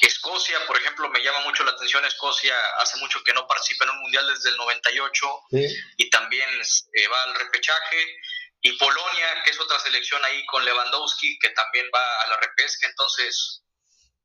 Escocia, 0.00 0.66
por 0.66 0.76
ejemplo, 0.76 1.08
me 1.10 1.22
llama 1.22 1.40
mucho 1.40 1.62
la 1.62 1.70
atención 1.70 2.04
Escocia, 2.04 2.56
hace 2.78 2.98
mucho 2.98 3.22
que 3.22 3.32
no 3.32 3.46
participa 3.46 3.84
en 3.84 3.92
un 3.92 4.00
mundial 4.00 4.26
desde 4.34 4.50
el 4.50 4.56
98 4.56 5.40
y 5.96 6.10
también 6.10 6.48
eh, 6.92 7.08
va 7.08 7.22
al 7.22 7.34
repechaje. 7.36 8.18
Y 8.62 8.72
Polonia, 8.78 9.42
que 9.44 9.50
es 9.50 9.60
otra 9.60 9.78
selección 9.78 10.24
ahí 10.24 10.44
con 10.46 10.64
Lewandowski, 10.64 11.38
que 11.38 11.50
también 11.50 11.88
va 11.94 12.22
a 12.22 12.26
la 12.28 12.36
repesca. 12.38 12.88
Entonces, 12.88 13.62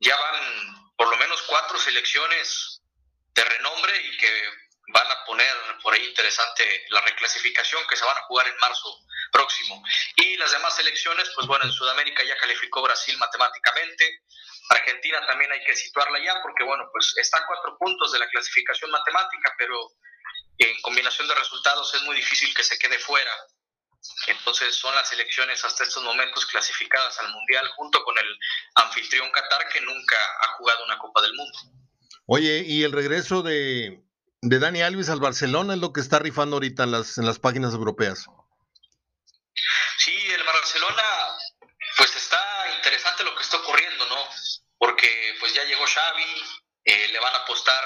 ya 0.01 0.15
van 0.17 0.91
por 0.97 1.09
lo 1.09 1.17
menos 1.17 1.41
cuatro 1.43 1.79
selecciones 1.79 2.81
de 3.33 3.43
renombre 3.43 3.95
y 3.97 4.17
que 4.17 4.43
van 4.93 5.07
a 5.09 5.25
poner 5.25 5.55
por 5.81 5.93
ahí 5.93 6.05
interesante 6.05 6.85
la 6.89 7.01
reclasificación 7.01 7.85
que 7.87 7.95
se 7.95 8.03
van 8.03 8.17
a 8.17 8.23
jugar 8.23 8.47
en 8.47 8.57
marzo 8.57 8.97
próximo. 9.31 9.81
Y 10.17 10.35
las 10.37 10.51
demás 10.51 10.75
selecciones, 10.75 11.31
pues 11.35 11.47
bueno, 11.47 11.63
en 11.65 11.71
Sudamérica 11.71 12.23
ya 12.23 12.37
calificó 12.37 12.81
Brasil 12.81 13.17
matemáticamente, 13.17 14.21
Argentina 14.69 15.25
también 15.27 15.51
hay 15.51 15.63
que 15.63 15.75
situarla 15.75 16.19
ya 16.23 16.41
porque 16.41 16.63
bueno, 16.63 16.89
pues 16.91 17.13
está 17.17 17.37
a 17.37 17.45
cuatro 17.45 17.77
puntos 17.77 18.11
de 18.11 18.19
la 18.19 18.27
clasificación 18.27 18.91
matemática, 18.91 19.53
pero 19.57 19.91
en 20.57 20.81
combinación 20.81 21.27
de 21.27 21.35
resultados 21.35 21.93
es 21.93 22.01
muy 22.03 22.15
difícil 22.15 22.53
que 22.53 22.63
se 22.63 22.77
quede 22.77 22.99
fuera. 22.99 23.31
Entonces 24.27 24.75
son 24.75 24.95
las 24.95 25.11
elecciones 25.11 25.63
hasta 25.63 25.83
estos 25.83 26.03
momentos 26.03 26.45
clasificadas 26.45 27.19
al 27.19 27.31
Mundial 27.31 27.67
junto 27.75 28.03
con 28.03 28.17
el 28.17 28.39
anfitrión 28.75 29.31
Qatar 29.31 29.69
que 29.69 29.81
nunca 29.81 30.15
ha 30.41 30.47
jugado 30.57 30.85
una 30.85 30.97
Copa 30.97 31.21
del 31.21 31.33
Mundo. 31.33 31.59
Oye, 32.25 32.63
y 32.65 32.83
el 32.83 32.91
regreso 32.91 33.41
de, 33.41 34.01
de 34.41 34.59
Dani 34.59 34.81
Alves 34.81 35.09
al 35.09 35.19
Barcelona 35.19 35.73
es 35.73 35.79
lo 35.79 35.93
que 35.93 36.01
está 36.01 36.19
rifando 36.19 36.55
ahorita 36.55 36.83
en 36.83 36.91
las, 36.91 37.17
en 37.17 37.25
las 37.25 37.39
páginas 37.39 37.73
europeas. 37.73 38.25
Sí, 39.97 40.17
el 40.31 40.43
Barcelona 40.43 41.03
pues 41.97 42.15
está 42.15 42.75
interesante 42.77 43.23
lo 43.23 43.35
que 43.35 43.43
está 43.43 43.57
ocurriendo, 43.57 44.07
¿no? 44.07 44.23
Porque 44.77 45.35
pues 45.39 45.53
ya 45.53 45.63
llegó 45.63 45.85
Xavi, 45.85 46.43
eh, 46.85 47.07
le 47.09 47.19
van 47.19 47.35
a 47.35 47.39
apostar, 47.39 47.83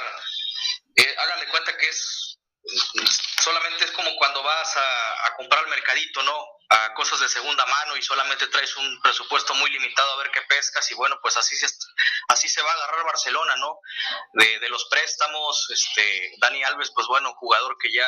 eh, 0.96 1.16
háganle 1.18 1.48
cuenta 1.50 1.78
que 1.78 1.90
es 1.90 2.25
solamente 3.42 3.86
es 3.86 3.92
como 3.92 4.16
cuando 4.16 4.42
vas 4.44 4.78
a, 4.78 5.36
comprar 5.38 5.64
al 5.64 5.70
mercadito, 5.70 6.24
¿no? 6.24 6.46
A 6.70 6.94
cosas 6.94 7.20
de 7.20 7.30
segunda 7.30 7.66
mano 7.66 7.98
y 7.98 8.02
solamente 8.02 8.48
traes 8.48 8.76
un 8.78 9.02
presupuesto 9.02 9.54
muy 9.56 9.70
limitado 9.70 10.14
a 10.14 10.18
ver 10.18 10.32
qué 10.32 10.42
pescas 10.44 10.90
y 10.92 10.96
bueno, 10.96 11.20
pues 11.22 11.36
así 11.38 11.56
se, 11.58 11.68
así 12.30 12.48
se 12.48 12.62
va 12.62 12.72
a 12.72 12.74
agarrar 12.74 13.06
Barcelona, 13.06 13.56
¿no? 13.58 13.80
De, 14.34 14.60
de 14.60 14.70
los 14.70 14.86
préstamos, 14.86 15.70
este, 15.70 16.32
Dani 16.40 16.64
Alves, 16.64 16.92
pues 16.96 17.06
bueno, 17.08 17.34
jugador 17.38 17.78
que 17.78 17.92
ya 17.92 18.08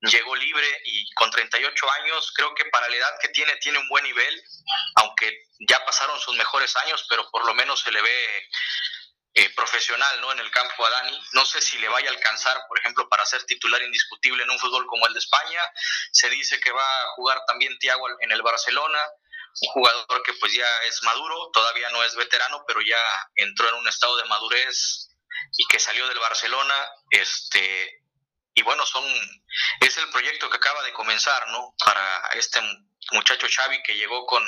llegó 0.00 0.34
libre 0.36 0.66
y 0.84 1.12
con 1.14 1.30
38 1.30 1.90
años, 2.02 2.32
creo 2.34 2.54
que 2.54 2.64
para 2.66 2.88
la 2.88 2.96
edad 2.96 3.14
que 3.20 3.28
tiene, 3.28 3.56
tiene 3.56 3.78
un 3.78 3.88
buen 3.88 4.04
nivel, 4.04 4.42
aunque 4.96 5.46
ya 5.68 5.84
pasaron 5.84 6.18
sus 6.20 6.36
mejores 6.36 6.74
años, 6.76 7.04
pero 7.08 7.28
por 7.30 7.44
lo 7.44 7.54
menos 7.54 7.80
se 7.80 7.90
le 7.90 8.00
ve 8.00 8.48
eh, 9.34 9.50
profesional 9.54 10.20
¿no? 10.20 10.32
en 10.32 10.40
el 10.40 10.50
campo 10.50 10.84
a 10.84 10.90
Dani. 10.90 11.20
No 11.32 11.44
sé 11.44 11.60
si 11.60 11.78
le 11.78 11.88
vaya 11.88 12.10
a 12.10 12.12
alcanzar, 12.12 12.56
por 12.68 12.78
ejemplo, 12.78 13.08
para 13.08 13.26
ser 13.26 13.44
titular 13.44 13.80
indiscutible 13.82 14.42
en 14.42 14.50
un 14.50 14.58
fútbol 14.58 14.86
como 14.86 15.06
el 15.06 15.12
de 15.12 15.20
España. 15.20 15.60
Se 16.12 16.28
dice 16.30 16.60
que 16.60 16.72
va 16.72 17.02
a 17.02 17.06
jugar 17.14 17.42
también 17.46 17.78
Thiago 17.78 18.06
en 18.20 18.32
el 18.32 18.42
Barcelona, 18.42 19.00
un 19.60 19.72
jugador 19.72 20.22
que 20.22 20.32
pues 20.34 20.52
ya 20.52 20.68
es 20.86 21.02
maduro, 21.02 21.50
todavía 21.52 21.90
no 21.90 22.02
es 22.04 22.14
veterano, 22.14 22.64
pero 22.66 22.80
ya 22.80 23.00
entró 23.36 23.68
en 23.68 23.76
un 23.76 23.88
estado 23.88 24.16
de 24.16 24.24
madurez 24.24 25.08
y 25.56 25.64
que 25.66 25.78
salió 25.78 26.06
del 26.08 26.18
Barcelona. 26.18 26.74
Este, 27.10 28.02
y 28.54 28.62
bueno, 28.62 28.86
son 28.86 29.04
es 29.80 29.96
el 29.98 30.08
proyecto 30.10 30.50
que 30.50 30.56
acaba 30.56 30.82
de 30.82 30.92
comenzar, 30.92 31.48
¿no? 31.48 31.74
Para 31.84 32.28
este 32.34 32.60
muchacho 33.12 33.46
Xavi 33.48 33.82
que 33.82 33.96
llegó 33.96 34.26
con 34.26 34.44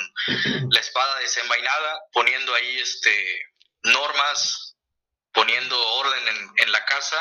la 0.69 0.79
espada 0.79 1.19
desenvainada, 1.19 2.01
poniendo 2.13 2.53
ahí 2.53 2.79
este 2.79 3.51
normas, 3.83 4.70
poniendo 5.33 5.79
orden 5.95 6.27
en, 6.27 6.51
en 6.57 6.71
la 6.71 6.83
casa. 6.85 7.17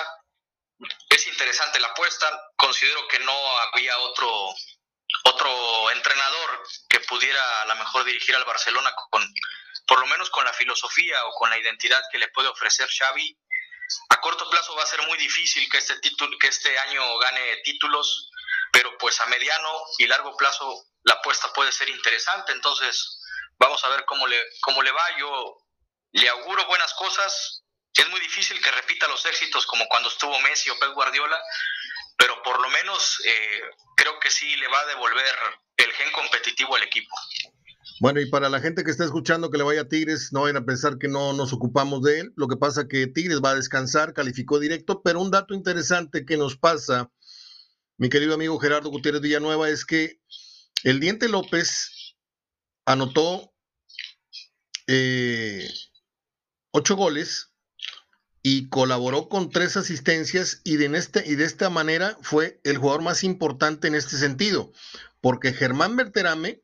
Es 1.09 1.27
interesante 1.27 1.81
la 1.81 1.89
apuesta. 1.89 2.27
Considero 2.57 3.07
que 3.09 3.19
no 3.21 3.59
había 3.75 3.99
otro 3.99 4.55
otro 5.25 5.91
entrenador 5.91 6.63
que 6.89 7.01
pudiera 7.01 7.63
a 7.63 7.67
lo 7.67 7.75
mejor 7.75 8.05
dirigir 8.05 8.35
al 8.37 8.45
Barcelona 8.45 8.95
con 9.11 9.27
por 9.87 9.99
lo 9.99 10.07
menos 10.07 10.31
con 10.31 10.45
la 10.45 10.53
filosofía 10.53 11.27
o 11.27 11.33
con 11.33 11.51
la 11.51 11.59
identidad 11.59 12.01
que 12.13 12.19
le 12.19 12.29
puede 12.29 12.49
ofrecer 12.49 12.89
Xavi 12.89 13.37
a 14.11 14.21
corto 14.21 14.49
plazo 14.49 14.75
va 14.77 14.83
a 14.83 14.87
ser 14.87 15.03
muy 15.07 15.19
difícil 15.19 15.69
que 15.69 15.79
este, 15.79 15.99
título, 16.01 16.37
que 16.39 16.49
este 16.49 16.79
año 16.79 17.19
gane 17.19 17.57
títulos, 17.65 18.31
pero 18.73 18.97
pues 18.99 19.21
a 19.21 19.27
mediano 19.27 19.69
y 19.99 20.07
largo 20.07 20.37
plazo 20.37 20.85
la 21.03 21.15
apuesta 21.15 21.53
puede 21.53 21.73
ser 21.73 21.89
interesante. 21.89 22.53
Entonces, 22.53 23.21
vamos 23.59 23.83
a 23.85 23.89
ver 23.89 24.05
cómo 24.05 24.27
le, 24.27 24.41
cómo 24.61 24.83
le 24.83 24.93
va. 24.93 25.19
Yo 25.19 25.57
le 26.13 26.29
auguro 26.29 26.67
buenas 26.67 26.93
cosas. 26.95 27.65
Es 27.95 28.09
muy 28.09 28.21
difícil 28.21 28.61
que 28.61 28.71
repita 28.71 29.09
los 29.09 29.25
éxitos 29.27 29.67
como 29.67 29.87
cuando 29.89 30.09
estuvo 30.09 30.39
Messi 30.41 30.71
o 30.71 30.79
Pep 30.79 30.93
Guardiola, 30.95 31.39
pero 32.17 32.43
por 32.43 32.61
lo 32.61 32.69
menos 32.71 33.21
eh, 33.27 33.61
creo 33.97 34.19
que 34.21 34.31
sí 34.31 34.57
le 34.57 34.69
va 34.69 34.81
a 34.81 34.87
devolver 34.87 35.35
el 35.77 35.93
gen 35.93 36.13
competitivo 36.13 36.77
al 36.77 36.83
equipo. 36.83 37.15
Bueno, 38.01 38.21
y 38.21 38.31
para 38.31 38.49
la 38.49 38.61
gente 38.61 38.83
que 38.83 38.91
está 38.91 39.05
escuchando 39.05 39.51
que 39.51 39.59
le 39.59 39.65
vaya 39.65 39.83
a 39.83 39.89
Tigres, 39.89 40.33
no 40.33 40.43
vayan 40.43 40.57
a 40.57 40.65
pensar 40.65 40.97
que 40.99 41.09
no 41.09 41.35
nos 41.35 41.53
ocupamos 41.53 42.03
de 42.03 42.21
él. 42.21 42.33
Lo 42.35 42.49
que 42.49 42.57
pasa 42.57 42.89
que 42.89 43.07
Tigres 43.07 43.41
va 43.45 43.51
a 43.51 43.57
descansar, 43.57 44.15
calificó 44.15 44.59
directo, 44.59 45.03
pero 45.03 45.21
un 45.21 45.31
dato 45.31 45.53
interesante 45.53 46.25
que 46.25 46.39
nos 46.39 46.57
pasa, 46.57 47.11
mi 47.99 48.09
querido 48.09 48.35
amigo 48.35 48.59
Gerardo 48.59 48.89
Gutiérrez 48.89 49.21
Villanueva, 49.21 49.69
es 49.69 49.85
que 49.85 50.19
el 50.85 50.99
Diente 50.99 51.29
López 51.29 52.17
anotó 52.87 53.53
eh, 54.87 55.69
ocho 56.71 56.97
goles 56.97 57.50
y 58.43 58.69
colaboró 58.69 59.29
con 59.29 59.51
tres 59.51 59.77
asistencias 59.77 60.61
y 60.65 60.77
de, 60.77 60.87
este, 60.97 61.25
y 61.27 61.35
de 61.35 61.45
esta 61.45 61.69
manera 61.69 62.17
fue 62.23 62.61
el 62.65 62.79
jugador 62.79 63.03
más 63.03 63.23
importante 63.23 63.89
en 63.89 63.95
este 63.95 64.17
sentido, 64.17 64.73
porque 65.21 65.53
Germán 65.53 65.97
Berterame 65.97 66.63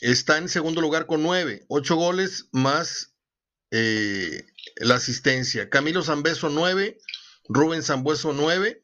está 0.00 0.38
en 0.38 0.48
segundo 0.48 0.80
lugar 0.80 1.06
con 1.06 1.22
nueve, 1.22 1.64
ocho 1.68 1.96
goles 1.96 2.46
más 2.52 3.14
eh, 3.70 4.44
la 4.76 4.96
asistencia. 4.96 5.68
Camilo 5.70 6.02
Zambeso 6.02 6.50
nueve, 6.50 7.00
Rubén 7.48 7.82
Zambueso 7.82 8.32
nueve, 8.32 8.82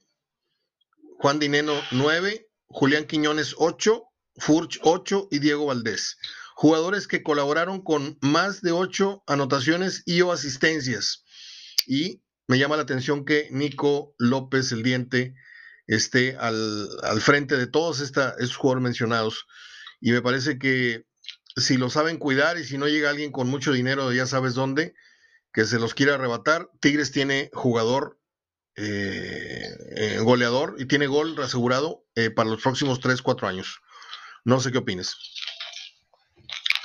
Juan 1.18 1.38
Dineno 1.38 1.80
nueve, 1.92 2.48
Julián 2.66 3.06
Quiñones 3.06 3.54
ocho, 3.58 4.04
Furch 4.36 4.80
ocho 4.82 5.28
y 5.30 5.38
Diego 5.38 5.66
Valdés. 5.66 6.16
Jugadores 6.60 7.08
que 7.08 7.22
colaboraron 7.22 7.80
con 7.80 8.18
más 8.20 8.60
de 8.60 8.70
ocho 8.70 9.24
anotaciones 9.26 10.02
y 10.04 10.20
o 10.20 10.30
asistencias. 10.30 11.24
Y 11.86 12.22
me 12.48 12.58
llama 12.58 12.76
la 12.76 12.82
atención 12.82 13.24
que 13.24 13.48
Nico 13.50 14.14
López 14.18 14.70
el 14.72 14.82
Diente 14.82 15.34
esté 15.86 16.36
al, 16.36 16.86
al 17.02 17.22
frente 17.22 17.56
de 17.56 17.66
todos 17.66 18.00
estos 18.00 18.56
jugadores 18.56 18.82
mencionados. 18.82 19.46
Y 20.02 20.12
me 20.12 20.20
parece 20.20 20.58
que 20.58 21.06
si 21.56 21.78
lo 21.78 21.88
saben 21.88 22.18
cuidar 22.18 22.58
y 22.58 22.64
si 22.64 22.76
no 22.76 22.88
llega 22.88 23.08
alguien 23.08 23.32
con 23.32 23.48
mucho 23.48 23.72
dinero, 23.72 24.12
ya 24.12 24.26
sabes 24.26 24.52
dónde, 24.52 24.92
que 25.54 25.64
se 25.64 25.78
los 25.78 25.94
quiera 25.94 26.16
arrebatar. 26.16 26.68
Tigres 26.82 27.10
tiene 27.10 27.48
jugador 27.54 28.20
eh, 28.76 29.64
eh, 29.96 30.18
goleador 30.18 30.76
y 30.78 30.84
tiene 30.84 31.06
gol 31.06 31.40
asegurado 31.42 32.04
eh, 32.16 32.28
para 32.28 32.50
los 32.50 32.60
próximos 32.60 33.00
3, 33.00 33.22
4 33.22 33.48
años. 33.48 33.80
No 34.44 34.60
sé 34.60 34.70
qué 34.70 34.76
opines. 34.76 35.16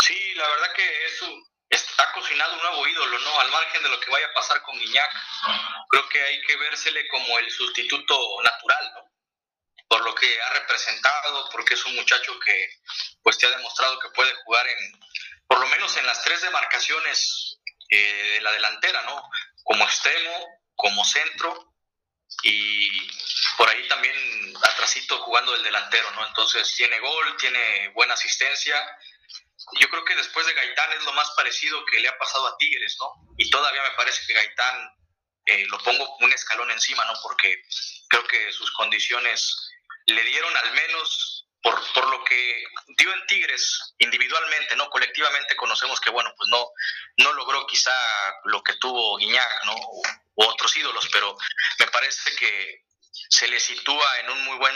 Sí, 0.06 0.14
la 0.36 0.48
verdad 0.48 0.68
que 0.76 1.06
eso 1.06 1.26
ha 1.98 2.14
cocinado 2.14 2.54
un 2.54 2.60
nuevo 2.62 2.88
ídolo, 2.88 3.20
¿no? 3.20 3.35
Al 3.46 3.52
margen 3.52 3.84
de 3.84 3.90
lo 3.90 4.00
que 4.00 4.10
vaya 4.10 4.26
a 4.26 4.34
pasar 4.34 4.62
con 4.64 4.78
Guiñac, 4.80 5.12
creo 5.90 6.10
que 6.10 6.22
hay 6.22 6.42
que 6.42 6.58
vérsele 6.58 7.08
como 7.10 7.38
el 7.38 7.52
sustituto 7.52 8.42
natural, 8.42 8.92
¿no? 8.96 9.16
por 9.88 10.04
lo 10.04 10.16
que 10.16 10.42
ha 10.42 10.50
representado, 10.50 11.50
porque 11.52 11.76
es 11.76 11.86
un 11.86 11.96
muchacho 11.96 12.38
que 12.40 12.70
pues 13.22 13.38
te 13.38 13.46
ha 13.46 13.52
demostrado 13.52 14.00
que 14.00 14.10
puede 14.10 14.34
jugar 14.44 14.68
en, 14.68 15.00
por 15.48 15.60
lo 15.60 15.68
menos 15.68 15.96
en 15.98 16.06
las 16.06 16.24
tres 16.24 16.42
demarcaciones 16.42 17.60
eh, 17.90 18.32
de 18.34 18.42
la 18.42 18.52
delantera, 18.52 19.04
¿no? 19.04 19.30
Como 19.64 19.84
extremo, 19.84 20.48
como 20.76 21.06
centro 21.06 21.76
y 22.44 22.90
por 23.58 23.70
ahí 23.70 23.88
también 23.88 24.16
atrasito 24.64 25.20
jugando 25.20 25.52
del 25.54 25.64
delantero, 25.64 26.10
¿no? 26.12 26.28
Entonces 26.28 26.74
tiene 26.76 27.00
gol, 27.00 27.38
tiene 27.38 27.90
buena 27.90 28.16
asistencia. 28.16 28.76
Yo 29.80 29.90
creo 29.90 30.06
que 30.06 30.16
después 30.16 30.46
de 30.46 30.54
Gaitán 30.54 30.94
es 30.94 31.04
lo 31.04 31.14
más 31.14 31.32
parecido 31.32 31.84
que 31.86 32.00
le 32.00 32.08
ha 32.08 32.18
pasado 32.18 32.48
a 32.48 32.58
Tigres, 32.58 32.96
¿no? 33.00 33.14
Y 33.38 33.50
todavía 33.50 33.82
me 33.84 33.96
parece 33.98 34.26
que 34.28 34.34
Gaitán 34.34 34.90
eh, 35.46 35.66
lo 35.68 35.78
pongo 35.80 36.18
un 36.20 36.32
escalón 36.32 36.72
encima, 36.72 37.04
¿no? 37.06 37.14
Porque 37.22 37.64
creo 38.10 38.24
que 38.26 38.52
sus 38.52 38.72
condiciones 38.74 39.70
le 40.06 40.24
dieron 40.24 40.56
al 40.58 40.72
menos 40.74 41.48
por, 41.62 41.94
por 41.94 42.10
lo 42.10 42.24
que 42.24 42.64
dio 42.98 43.12
en 43.12 43.26
Tigres 43.26 43.96
individualmente, 43.98 44.76
¿no? 44.76 44.90
Colectivamente 44.90 45.56
conocemos 45.56 46.00
que, 46.00 46.12
bueno, 46.12 46.32
pues 46.38 46.48
no, 46.50 46.70
no 47.18 47.34
logró 47.34 47.66
quizá 47.66 47.94
lo 48.46 48.62
que 48.62 48.74
tuvo 48.76 49.18
Guiñac, 49.18 49.66
¿no? 49.66 49.76
U 49.76 50.04
otros 50.36 50.76
ídolos, 50.76 51.08
pero 51.12 51.36
me 51.80 51.88
parece 51.88 52.36
que 52.36 52.86
se 53.30 53.48
le 53.48 53.60
sitúa 53.60 54.20
en 54.20 54.30
un 54.30 54.46
muy 54.46 54.58
buen 54.58 54.76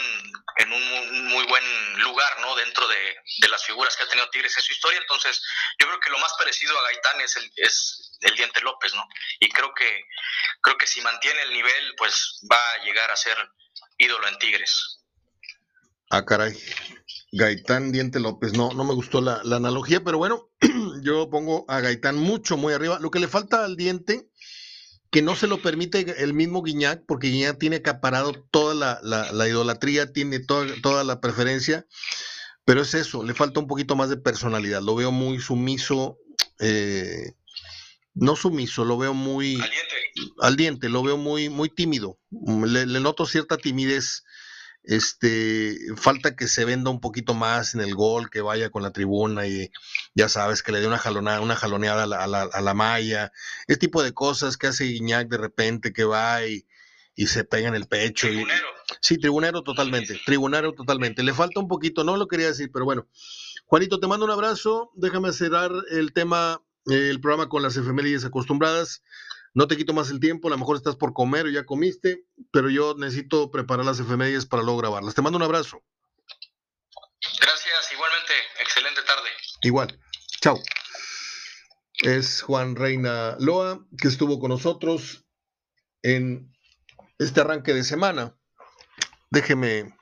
en 0.56 0.72
un 0.72 1.28
muy 1.28 1.44
buen 1.46 2.02
lugar 2.02 2.40
no 2.40 2.54
dentro 2.56 2.86
de, 2.88 3.16
de, 3.38 3.48
las 3.48 3.64
figuras 3.64 3.96
que 3.96 4.04
ha 4.04 4.08
tenido 4.08 4.28
Tigres 4.30 4.56
en 4.56 4.62
su 4.62 4.72
historia 4.72 4.98
entonces 5.00 5.42
yo 5.78 5.86
creo 5.86 6.00
que 6.00 6.10
lo 6.10 6.18
más 6.18 6.32
parecido 6.38 6.78
a 6.78 6.82
Gaitán 6.82 7.20
es 7.20 7.36
el, 7.36 7.52
es 7.56 8.18
el 8.20 8.34
diente 8.36 8.60
López 8.60 8.94
no 8.94 9.06
y 9.38 9.48
creo 9.50 9.72
que 9.74 10.04
creo 10.62 10.76
que 10.76 10.86
si 10.86 11.00
mantiene 11.00 11.42
el 11.42 11.52
nivel 11.52 11.94
pues 11.96 12.40
va 12.50 12.72
a 12.74 12.84
llegar 12.84 13.10
a 13.10 13.16
ser 13.16 13.36
ídolo 13.98 14.26
en 14.28 14.38
Tigres 14.38 15.00
Ah, 16.12 16.24
caray. 16.24 16.58
Gaitán 17.30 17.92
Diente 17.92 18.18
López. 18.18 18.52
No, 18.52 18.72
no 18.72 18.84
me 18.84 18.94
gustó 18.94 19.20
la, 19.20 19.40
analogía, 19.44 20.02
pero 20.02 20.18
bueno, 20.18 20.50
yo 21.02 21.30
pongo 21.30 21.64
a 21.68 21.80
Gaitán 21.80 22.16
mucho, 22.16 22.56
muy 22.56 22.72
arriba. 22.72 22.98
Lo 23.00 23.12
que 23.12 23.20
le 23.20 23.28
falta 23.28 23.64
al 23.64 23.76
Diente, 23.76 24.28
que 25.10 25.22
no 25.22 25.34
se 25.34 25.46
lo 25.46 25.60
permite 25.60 26.22
el 26.22 26.34
mismo 26.34 26.62
Guiñac, 26.62 27.04
porque 27.06 27.28
Guiñac 27.28 27.58
tiene 27.58 27.76
acaparado 27.76 28.32
toda 28.50 29.00
la, 29.02 29.48
idolatría, 29.48 30.12
tiene 30.12 30.38
toda, 30.38 30.66
toda 30.82 31.04
la 31.04 31.20
preferencia, 31.20 31.86
pero 32.64 32.82
es 32.82 32.94
eso, 32.94 33.24
le 33.24 33.34
falta 33.34 33.60
un 33.60 33.66
poquito 33.66 33.96
más 33.96 34.08
de 34.08 34.16
personalidad. 34.16 34.82
Lo 34.82 34.94
veo 34.94 35.10
muy 35.10 35.40
sumiso, 35.40 36.18
eh, 36.60 37.32
no 38.14 38.36
sumiso, 38.36 38.84
lo 38.84 38.98
veo 38.98 39.14
muy... 39.14 39.58
Al 40.40 40.56
diente. 40.56 40.88
lo 40.88 41.02
veo 41.02 41.16
muy, 41.16 41.48
muy 41.48 41.68
tímido. 41.70 42.18
le 42.30 43.00
noto 43.00 43.26
cierta 43.26 43.56
timidez 43.56 44.24
este, 44.82 45.76
falta 45.96 46.34
que 46.36 46.48
se 46.48 46.64
venda 46.64 46.90
un 46.90 47.00
poquito 47.00 47.34
más 47.34 47.74
en 47.74 47.80
el 47.80 47.94
gol, 47.94 48.30
que 48.30 48.40
vaya 48.40 48.70
con 48.70 48.82
la 48.82 48.92
tribuna 48.92 49.46
y 49.46 49.70
ya 50.14 50.28
sabes, 50.28 50.62
que 50.62 50.72
le 50.72 50.80
dé 50.80 50.86
una 50.86 50.98
jalonada, 50.98 51.40
una 51.40 51.56
jaloneada 51.56 52.04
a 52.04 52.26
la, 52.26 52.42
a 52.42 52.60
la, 52.60 52.74
malla, 52.74 53.32
ese 53.66 53.78
tipo 53.78 54.02
de 54.02 54.12
cosas 54.12 54.56
que 54.56 54.68
hace 54.68 54.84
Guiñac 54.84 55.28
de 55.28 55.38
repente 55.38 55.92
que 55.92 56.04
va 56.04 56.46
y, 56.46 56.66
se 57.26 57.44
pega 57.44 57.68
en 57.68 57.74
el 57.74 57.86
pecho. 57.86 58.28
Tribunero. 58.28 58.66
sí, 59.02 59.18
tribunero 59.18 59.62
totalmente, 59.62 60.18
tribunero 60.24 60.72
totalmente. 60.72 61.22
Le 61.22 61.34
falta 61.34 61.60
un 61.60 61.68
poquito, 61.68 62.02
no 62.02 62.16
lo 62.16 62.28
quería 62.28 62.46
decir, 62.46 62.70
pero 62.72 62.86
bueno, 62.86 63.06
Juanito, 63.66 64.00
te 64.00 64.06
mando 64.06 64.24
un 64.24 64.30
abrazo. 64.30 64.90
Déjame 64.94 65.32
cerrar 65.34 65.70
el 65.90 66.14
tema, 66.14 66.62
el 66.86 67.20
programa 67.20 67.50
con 67.50 67.62
las 67.62 67.76
efemérides 67.76 68.24
acostumbradas. 68.24 69.02
No 69.52 69.66
te 69.66 69.76
quito 69.76 69.92
más 69.92 70.10
el 70.10 70.20
tiempo, 70.20 70.48
a 70.48 70.50
lo 70.50 70.58
mejor 70.58 70.76
estás 70.76 70.96
por 70.96 71.12
comer 71.12 71.46
o 71.46 71.50
ya 71.50 71.66
comiste, 71.66 72.24
pero 72.52 72.70
yo 72.70 72.94
necesito 72.94 73.50
preparar 73.50 73.84
las 73.84 73.98
efemérides 73.98 74.46
para 74.46 74.62
luego 74.62 74.78
grabarlas. 74.78 75.14
Te 75.14 75.22
mando 75.22 75.38
un 75.38 75.42
abrazo. 75.42 75.82
Gracias, 77.40 77.92
igualmente. 77.92 78.32
Excelente 78.60 79.02
tarde. 79.02 79.28
Igual. 79.62 80.00
Chao. 80.40 80.60
Es 82.02 82.42
Juan 82.42 82.76
Reina 82.76 83.36
Loa, 83.40 83.84
que 83.98 84.08
estuvo 84.08 84.38
con 84.38 84.50
nosotros 84.50 85.26
en 86.02 86.50
este 87.18 87.40
arranque 87.40 87.74
de 87.74 87.84
semana. 87.84 88.36
Déjeme 89.30 89.94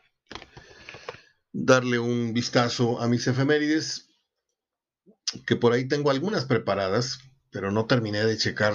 darle 1.53 1.99
un 1.99 2.35
vistazo 2.35 3.01
a 3.01 3.09
mis 3.09 3.27
efemérides, 3.27 4.11
que 5.47 5.57
por 5.57 5.73
ahí 5.73 5.89
tengo 5.89 6.11
algunas 6.11 6.45
preparadas, 6.45 7.19
pero 7.51 7.73
no 7.73 7.87
terminé 7.87 8.25
de 8.25 8.37
checar 8.37 8.75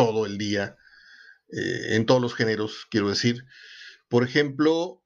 todo 0.00 0.24
el 0.24 0.38
día, 0.38 0.78
eh, 1.52 1.96
en 1.96 2.06
todos 2.06 2.22
los 2.22 2.34
géneros, 2.34 2.86
quiero 2.90 3.10
decir. 3.10 3.44
Por 4.08 4.24
ejemplo, 4.24 5.02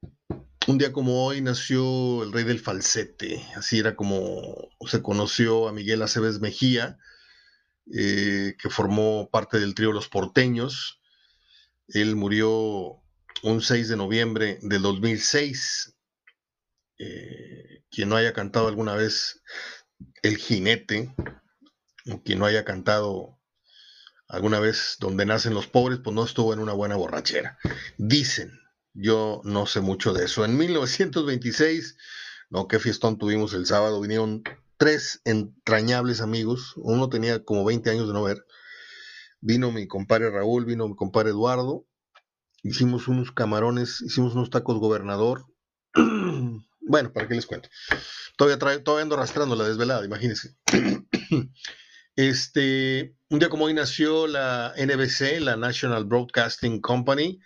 un 0.67 0.77
día 0.77 0.93
como 0.93 1.25
hoy 1.25 1.41
nació 1.41 2.23
el 2.23 2.31
rey 2.31 2.45
del 2.45 2.61
falsete, 2.61 3.45
así 3.57 3.79
era 3.79 3.97
como 3.97 4.69
se 4.87 5.01
conoció 5.01 5.67
a 5.67 5.73
Miguel 5.73 6.01
Aceves 6.01 6.39
Mejía, 6.39 6.97
eh, 7.93 8.55
que 8.57 8.69
formó 8.69 9.29
parte 9.29 9.59
del 9.59 9.75
trío 9.75 9.91
Los 9.91 10.07
Porteños. 10.07 11.01
Él 11.89 12.15
murió 12.15 13.01
un 13.43 13.61
6 13.61 13.89
de 13.89 13.97
noviembre 13.97 14.59
del 14.61 14.81
2006. 14.81 15.93
Eh, 16.99 17.83
quien 17.91 18.07
no 18.07 18.15
haya 18.15 18.31
cantado 18.31 18.69
alguna 18.69 18.95
vez 18.95 19.41
El 20.23 20.37
jinete, 20.37 21.13
o 22.09 22.23
quien 22.23 22.39
no 22.39 22.45
haya 22.45 22.63
cantado 22.63 23.34
alguna 24.27 24.59
vez 24.59 24.97
Donde 24.99 25.25
nacen 25.25 25.53
los 25.53 25.67
pobres, 25.67 25.99
pues 26.03 26.15
no 26.15 26.23
estuvo 26.23 26.53
en 26.53 26.59
una 26.59 26.73
buena 26.73 26.95
borrachera. 26.95 27.57
Dicen, 27.97 28.59
yo 28.93 29.41
no 29.43 29.65
sé 29.65 29.81
mucho 29.81 30.13
de 30.13 30.25
eso. 30.25 30.45
En 30.45 30.57
1926, 30.57 31.97
no, 32.49 32.67
qué 32.67 32.79
fiestón 32.79 33.17
tuvimos 33.17 33.53
el 33.53 33.65
sábado, 33.65 34.01
vinieron 34.01 34.43
tres 34.77 35.21
entrañables 35.25 36.21
amigos, 36.21 36.73
uno 36.77 37.09
tenía 37.09 37.43
como 37.43 37.65
20 37.65 37.89
años 37.89 38.07
de 38.07 38.13
no 38.13 38.23
ver, 38.23 38.45
vino 39.41 39.71
mi 39.71 39.87
compadre 39.87 40.29
Raúl, 40.29 40.65
vino 40.65 40.87
mi 40.87 40.95
compadre 40.95 41.29
Eduardo, 41.29 41.85
hicimos 42.63 43.07
unos 43.07 43.31
camarones, 43.31 44.01
hicimos 44.01 44.35
unos 44.35 44.49
tacos 44.49 44.79
gobernador, 44.79 45.45
bueno, 46.81 47.13
¿para 47.13 47.27
qué 47.27 47.35
les 47.35 47.45
cuento? 47.45 47.69
Todavía, 48.37 48.83
todavía 48.83 49.03
ando 49.03 49.15
arrastrando 49.15 49.55
la 49.55 49.67
desvelada, 49.67 50.05
imagínense. 50.05 50.55
Este, 52.15 53.13
un 53.29 53.39
día 53.39 53.49
como 53.49 53.65
hoy 53.65 53.73
nació 53.73 54.25
la 54.27 54.73
NBC, 54.77 55.41
la 55.41 55.57
National 55.57 56.05
Broadcasting 56.05 56.79
Company, 56.79 57.41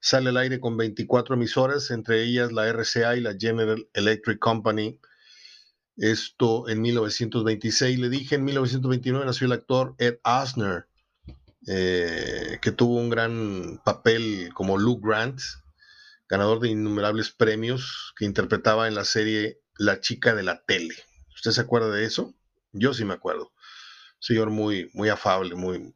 sale 0.00 0.30
al 0.30 0.36
aire 0.38 0.58
con 0.58 0.76
24 0.76 1.36
emisoras, 1.36 1.92
entre 1.92 2.24
ellas 2.24 2.50
la 2.50 2.66
RCA 2.66 3.16
y 3.16 3.20
la 3.20 3.36
General 3.38 3.88
Electric 3.94 4.40
Company. 4.40 4.98
Esto 5.96 6.68
en 6.68 6.82
1926. 6.82 8.00
Le 8.00 8.08
dije, 8.08 8.34
en 8.34 8.44
1929 8.44 9.24
nació 9.24 9.46
el 9.46 9.52
actor 9.52 9.94
Ed 9.98 10.18
Asner, 10.24 10.88
eh, 11.68 12.58
que 12.60 12.72
tuvo 12.72 12.96
un 12.96 13.10
gran 13.10 13.80
papel 13.84 14.50
como 14.52 14.78
Luke 14.78 15.06
Grant, 15.06 15.40
ganador 16.28 16.58
de 16.58 16.70
innumerables 16.70 17.30
premios, 17.30 18.14
que 18.16 18.24
interpretaba 18.24 18.88
en 18.88 18.96
la 18.96 19.04
serie 19.04 19.60
La 19.76 20.00
chica 20.00 20.34
de 20.34 20.42
la 20.42 20.64
tele. 20.64 20.96
¿Usted 21.36 21.52
se 21.52 21.60
acuerda 21.60 21.90
de 21.90 22.04
eso? 22.04 22.34
Yo 22.72 22.92
sí 22.94 23.04
me 23.04 23.14
acuerdo. 23.14 23.52
Señor 24.18 24.50
muy, 24.50 24.90
muy 24.94 25.08
afable, 25.08 25.54
muy... 25.54 25.94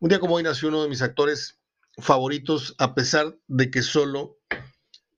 Un 0.00 0.08
día 0.08 0.18
como 0.18 0.34
hoy 0.34 0.42
nació 0.42 0.68
uno 0.68 0.82
de 0.82 0.88
mis 0.88 1.02
actores 1.02 1.60
favoritos, 1.98 2.74
a 2.78 2.94
pesar 2.94 3.36
de 3.46 3.70
que 3.70 3.82
solo 3.82 4.38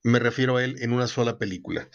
me 0.02 0.18
refiero 0.18 0.56
a 0.56 0.64
él 0.64 0.76
en 0.80 0.92
una 0.92 1.06
sola 1.06 1.38
película. 1.38 1.88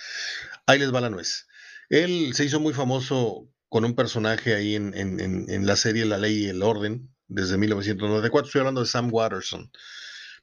Ahí 0.65 0.79
les 0.79 0.93
va 0.93 1.01
la 1.01 1.09
nuez. 1.09 1.47
Él 1.89 2.33
se 2.33 2.45
hizo 2.45 2.59
muy 2.59 2.73
famoso 2.73 3.47
con 3.69 3.85
un 3.85 3.95
personaje 3.95 4.55
ahí 4.55 4.75
en, 4.75 5.65
la 5.65 5.75
serie 5.75 6.05
La 6.05 6.17
Ley 6.17 6.45
y 6.45 6.49
el 6.49 6.63
Orden 6.63 7.13
desde 7.27 7.57
1994. 7.57 8.47
Estoy 8.47 8.59
hablando 8.59 8.81
de 8.81 8.87
Sam 8.87 9.09
Watterson. 9.11 9.71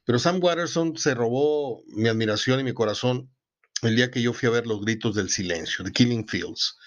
Pero 0.05 0.19
Sam 0.19 0.39
Watterson 0.41 0.97
se 0.97 1.13
robó 1.13 1.83
mi 1.87 2.07
admiración 2.07 2.61
y 2.61 2.63
mi 2.63 2.73
corazón 2.73 3.29
el 3.81 3.95
día 3.95 4.09
que 4.09 4.21
yo 4.21 4.33
fui 4.33 4.47
a 4.47 4.51
ver 4.51 4.65
Los 4.65 4.81
Gritos 4.81 5.13
del 5.15 5.29
Silencio, 5.29 5.83
The 5.83 5.91
Killing 5.91 6.27
Fields. 6.27 6.77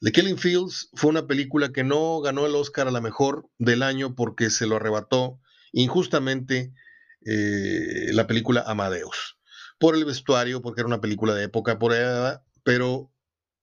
The 0.00 0.12
Killing 0.12 0.38
Fields 0.38 0.90
fue 0.94 1.10
una 1.10 1.26
película 1.26 1.72
que 1.72 1.82
no 1.82 2.20
ganó 2.20 2.46
el 2.46 2.54
Oscar 2.54 2.86
a 2.86 2.92
la 2.92 3.00
mejor 3.00 3.48
del 3.58 3.82
año 3.82 4.14
porque 4.14 4.48
se 4.48 4.66
lo 4.66 4.76
arrebató 4.76 5.40
injustamente 5.72 6.72
eh, 7.26 8.12
la 8.12 8.26
película 8.26 8.62
Amadeus. 8.66 9.38
Por 9.78 9.96
el 9.96 10.04
vestuario, 10.04 10.62
porque 10.62 10.80
era 10.80 10.88
una 10.88 11.00
película 11.00 11.34
de 11.34 11.44
época 11.44 11.78
por 11.78 11.92
edad, 11.94 12.42
pero 12.64 13.12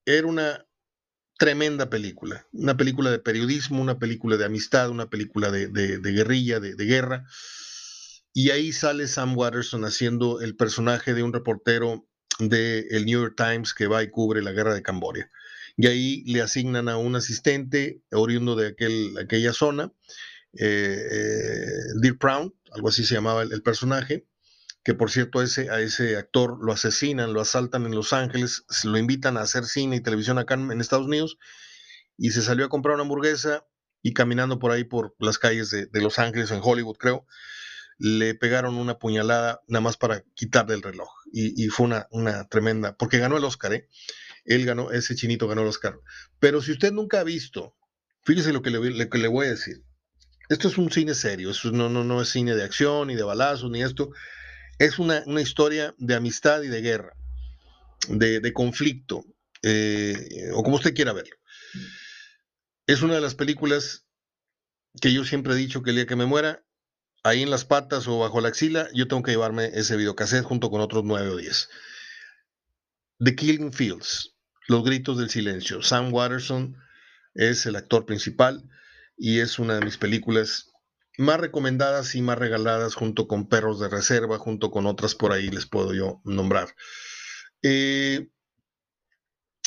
era 0.05 0.27
una 0.27 0.65
tremenda 1.38 1.89
película. 1.89 2.47
Una 2.51 2.75
película 2.77 3.11
de 3.11 3.19
periodismo, 3.19 3.81
una 3.81 3.99
película 3.99 4.38
de 4.38 4.45
amistad, 4.45 4.89
una 4.89 5.09
película 5.09 5.51
de, 5.51 5.67
guerrilla, 6.01 6.59
de, 6.59 6.75
guerra. 6.86 7.25
Y 8.33 8.49
ahí 8.51 8.73
sale 8.73 9.07
Sam 9.07 9.38
Watterson 9.38 9.86
haciendo 9.86 10.41
el 10.41 10.55
personaje 10.55 11.13
de 11.13 11.23
un 11.23 11.33
reportero 11.33 12.07
del 12.39 12.86
el 12.89 13.05
New 13.05 13.21
York 13.21 13.36
Times 13.38 13.73
que 13.73 13.88
va 13.88 14.03
y 14.03 14.09
cubre 14.09 14.41
la 14.41 14.51
guerra 14.51 14.73
de 14.73 14.81
Camboya. 14.81 15.29
Y 15.78 15.88
ahí 15.88 16.23
le 16.26 16.41
asignan 16.41 16.88
a 16.89 16.97
un 16.97 17.15
asistente 17.15 18.01
oriundo 18.11 18.55
de 18.55 18.67
aquel, 18.69 19.17
aquella 19.17 19.51
zona 19.53 19.91
eh, 20.57 21.91
eh, 22.03 22.11
Brown, 22.19 22.53
algo 22.71 22.89
así 22.89 23.03
se 23.03 23.15
llamaba 23.15 23.43
el, 23.43 23.61
personaje, 23.61 24.26
que 24.84 24.93
por 24.93 25.11
cierto 25.11 25.41
ese, 25.41 25.69
a 25.69 25.80
ese 25.82 26.15
actor 26.17 26.57
lo 26.63 26.71
asesinan, 26.71 27.34
lo 27.34 27.41
asaltan 27.41 27.86
en 27.86 27.95
Los 27.95 28.13
Ángeles, 28.13 28.63
lo 28.84 28.97
invitan 28.97 29.38
a 29.38 29.41
hacer 29.41 29.65
cine 29.65 29.97
y 29.97 30.01
televisión 30.01 30.38
acá 30.38 30.53
en, 30.55 30.80
Estados 30.80 31.07
Unidos, 31.07 31.38
y 32.17 32.32
se 32.32 32.41
salió 32.41 32.65
a 32.65 32.69
comprar 32.69 32.95
una 32.95 33.03
hamburguesa 33.03 33.65
y 34.01 34.13
caminando 34.13 34.59
por 34.59 34.71
ahí 34.71 34.84
por 34.84 35.15
las 35.19 35.39
calles 35.39 35.71
de, 35.71 36.01
Los 36.01 36.19
Ángeles, 36.19 36.51
en 36.51 36.61
Hollywood 36.63 36.97
creo, 36.97 37.26
le 37.97 38.36
pegaron 38.36 38.76
una 38.76 38.99
puñalada 38.99 39.61
nada 39.67 39.82
más 39.82 39.97
para 39.97 40.21
quitarle 40.36 40.76
el 40.76 40.84
reloj. 40.84 41.09
Y, 41.32 41.67
fue 41.67 41.88
una, 41.88 42.07
una, 42.11 42.47
tremenda, 42.47 42.95
porque 42.95 43.17
ganó 43.17 43.38
el 43.38 43.43
Oscar, 43.43 43.73
¿eh? 43.73 43.89
Él 44.46 44.66
ganó, 44.66 44.91
ese 44.91 45.16
chinito 45.16 45.48
ganó 45.48 45.62
el 45.62 45.68
Oscar. 45.68 46.00
Pero 46.39 46.62
si 46.62 46.72
usted 46.72 46.91
nunca 46.91 47.20
ha 47.20 47.24
visto, 47.24 47.76
fíjese 48.24 48.54
lo 48.54 48.62
que 48.62 48.72
le, 48.72 49.10
que 49.10 49.18
le 49.18 49.28
voy 49.28 49.48
a 49.48 49.52
decir 49.52 49.84
esto 50.50 50.68
es 50.68 50.78
un 50.78 50.91
cine 50.91 51.16
serio, 51.16 51.52
no, 51.72 51.89
no, 51.89 52.04
no 52.04 52.22
es 52.22 52.30
cine 52.30 52.56
de 52.56 52.64
acción, 52.64 53.08
ni 53.08 53.16
de 53.16 53.24
balazos, 53.24 53.72
ni 53.72 53.82
esto. 53.82 54.12
Es 54.78 55.00
una, 55.00 55.24
historia 55.41 55.96
de 55.98 56.16
amistad 56.16 56.62
y 56.62 56.68
de 56.68 56.82
guerra, 56.82 57.16
de, 58.10 58.54
conflicto, 58.54 59.26
eh, 59.64 60.52
o 60.54 60.64
como 60.64 60.76
usted 60.76 60.93
quiera 60.93 61.14
verlo. 61.14 61.36
Es 62.86 63.02
una 63.02 63.16
de 63.16 63.22
las 63.22 63.34
películas 63.34 64.06
que 65.02 65.12
yo 65.12 65.24
siempre 65.26 65.54
he 65.54 65.58
dicho 65.58 65.82
que 65.82 65.89
el 65.89 65.96
día 65.96 66.06
que 66.06 66.16
me 66.16 66.28
muera, 66.28 66.64
ahí 67.24 67.41
en 67.41 67.50
las 67.50 67.66
patas 67.66 68.08
o 68.08 68.20
bajo 68.20 68.39
la 68.41 68.50
axila, 68.50 68.88
yo 68.93 69.08
tengo 69.08 69.24
que 69.24 69.32
llevarme 69.32 69.72
ese 69.74 69.98
videocassette 69.98 70.43
junto 70.43 70.70
con 70.70 70.82
otros 70.82 71.04
nueve 71.04 71.30
o 71.30 71.38
diez. 71.38 71.70
The 73.18 73.36
Killing 73.36 73.74
Fields, 73.74 74.34
Los 74.68 74.84
Gritos 74.84 75.18
del 75.18 75.30
Silencio. 75.30 75.82
Sam 75.82 76.13
Watterson 76.13 76.78
es 77.34 77.66
el 77.66 77.76
actor 77.76 78.05
principal 78.05 78.63
y 79.18 79.39
es 79.39 79.59
una 79.59 79.76
de 79.76 79.86
mis 79.86 79.97
películas 79.97 80.72
más 81.18 81.39
recomendadas 81.39 82.16
y 82.16 82.22
más 82.22 82.38
regaladas 82.38 82.95
junto 82.95 83.28
con 83.28 83.47
Perros 83.47 83.80
de 83.80 83.89
Reserva, 83.89 84.38
junto 84.38 84.72
con 84.72 84.86
otras 84.86 85.16
por 85.16 85.32
ahí 85.32 85.49
les 85.49 85.66
puedo 85.66 85.93
yo 85.93 86.22
nombrar. 86.26 86.76
Eh, 87.61 88.30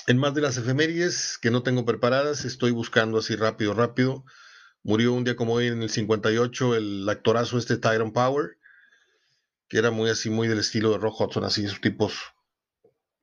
en 0.06 0.18
más 0.18 0.34
de 0.34 0.40
las 0.40 0.56
efemérides 0.56 1.38
que 1.40 1.50
no 1.50 1.62
tengo 1.62 1.84
preparadas, 1.84 2.44
estoy 2.44 2.70
buscando 2.70 3.18
así 3.18 3.36
rápido, 3.36 3.74
rápido. 3.74 4.24
Murió 4.82 5.12
un 5.12 5.24
día 5.24 5.36
como 5.36 5.54
hoy 5.54 5.66
en 5.66 5.82
el 5.82 5.90
58 5.90 6.76
el 6.76 7.08
actorazo 7.08 7.58
este 7.58 7.76
Tyrone 7.76 8.12
Power, 8.12 8.58
que 9.68 9.78
era 9.78 9.90
muy 9.90 10.08
así, 10.08 10.30
muy 10.30 10.48
del 10.48 10.60
estilo 10.60 10.92
de 10.92 10.98
Rock 10.98 11.20
Hudson, 11.20 11.44
así, 11.44 11.64
esos 11.64 11.80
tipos, 11.80 12.14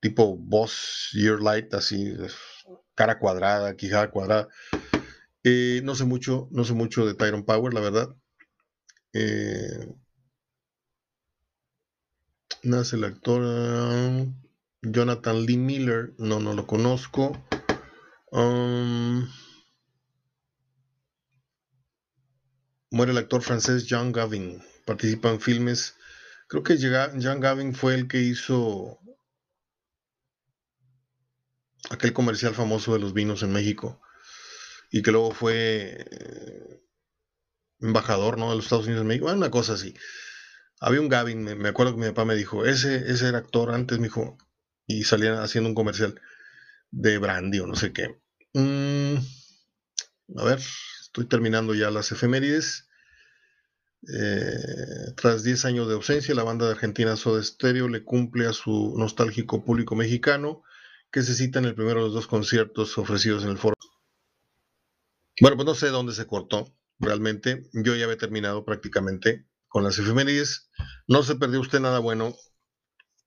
tipo 0.05 0.37
Boss 0.37 1.09
Year 1.13 1.41
Light, 1.41 1.73
así, 1.73 2.15
cara 2.93 3.17
cuadrada, 3.17 3.75
quijada 3.75 4.11
cuadrada. 4.11 4.47
Eh, 5.43 5.81
no 5.83 5.95
sé 5.95 6.05
mucho, 6.05 6.47
no 6.51 6.63
sé 6.63 6.73
mucho 6.73 7.07
de 7.07 7.15
Tyrone 7.15 7.43
Power, 7.43 7.73
la 7.73 7.79
verdad. 7.79 8.15
Eh, 9.13 9.95
nace 12.61 12.97
el 12.97 13.05
actor 13.05 13.41
ah, 13.43 14.25
Jonathan 14.83 15.43
Lee 15.43 15.57
Miller, 15.57 16.13
no, 16.19 16.39
no 16.39 16.53
lo 16.53 16.67
conozco. 16.67 17.43
Um, 18.29 19.27
muere 22.91 23.11
el 23.11 23.17
actor 23.17 23.41
francés 23.41 23.87
Jean 23.87 24.11
Gavin, 24.11 24.61
participa 24.85 25.31
en 25.31 25.41
filmes. 25.41 25.95
Creo 26.47 26.61
que 26.61 26.77
Jean 26.77 27.39
Gavin 27.39 27.73
fue 27.73 27.95
el 27.95 28.07
que 28.07 28.21
hizo 28.21 28.99
aquel 31.89 32.13
comercial 32.13 32.53
famoso 32.53 32.93
de 32.93 32.99
los 32.99 33.13
vinos 33.13 33.43
en 33.43 33.51
México 33.51 34.01
y 34.91 35.01
que 35.01 35.11
luego 35.11 35.31
fue 35.31 36.05
eh, 36.09 36.83
embajador 37.79 38.37
¿no? 38.37 38.49
de 38.49 38.55
los 38.55 38.65
Estados 38.65 38.85
Unidos 38.85 39.01
en 39.01 39.07
México, 39.07 39.31
una 39.31 39.51
cosa 39.51 39.73
así. 39.73 39.93
Había 40.79 41.01
un 41.01 41.09
Gavin, 41.09 41.43
me, 41.43 41.69
acuerdo 41.69 41.93
que 41.93 42.01
mi 42.01 42.07
papá 42.07 42.25
me 42.25 42.35
dijo, 42.35 42.65
ese, 42.65 43.11
ese 43.11 43.27
era 43.27 43.39
actor 43.39 43.71
antes, 43.71 43.97
me 43.97 44.05
dijo, 44.05 44.37
y 44.85 45.03
salía 45.03 45.41
haciendo 45.41 45.69
un 45.69 45.75
comercial 45.75 46.19
de 46.91 47.17
brandy 47.17 47.59
o 47.59 47.67
no 47.67 47.75
sé 47.75 47.93
qué. 47.93 48.19
Mm, 48.53 49.15
a 50.37 50.43
ver, 50.43 50.59
estoy 51.01 51.25
terminando 51.25 51.73
ya 51.73 51.91
las 51.91 52.11
efemérides. 52.11 52.87
Eh, 54.07 55.13
tras 55.15 55.43
10 55.43 55.65
años 55.65 55.87
de 55.87 55.95
ausencia, 55.95 56.35
la 56.35 56.43
banda 56.43 56.65
de 56.65 56.73
Argentina 56.73 57.15
Soda 57.15 57.41
Stereo 57.41 57.87
le 57.87 58.03
cumple 58.03 58.45
a 58.45 58.53
su 58.53 58.93
nostálgico 58.97 59.63
público 59.63 59.95
mexicano 59.95 60.63
que 61.15 61.23
se 61.23 61.33
cita 61.33 61.59
en 61.59 61.65
el 61.65 61.75
primero 61.75 62.01
de 62.01 62.07
los 62.07 62.13
dos 62.13 62.27
conciertos 62.27 62.97
ofrecidos 62.97 63.45
en 63.45 63.51
el 63.51 63.57
foro. 63.57 63.77
Bueno, 65.39 65.55
pues 65.55 65.65
no 65.65 65.73
sé 65.73 65.87
dónde 65.87 66.11
se 66.11 66.27
cortó 66.27 66.75
realmente. 66.99 67.69
Yo 67.71 67.95
ya 67.95 68.03
había 68.03 68.17
terminado 68.17 68.65
prácticamente 68.65 69.47
con 69.69 69.85
las 69.85 69.97
efemérides. 69.97 70.69
No 71.07 71.23
se 71.23 71.35
perdió 71.35 71.61
usted 71.61 71.79
nada 71.79 71.99
bueno 71.99 72.35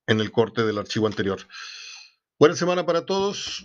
en 0.06 0.20
el 0.20 0.30
corte 0.30 0.66
del 0.66 0.76
archivo 0.76 1.06
anterior. 1.06 1.40
Buena 2.38 2.56
semana 2.56 2.84
para 2.84 3.06
todos. 3.06 3.64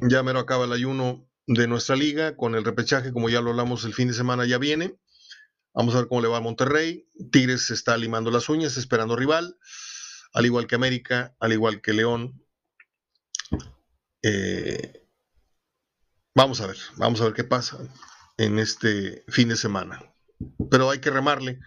Ya 0.00 0.22
mero 0.22 0.38
acaba 0.38 0.64
el 0.64 0.72
ayuno 0.72 1.28
de 1.46 1.68
nuestra 1.68 1.94
liga 1.94 2.38
con 2.38 2.54
el 2.54 2.64
repechaje, 2.64 3.12
como 3.12 3.28
ya 3.28 3.42
lo 3.42 3.50
hablamos 3.50 3.84
el 3.84 3.92
fin 3.92 4.08
de 4.08 4.14
semana, 4.14 4.46
ya 4.46 4.56
viene. 4.56 4.98
Vamos 5.74 5.94
a 5.94 5.98
ver 5.98 6.08
cómo 6.08 6.22
le 6.22 6.28
va 6.28 6.38
a 6.38 6.40
Monterrey. 6.40 7.06
Tigres 7.30 7.68
está 7.68 7.98
limando 7.98 8.30
las 8.30 8.48
uñas, 8.48 8.78
esperando 8.78 9.14
rival, 9.14 9.58
al 10.32 10.46
igual 10.46 10.66
que 10.66 10.76
América, 10.76 11.36
al 11.38 11.52
igual 11.52 11.82
que 11.82 11.92
León. 11.92 12.42
Eh, 14.22 15.06
vamos 16.34 16.60
a 16.60 16.66
ver, 16.66 16.76
vamos 16.96 17.20
a 17.20 17.24
ver 17.24 17.34
qué 17.34 17.44
pasa 17.44 17.78
en 18.36 18.58
este 18.58 19.24
fin 19.28 19.48
de 19.48 19.56
semana. 19.56 20.02
Pero 20.70 20.90
hay 20.90 21.00
que 21.00 21.10
remarle. 21.10 21.60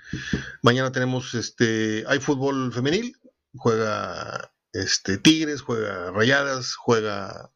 Mañana 0.61 0.91
tenemos 0.91 1.33
este, 1.33 2.05
hay 2.07 2.19
fútbol 2.19 2.71
femenil, 2.71 3.17
juega 3.55 4.53
este 4.73 5.17
Tigres, 5.17 5.61
juega 5.61 6.11
Rayadas, 6.11 6.75
juega 6.75 7.51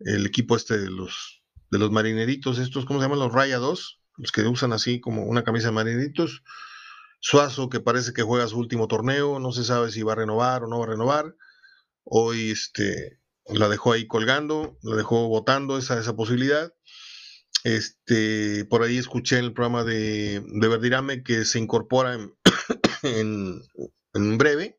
el 0.00 0.24
equipo 0.24 0.56
este 0.56 0.78
de 0.78 0.90
los 0.90 1.42
de 1.70 1.78
los 1.78 1.92
marineritos, 1.92 2.58
estos, 2.58 2.84
¿cómo 2.84 2.98
se 2.98 3.04
llaman? 3.04 3.20
Los 3.20 3.32
Rayados 3.32 4.00
los 4.20 4.32
que 4.32 4.42
usan 4.42 4.72
así 4.72 5.00
como 5.00 5.24
una 5.24 5.44
camisa 5.44 5.68
de 5.68 5.72
marinitos. 5.72 6.44
Suazo, 7.20 7.68
que 7.68 7.80
parece 7.80 8.12
que 8.12 8.22
juega 8.22 8.46
su 8.48 8.58
último 8.58 8.86
torneo, 8.86 9.38
no 9.38 9.52
se 9.52 9.64
sabe 9.64 9.90
si 9.90 10.02
va 10.02 10.12
a 10.12 10.16
renovar 10.16 10.62
o 10.62 10.68
no 10.68 10.78
va 10.78 10.84
a 10.84 10.88
renovar. 10.88 11.36
Hoy 12.04 12.50
este, 12.50 13.19
la 13.52 13.68
dejó 13.68 13.92
ahí 13.92 14.06
colgando, 14.06 14.78
la 14.82 14.96
dejó 14.96 15.28
votando 15.28 15.78
esa, 15.78 15.98
esa 15.98 16.14
posibilidad. 16.16 16.72
Este, 17.64 18.64
por 18.64 18.82
ahí 18.82 18.96
escuché 18.96 19.38
en 19.38 19.44
el 19.44 19.52
programa 19.52 19.84
de, 19.84 20.42
de 20.46 20.68
Verdirame 20.68 21.22
que 21.22 21.44
se 21.44 21.58
incorpora 21.58 22.14
en, 23.02 23.62
en, 24.14 24.38
breve. 24.38 24.78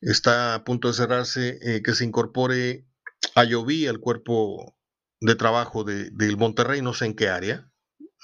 Está 0.00 0.54
a 0.54 0.64
punto 0.64 0.88
de 0.88 0.94
cerrarse 0.94 1.58
eh, 1.62 1.82
que 1.82 1.94
se 1.94 2.04
incorpore 2.04 2.86
a 3.34 3.44
Lloví 3.44 3.86
al 3.86 4.00
cuerpo 4.00 4.76
de 5.20 5.34
trabajo 5.34 5.84
de, 5.84 6.10
del 6.10 6.36
Monterrey, 6.36 6.82
no 6.82 6.94
sé 6.94 7.06
en 7.06 7.14
qué 7.14 7.28
área 7.28 7.70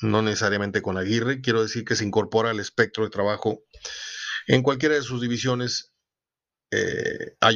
no 0.03 0.23
necesariamente 0.23 0.83
con 0.83 0.99
Aguirre, 0.99 1.41
quiero 1.41 1.63
decir 1.63 1.85
que 1.85 1.97
se 1.97 2.05
incorpora 2.05 2.51
al 2.51 2.61
espectro 2.61 3.05
de 3.05 3.11
trabajo 3.11 3.65
en 4.47 4.63
cualquiera 4.63 4.95
de 4.95 5.03
sus 5.03 5.21
divisiones 5.21 5.93
eh, 6.71 7.37
a 7.41 7.53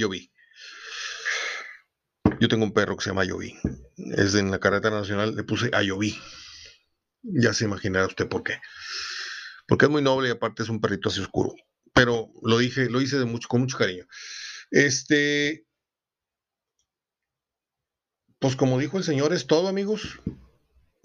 Yo 2.40 2.48
tengo 2.48 2.64
un 2.64 2.72
perro 2.72 2.96
que 2.96 3.04
se 3.04 3.10
llama 3.10 3.22
Ayoví. 3.22 3.54
Es 3.96 4.34
en 4.34 4.50
la 4.50 4.58
carretera 4.58 4.98
nacional, 4.98 5.36
le 5.36 5.44
puse 5.44 5.70
Ayoví. 5.72 6.18
Ya 7.22 7.52
se 7.52 7.66
imaginará 7.66 8.06
usted 8.06 8.28
por 8.28 8.42
qué. 8.42 8.58
Porque 9.68 9.84
es 9.84 9.90
muy 9.90 10.02
noble 10.02 10.28
y 10.28 10.32
aparte 10.32 10.62
es 10.62 10.70
un 10.70 10.80
perrito 10.80 11.10
así 11.10 11.20
oscuro. 11.20 11.54
Pero 11.92 12.32
lo 12.42 12.58
dije, 12.58 12.88
lo 12.88 13.00
hice 13.00 13.18
con 13.46 13.60
mucho 13.60 13.78
cariño. 13.78 14.06
Este. 14.70 15.66
Pues 18.38 18.56
como 18.56 18.78
dijo 18.78 18.96
el 18.96 19.04
señor, 19.04 19.34
es 19.34 19.46
todo, 19.46 19.68
amigos 19.68 20.18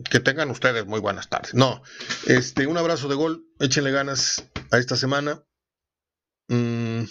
que 0.10 0.20
tengan 0.20 0.50
ustedes 0.50 0.86
muy 0.86 1.00
buenas 1.00 1.30
tardes. 1.30 1.54
No, 1.54 1.82
este, 2.28 2.68
un 2.68 2.78
abrazo 2.78 3.08
de 3.08 3.16
gol, 3.16 3.48
échenle 3.60 3.92
ganas 3.92 4.44
a 4.72 4.78
esta 4.78 4.96
semana. 4.96 5.44
Mm, 6.48 7.04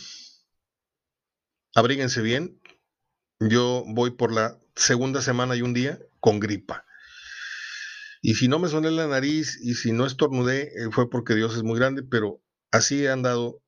abríguense 1.74 2.20
bien. 2.20 2.60
Yo 3.48 3.84
voy 3.86 4.10
por 4.10 4.32
la 4.32 4.58
segunda 4.74 5.20
semana 5.22 5.56
y 5.56 5.62
un 5.62 5.74
día 5.74 5.98
con 6.20 6.40
gripa. 6.40 6.84
Y 8.22 8.34
si 8.34 8.48
no 8.48 8.58
me 8.58 8.68
soné 8.68 8.90
la 8.90 9.06
nariz 9.06 9.58
y 9.60 9.74
si 9.74 9.92
no 9.92 10.06
estornudé, 10.06 10.72
eh, 10.76 10.88
fue 10.90 11.10
porque 11.10 11.34
Dios 11.34 11.54
es 11.56 11.62
muy 11.62 11.78
grande, 11.78 12.02
pero 12.02 12.40
así 12.70 13.04
he 13.04 13.10
andado 13.10 13.60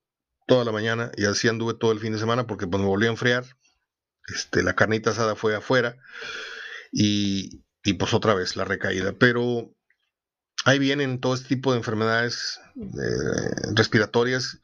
toda 0.47 0.65
la 0.65 0.73
mañana 0.73 1.13
y 1.17 1.27
así 1.27 1.49
anduve 1.49 1.75
todo 1.75 1.93
el 1.93 2.01
fin 2.01 2.13
de 2.13 2.19
semana 2.19 2.47
porque 2.47 2.67
pues 2.67 2.81
me 2.81 2.89
volví 2.89 3.07
a 3.07 3.11
enfriar. 3.11 3.45
Este, 4.29 4.63
la 4.63 4.75
carnita 4.75 5.11
asada 5.11 5.37
fue 5.37 5.55
afuera 5.55 5.97
y, 6.91 7.63
y 7.85 7.93
pues 7.95 8.15
otra 8.15 8.35
vez 8.35 8.57
la 8.57 8.65
recaída. 8.65 9.13
Pero 9.13 9.71
ahí 10.65 10.79
vienen 10.79 11.21
todo 11.21 11.35
este 11.35 11.49
tipo 11.49 11.73
de 11.73 11.79
enfermedades 11.79 12.59
eh, 12.77 13.73
respiratorias 13.75 14.61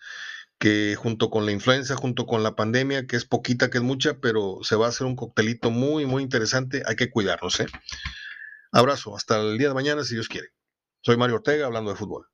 que 0.62 0.94
junto 0.94 1.28
con 1.28 1.44
la 1.44 1.50
influenza, 1.50 1.96
junto 1.96 2.24
con 2.24 2.44
la 2.44 2.54
pandemia, 2.54 3.08
que 3.08 3.16
es 3.16 3.24
poquita, 3.24 3.68
que 3.68 3.78
es 3.78 3.82
mucha, 3.82 4.20
pero 4.20 4.60
se 4.62 4.76
va 4.76 4.86
a 4.86 4.90
hacer 4.90 5.08
un 5.08 5.16
coctelito 5.16 5.72
muy, 5.72 6.06
muy 6.06 6.22
interesante. 6.22 6.84
Hay 6.86 6.94
que 6.94 7.10
cuidarnos. 7.10 7.58
¿eh? 7.58 7.66
Abrazo, 8.70 9.16
hasta 9.16 9.40
el 9.40 9.58
día 9.58 9.66
de 9.66 9.74
mañana, 9.74 10.04
si 10.04 10.14
Dios 10.14 10.28
quiere. 10.28 10.50
Soy 11.00 11.16
Mario 11.16 11.34
Ortega, 11.34 11.66
hablando 11.66 11.90
de 11.90 11.96
fútbol. 11.96 12.28